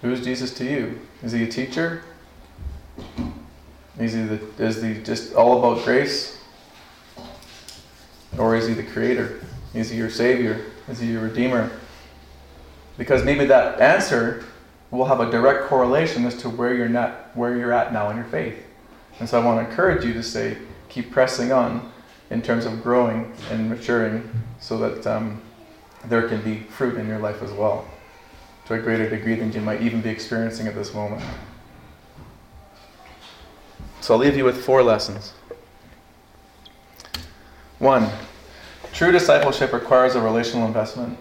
Who 0.00 0.10
is 0.10 0.24
Jesus 0.24 0.54
to 0.54 0.64
you? 0.64 1.02
Is 1.22 1.32
he 1.32 1.42
a 1.42 1.46
teacher? 1.46 2.02
Is 3.98 4.14
he, 4.14 4.22
the, 4.22 4.40
is 4.58 4.82
he 4.82 5.02
just 5.02 5.34
all 5.34 5.58
about 5.58 5.84
grace? 5.84 6.38
Or 8.38 8.56
is 8.56 8.68
he 8.68 8.72
the 8.72 8.84
creator? 8.84 9.42
Is 9.74 9.90
he 9.90 9.98
your 9.98 10.08
savior? 10.08 10.64
Is 10.88 11.00
he 11.00 11.12
your 11.12 11.24
redeemer? 11.24 11.70
Because 12.96 13.22
maybe 13.22 13.44
that 13.44 13.82
answer 13.82 14.46
will 14.90 15.04
have 15.04 15.20
a 15.20 15.30
direct 15.30 15.64
correlation 15.64 16.24
as 16.24 16.34
to 16.38 16.48
where 16.48 16.72
you're 16.72 16.88
not 16.88 17.36
where 17.36 17.54
you're 17.54 17.74
at 17.74 17.92
now 17.92 18.08
in 18.08 18.16
your 18.16 18.24
faith. 18.24 18.64
And 19.20 19.28
so 19.28 19.38
I 19.38 19.44
want 19.44 19.62
to 19.62 19.68
encourage 19.68 20.06
you 20.06 20.14
to 20.14 20.22
say, 20.22 20.56
keep 20.88 21.10
pressing 21.10 21.52
on 21.52 21.92
in 22.30 22.42
terms 22.42 22.64
of 22.64 22.82
growing 22.82 23.32
and 23.50 23.68
maturing 23.68 24.28
so 24.58 24.78
that 24.78 25.06
um, 25.06 25.40
there 26.06 26.28
can 26.28 26.40
be 26.42 26.60
fruit 26.60 26.96
in 26.96 27.06
your 27.06 27.18
life 27.18 27.42
as 27.42 27.52
well 27.52 27.86
to 28.66 28.74
a 28.74 28.78
greater 28.78 29.08
degree 29.08 29.34
than 29.34 29.52
you 29.52 29.60
might 29.60 29.82
even 29.82 30.00
be 30.00 30.08
experiencing 30.08 30.66
at 30.66 30.74
this 30.74 30.94
moment. 30.94 31.22
So 34.00 34.14
I'll 34.14 34.20
leave 34.20 34.36
you 34.36 34.44
with 34.44 34.64
four 34.64 34.82
lessons. 34.82 35.32
One, 37.78 38.08
true 38.92 39.12
discipleship 39.12 39.72
requires 39.72 40.14
a 40.14 40.20
relational 40.20 40.66
investment. 40.66 41.18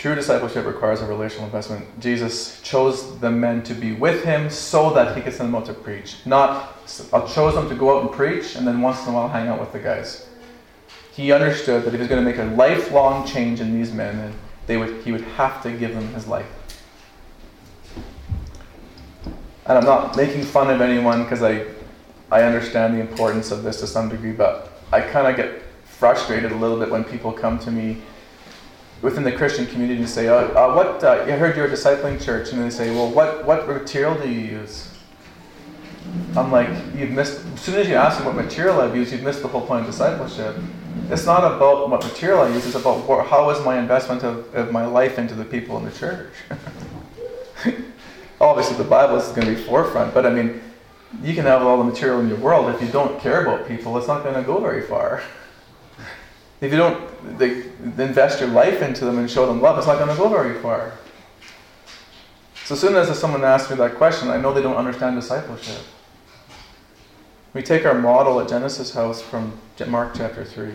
True 0.00 0.14
discipleship 0.14 0.64
requires 0.64 1.02
a 1.02 1.06
relational 1.06 1.44
investment. 1.44 1.84
Jesus 2.00 2.58
chose 2.62 3.18
the 3.18 3.30
men 3.30 3.62
to 3.64 3.74
be 3.74 3.92
with 3.92 4.24
him 4.24 4.48
so 4.48 4.94
that 4.94 5.14
he 5.14 5.20
could 5.20 5.34
send 5.34 5.50
them 5.50 5.56
out 5.56 5.66
to 5.66 5.74
preach. 5.74 6.16
Not 6.24 6.74
uh, 7.12 7.28
chose 7.28 7.54
them 7.54 7.68
to 7.68 7.74
go 7.74 7.98
out 7.98 8.04
and 8.04 8.10
preach 8.10 8.56
and 8.56 8.66
then 8.66 8.80
once 8.80 9.02
in 9.02 9.12
a 9.12 9.14
while 9.14 9.28
hang 9.28 9.48
out 9.48 9.60
with 9.60 9.72
the 9.72 9.78
guys. 9.78 10.26
He 11.12 11.32
understood 11.32 11.84
that 11.84 11.88
if 11.88 11.92
he 11.92 11.98
was 11.98 12.08
going 12.08 12.24
to 12.24 12.30
make 12.30 12.38
a 12.38 12.56
lifelong 12.56 13.26
change 13.26 13.60
in 13.60 13.74
these 13.74 13.92
men, 13.92 14.16
then 14.16 14.32
they 14.66 14.78
would, 14.78 15.02
he 15.02 15.12
would 15.12 15.20
have 15.36 15.62
to 15.64 15.70
give 15.70 15.94
them 15.94 16.08
his 16.14 16.26
life. 16.26 16.48
And 19.66 19.76
I'm 19.76 19.84
not 19.84 20.16
making 20.16 20.44
fun 20.44 20.70
of 20.70 20.80
anyone 20.80 21.24
because 21.24 21.42
I, 21.42 21.66
I 22.32 22.44
understand 22.44 22.94
the 22.94 23.00
importance 23.00 23.50
of 23.50 23.64
this 23.64 23.80
to 23.80 23.86
some 23.86 24.08
degree, 24.08 24.32
but 24.32 24.80
I 24.92 25.02
kind 25.02 25.26
of 25.26 25.36
get 25.36 25.60
frustrated 25.84 26.52
a 26.52 26.56
little 26.56 26.78
bit 26.78 26.90
when 26.90 27.04
people 27.04 27.34
come 27.34 27.58
to 27.58 27.70
me 27.70 28.00
within 29.02 29.22
the 29.24 29.32
Christian 29.32 29.66
community 29.66 30.00
and 30.00 30.08
say, 30.08 30.28
uh, 30.28 30.34
uh, 30.34 30.74
"What? 30.74 31.02
Uh, 31.02 31.24
I 31.26 31.32
heard 31.32 31.56
you're 31.56 31.66
a 31.66 31.70
discipling 31.70 32.22
church," 32.22 32.52
and 32.52 32.62
they 32.62 32.70
say, 32.70 32.90
"Well, 32.90 33.10
what 33.10 33.44
what 33.44 33.66
material 33.68 34.14
do 34.14 34.28
you 34.28 34.58
use?" 34.58 34.88
I'm 36.36 36.52
like, 36.52 36.68
"You've 36.94 37.10
missed." 37.10 37.40
As 37.54 37.60
soon 37.60 37.76
as 37.76 37.88
you 37.88 37.94
ask 37.94 38.20
me 38.20 38.26
what 38.26 38.36
material 38.36 38.80
I've 38.80 38.96
used, 38.96 39.12
you've 39.12 39.22
missed 39.22 39.42
the 39.42 39.48
whole 39.48 39.62
point 39.62 39.82
of 39.82 39.86
discipleship. 39.86 40.56
It's 41.10 41.26
not 41.26 41.44
about 41.44 41.88
what 41.88 42.04
material 42.04 42.40
I 42.40 42.48
use; 42.48 42.66
it's 42.66 42.74
about 42.74 43.06
what, 43.06 43.26
how 43.26 43.50
is 43.50 43.64
my 43.64 43.78
investment 43.78 44.22
of, 44.22 44.54
of 44.54 44.72
my 44.72 44.84
life 44.86 45.18
into 45.18 45.34
the 45.34 45.44
people 45.44 45.76
in 45.78 45.84
the 45.84 45.92
church. 45.92 46.30
Obviously, 48.40 48.76
the 48.76 48.84
Bible 48.84 49.16
is 49.16 49.28
going 49.28 49.46
to 49.46 49.54
be 49.54 49.62
forefront, 49.62 50.14
but 50.14 50.24
I 50.24 50.30
mean, 50.30 50.62
you 51.22 51.34
can 51.34 51.44
have 51.44 51.62
all 51.62 51.76
the 51.78 51.84
material 51.84 52.20
in 52.20 52.28
your 52.28 52.38
world 52.38 52.74
if 52.74 52.80
you 52.80 52.88
don't 52.88 53.20
care 53.20 53.42
about 53.42 53.68
people, 53.68 53.96
it's 53.98 54.08
not 54.08 54.22
going 54.22 54.34
to 54.34 54.42
go 54.42 54.60
very 54.60 54.82
far. 54.82 55.22
If 56.60 56.70
you 56.70 56.78
don't 56.78 57.38
they, 57.38 57.62
invest 58.02 58.40
your 58.40 58.50
life 58.50 58.82
into 58.82 59.04
them 59.04 59.18
and 59.18 59.30
show 59.30 59.46
them 59.46 59.62
love, 59.62 59.78
it's 59.78 59.86
not 59.86 59.98
going 59.98 60.10
to 60.10 60.16
go 60.16 60.28
very 60.28 60.60
far. 60.60 60.92
So 62.64 62.74
as 62.74 62.80
soon 62.80 62.94
as 62.94 63.18
someone 63.18 63.42
asks 63.42 63.70
me 63.70 63.76
that 63.76 63.96
question, 63.96 64.28
I 64.28 64.40
know 64.40 64.52
they 64.52 64.62
don't 64.62 64.76
understand 64.76 65.16
discipleship. 65.16 65.82
We 67.52 67.62
take 67.62 67.84
our 67.84 67.94
model 67.94 68.40
at 68.40 68.48
Genesis 68.48 68.94
House 68.94 69.20
from 69.20 69.58
Mark 69.88 70.12
chapter 70.14 70.44
3. 70.44 70.72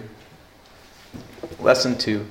Lesson 1.59 1.97
2. 1.97 2.25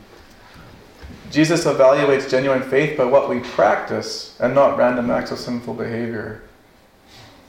Jesus 1.30 1.64
evaluates 1.64 2.28
genuine 2.28 2.62
faith 2.62 2.98
by 2.98 3.05
what 3.05 3.30
we 3.30 3.40
practice 3.40 4.38
and 4.40 4.55
not 4.55 4.76
random 4.76 5.11
acts 5.11 5.30
of 5.30 5.38
sinful 5.38 5.74
behavior. 5.74 6.42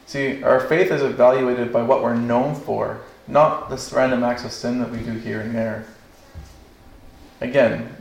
See, 0.06 0.42
our 0.44 0.60
faith 0.60 0.92
is 0.92 1.02
evaluated 1.02 1.74
by 1.74 1.82
what 1.82 2.02
we're 2.02 2.16
known 2.16 2.56
for, 2.56 3.02
not 3.28 3.70
the 3.70 3.92
random 3.94 4.24
acts 4.24 4.46
of 4.46 4.52
sin 4.52 4.80
that 4.80 4.92
we 4.92 5.00
do 5.00 5.12
here 5.12 5.42
and 5.42 5.54
there. 5.54 5.86
Again, 7.42 7.96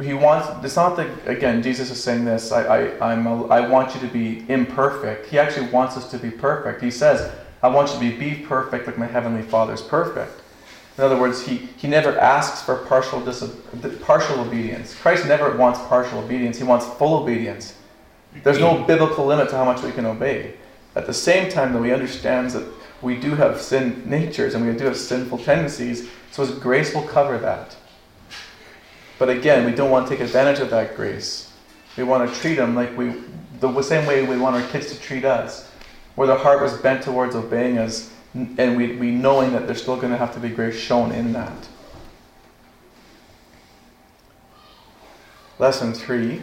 he 0.00 0.14
wants, 0.14 0.48
it's 0.64 0.76
not 0.76 0.96
that, 0.96 1.08
again, 1.26 1.62
Jesus 1.62 1.90
is 1.90 2.02
saying 2.02 2.24
this, 2.24 2.52
I, 2.52 2.62
I, 2.64 3.12
I'm 3.12 3.26
a, 3.26 3.46
I 3.48 3.68
want 3.68 3.94
you 3.94 4.00
to 4.00 4.08
be 4.08 4.44
imperfect. 4.48 5.26
He 5.26 5.38
actually 5.38 5.68
wants 5.68 5.96
us 5.96 6.10
to 6.10 6.18
be 6.18 6.30
perfect. 6.30 6.82
He 6.82 6.90
says, 6.90 7.30
I 7.62 7.68
want 7.68 7.88
you 7.88 7.94
to 7.94 8.00
be, 8.00 8.34
be 8.34 8.46
perfect 8.46 8.86
like 8.86 8.96
my 8.96 9.06
heavenly 9.06 9.42
Father 9.42 9.74
is 9.74 9.82
perfect. 9.82 10.40
In 10.96 11.04
other 11.04 11.18
words, 11.18 11.46
he, 11.46 11.56
he 11.76 11.88
never 11.88 12.18
asks 12.18 12.62
for 12.62 12.76
partial, 12.76 13.20
dis- 13.24 13.54
partial 14.02 14.40
obedience. 14.40 14.94
Christ 14.94 15.26
never 15.26 15.56
wants 15.56 15.78
partial 15.80 16.18
obedience, 16.18 16.58
he 16.58 16.64
wants 16.64 16.86
full 16.86 17.22
obedience. 17.22 17.74
There's 18.42 18.58
no 18.58 18.84
biblical 18.84 19.26
limit 19.26 19.48
to 19.50 19.56
how 19.56 19.64
much 19.64 19.82
we 19.82 19.92
can 19.92 20.06
obey. 20.06 20.54
At 20.94 21.06
the 21.06 21.14
same 21.14 21.50
time, 21.50 21.72
though, 21.72 21.82
he 21.82 21.92
understands 21.92 22.54
that 22.54 22.66
we 23.02 23.16
do 23.16 23.34
have 23.34 23.60
sin 23.60 24.02
natures 24.08 24.54
and 24.54 24.66
we 24.66 24.72
do 24.76 24.84
have 24.84 24.96
sinful 24.96 25.38
tendencies, 25.38 26.08
so 26.30 26.44
his 26.44 26.58
grace 26.58 26.94
will 26.94 27.02
cover 27.02 27.38
that. 27.38 27.76
But 29.20 29.28
again, 29.28 29.66
we 29.66 29.72
don't 29.72 29.90
want 29.90 30.08
to 30.08 30.16
take 30.16 30.24
advantage 30.24 30.60
of 30.60 30.70
that 30.70 30.96
grace. 30.96 31.52
We 31.98 32.04
want 32.04 32.26
to 32.26 32.40
treat 32.40 32.54
them 32.54 32.74
like 32.74 32.96
we, 32.96 33.12
the 33.58 33.82
same 33.82 34.06
way 34.06 34.24
we 34.24 34.38
want 34.38 34.56
our 34.56 34.66
kids 34.68 34.90
to 34.94 34.98
treat 34.98 35.26
us, 35.26 35.70
where 36.14 36.26
their 36.26 36.38
heart 36.38 36.62
was 36.62 36.72
bent 36.78 37.02
towards 37.02 37.36
obeying 37.36 37.76
us, 37.76 38.10
and 38.32 38.78
we, 38.78 38.96
we 38.96 39.10
knowing 39.10 39.52
that 39.52 39.66
there's 39.66 39.82
still 39.82 39.96
going 39.96 40.10
to 40.10 40.16
have 40.16 40.32
to 40.32 40.40
be 40.40 40.48
grace 40.48 40.74
shown 40.74 41.12
in 41.12 41.34
that. 41.34 41.68
Lesson 45.58 45.92
three. 45.92 46.40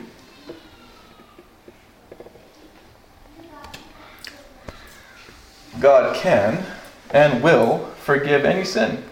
God 5.80 6.16
can 6.16 6.64
and 7.10 7.42
will 7.42 7.88
forgive 8.04 8.46
any 8.46 8.64
sin 8.64 9.04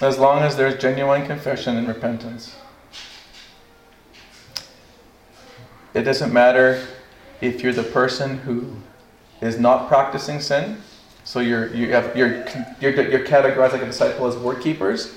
as 0.00 0.18
long 0.18 0.38
as 0.38 0.56
there's 0.56 0.80
genuine 0.80 1.26
confession 1.26 1.76
and 1.76 1.86
repentance. 1.86 2.56
It 5.98 6.04
doesn't 6.04 6.32
matter 6.32 6.86
if 7.40 7.60
you're 7.60 7.72
the 7.72 7.82
person 7.82 8.38
who 8.38 8.76
is 9.40 9.58
not 9.58 9.88
practicing 9.88 10.38
sin. 10.38 10.80
So 11.24 11.40
you're 11.40 11.74
you 11.74 11.90
have 11.92 12.16
you're 12.16 12.46
you're, 12.80 12.92
you're 13.10 13.24
categorized 13.24 13.72
like 13.72 13.82
a 13.82 13.86
disciple 13.86 14.28
as 14.28 14.36
word 14.36 14.62
keepers. 14.62 15.12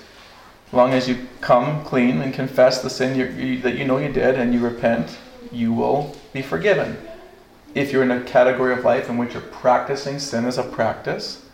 As 0.66 0.74
long 0.74 0.94
as 0.94 1.08
you 1.08 1.28
come 1.40 1.86
clean 1.86 2.20
and 2.20 2.34
confess 2.34 2.82
the 2.82 2.90
sin 2.90 3.16
you, 3.16 3.62
that 3.62 3.76
you 3.76 3.86
know 3.86 4.00
you 4.00 4.12
did 4.12 4.40
and 4.40 4.56
you 4.56 4.60
repent, 4.60 5.20
you 5.52 5.72
will 5.72 6.16
be 6.34 6.42
forgiven. 6.42 6.98
If 7.76 7.92
you're 7.92 8.02
in 8.02 8.10
a 8.10 8.24
category 8.24 8.74
of 8.74 8.84
life 8.84 9.08
in 9.08 9.20
which 9.20 9.34
you're 9.34 9.44
practicing 9.44 10.18
sin 10.18 10.46
as 10.46 10.58
a 10.58 10.64
practice, 10.64 11.46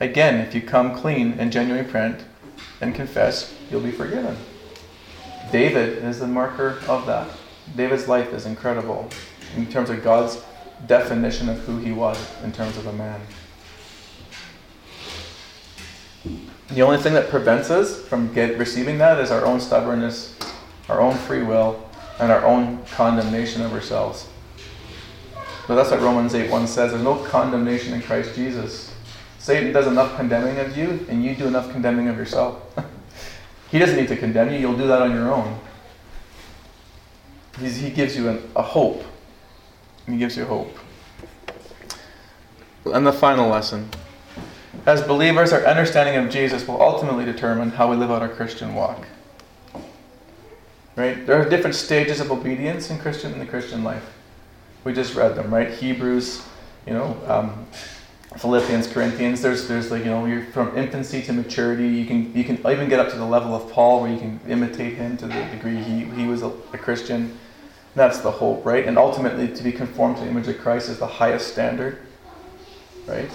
again, 0.00 0.40
if 0.40 0.52
you 0.52 0.62
come 0.62 0.96
clean 0.96 1.34
and 1.38 1.52
genuinely 1.52 1.86
repent 1.86 2.24
and 2.80 2.92
confess, 2.92 3.54
you'll 3.70 3.82
be 3.82 3.92
forgiven. 3.92 4.36
David 5.52 6.02
is 6.02 6.18
the 6.18 6.26
marker 6.26 6.80
of 6.88 7.06
that. 7.06 7.28
David's 7.76 8.08
life 8.08 8.32
is 8.32 8.46
incredible 8.46 9.08
in 9.56 9.66
terms 9.66 9.90
of 9.90 10.02
God's 10.02 10.42
definition 10.86 11.48
of 11.48 11.58
who 11.60 11.78
he 11.78 11.92
was 11.92 12.18
in 12.42 12.52
terms 12.52 12.76
of 12.76 12.86
a 12.86 12.92
man. 12.92 13.20
The 16.68 16.82
only 16.82 16.98
thing 16.98 17.12
that 17.14 17.28
prevents 17.28 17.70
us 17.70 18.00
from 18.06 18.32
get, 18.32 18.58
receiving 18.58 18.98
that 18.98 19.20
is 19.20 19.30
our 19.30 19.44
own 19.44 19.60
stubbornness, 19.60 20.38
our 20.88 21.00
own 21.00 21.14
free 21.14 21.42
will, 21.42 21.88
and 22.18 22.32
our 22.32 22.44
own 22.44 22.82
condemnation 22.84 23.62
of 23.62 23.72
ourselves. 23.72 24.28
But 25.68 25.76
that's 25.76 25.90
what 25.90 26.00
Romans 26.00 26.34
8 26.34 26.50
1 26.50 26.66
says. 26.66 26.92
There's 26.92 27.02
no 27.02 27.16
condemnation 27.16 27.94
in 27.94 28.02
Christ 28.02 28.34
Jesus. 28.34 28.92
Satan 29.38 29.72
does 29.72 29.86
enough 29.86 30.16
condemning 30.16 30.58
of 30.58 30.76
you, 30.76 31.04
and 31.08 31.24
you 31.24 31.34
do 31.34 31.46
enough 31.46 31.70
condemning 31.72 32.08
of 32.08 32.16
yourself. 32.16 32.62
he 33.70 33.78
doesn't 33.78 33.96
need 33.96 34.08
to 34.08 34.16
condemn 34.16 34.52
you, 34.52 34.58
you'll 34.58 34.76
do 34.76 34.86
that 34.86 35.02
on 35.02 35.12
your 35.12 35.32
own. 35.32 35.58
He's, 37.62 37.76
he 37.76 37.90
gives 37.90 38.16
you 38.16 38.28
an, 38.28 38.50
a 38.56 38.62
hope. 38.62 39.04
He 40.06 40.16
gives 40.16 40.36
you 40.36 40.44
hope. 40.44 40.76
And 42.84 43.06
the 43.06 43.12
final 43.12 43.48
lesson. 43.48 43.88
As 44.84 45.00
believers, 45.02 45.52
our 45.52 45.64
understanding 45.64 46.16
of 46.16 46.28
Jesus 46.28 46.66
will 46.66 46.82
ultimately 46.82 47.24
determine 47.24 47.70
how 47.70 47.88
we 47.88 47.96
live 47.96 48.10
out 48.10 48.20
our 48.20 48.28
Christian 48.28 48.74
walk. 48.74 49.06
Right? 50.96 51.24
There 51.24 51.40
are 51.40 51.48
different 51.48 51.76
stages 51.76 52.18
of 52.20 52.32
obedience 52.32 52.90
in 52.90 52.98
Christian 52.98 53.32
in 53.32 53.38
the 53.38 53.46
Christian 53.46 53.84
life. 53.84 54.12
We 54.82 54.92
just 54.92 55.14
read 55.14 55.36
them, 55.36 55.54
right? 55.54 55.70
Hebrews, 55.70 56.44
you 56.84 56.94
know, 56.94 57.16
um, 57.28 57.66
Philippians, 58.38 58.88
Corinthians. 58.88 59.40
There's 59.40 59.68
there's 59.68 59.90
like 59.90 60.04
you 60.04 60.10
know 60.10 60.24
you're 60.26 60.44
from 60.46 60.76
infancy 60.76 61.22
to 61.22 61.32
maturity. 61.32 61.86
You 61.86 62.06
can 62.06 62.34
you 62.34 62.42
can 62.42 62.58
even 62.58 62.88
get 62.88 62.98
up 62.98 63.10
to 63.10 63.16
the 63.16 63.24
level 63.24 63.54
of 63.54 63.70
Paul 63.70 64.00
where 64.02 64.10
you 64.10 64.18
can 64.18 64.40
imitate 64.48 64.94
him 64.94 65.16
to 65.18 65.26
the 65.26 65.44
degree 65.52 65.76
he, 65.76 66.04
he 66.04 66.26
was 66.26 66.42
a, 66.42 66.48
a 66.72 66.78
Christian. 66.78 67.38
That's 67.94 68.20
the 68.20 68.30
hope, 68.30 68.64
right? 68.64 68.86
And 68.86 68.96
ultimately, 68.96 69.48
to 69.48 69.62
be 69.62 69.72
conformed 69.72 70.16
to 70.16 70.22
the 70.22 70.30
image 70.30 70.48
of 70.48 70.58
Christ 70.58 70.88
is 70.88 70.98
the 70.98 71.06
highest 71.06 71.52
standard, 71.52 71.98
right? 73.06 73.30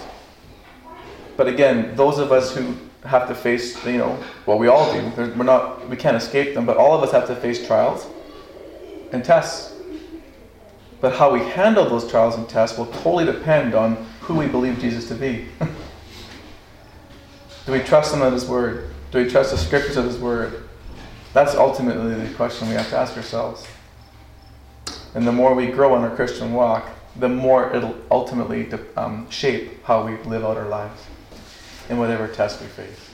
But 1.36 1.46
again, 1.46 1.94
those 1.94 2.18
of 2.18 2.32
us 2.32 2.54
who 2.54 2.74
have 3.04 3.28
to 3.28 3.34
face, 3.34 3.84
you 3.86 3.98
know, 3.98 4.18
well, 4.46 4.58
we 4.58 4.66
all 4.66 4.92
do. 4.92 5.12
We're 5.16 5.44
not, 5.44 5.88
we 5.88 5.96
can't 5.96 6.16
escape 6.16 6.54
them, 6.54 6.66
but 6.66 6.76
all 6.76 6.96
of 6.96 7.02
us 7.02 7.12
have 7.12 7.28
to 7.28 7.36
face 7.36 7.64
trials 7.64 8.06
and 9.12 9.24
tests. 9.24 9.74
But 11.00 11.14
how 11.14 11.32
we 11.32 11.40
handle 11.40 11.88
those 11.88 12.10
trials 12.10 12.34
and 12.34 12.48
tests 12.48 12.76
will 12.76 12.86
totally 12.86 13.24
depend 13.24 13.74
on 13.74 14.04
who 14.20 14.34
we 14.34 14.48
believe 14.48 14.80
Jesus 14.80 15.06
to 15.08 15.14
be. 15.14 15.46
do 17.66 17.72
we 17.72 17.80
trust 17.80 18.12
Him 18.12 18.22
at 18.22 18.32
His 18.32 18.46
Word? 18.46 18.90
Do 19.12 19.22
we 19.22 19.30
trust 19.30 19.52
the 19.52 19.58
Scriptures 19.58 19.96
of 19.96 20.04
His 20.04 20.18
Word? 20.18 20.68
That's 21.34 21.54
ultimately 21.54 22.14
the 22.14 22.34
question 22.34 22.68
we 22.68 22.74
have 22.74 22.88
to 22.90 22.96
ask 22.96 23.16
ourselves. 23.16 23.64
And 25.14 25.26
the 25.26 25.32
more 25.32 25.54
we 25.54 25.66
grow 25.66 25.96
in 25.96 26.02
our 26.02 26.14
Christian 26.14 26.52
walk, 26.52 26.88
the 27.16 27.28
more 27.28 27.74
it'll 27.74 27.96
ultimately 28.10 28.68
um, 28.96 29.28
shape 29.30 29.84
how 29.84 30.06
we 30.06 30.16
live 30.24 30.44
out 30.44 30.56
our 30.56 30.68
lives 30.68 31.02
in 31.88 31.98
whatever 31.98 32.28
test 32.28 32.60
we 32.60 32.66
face. 32.68 33.07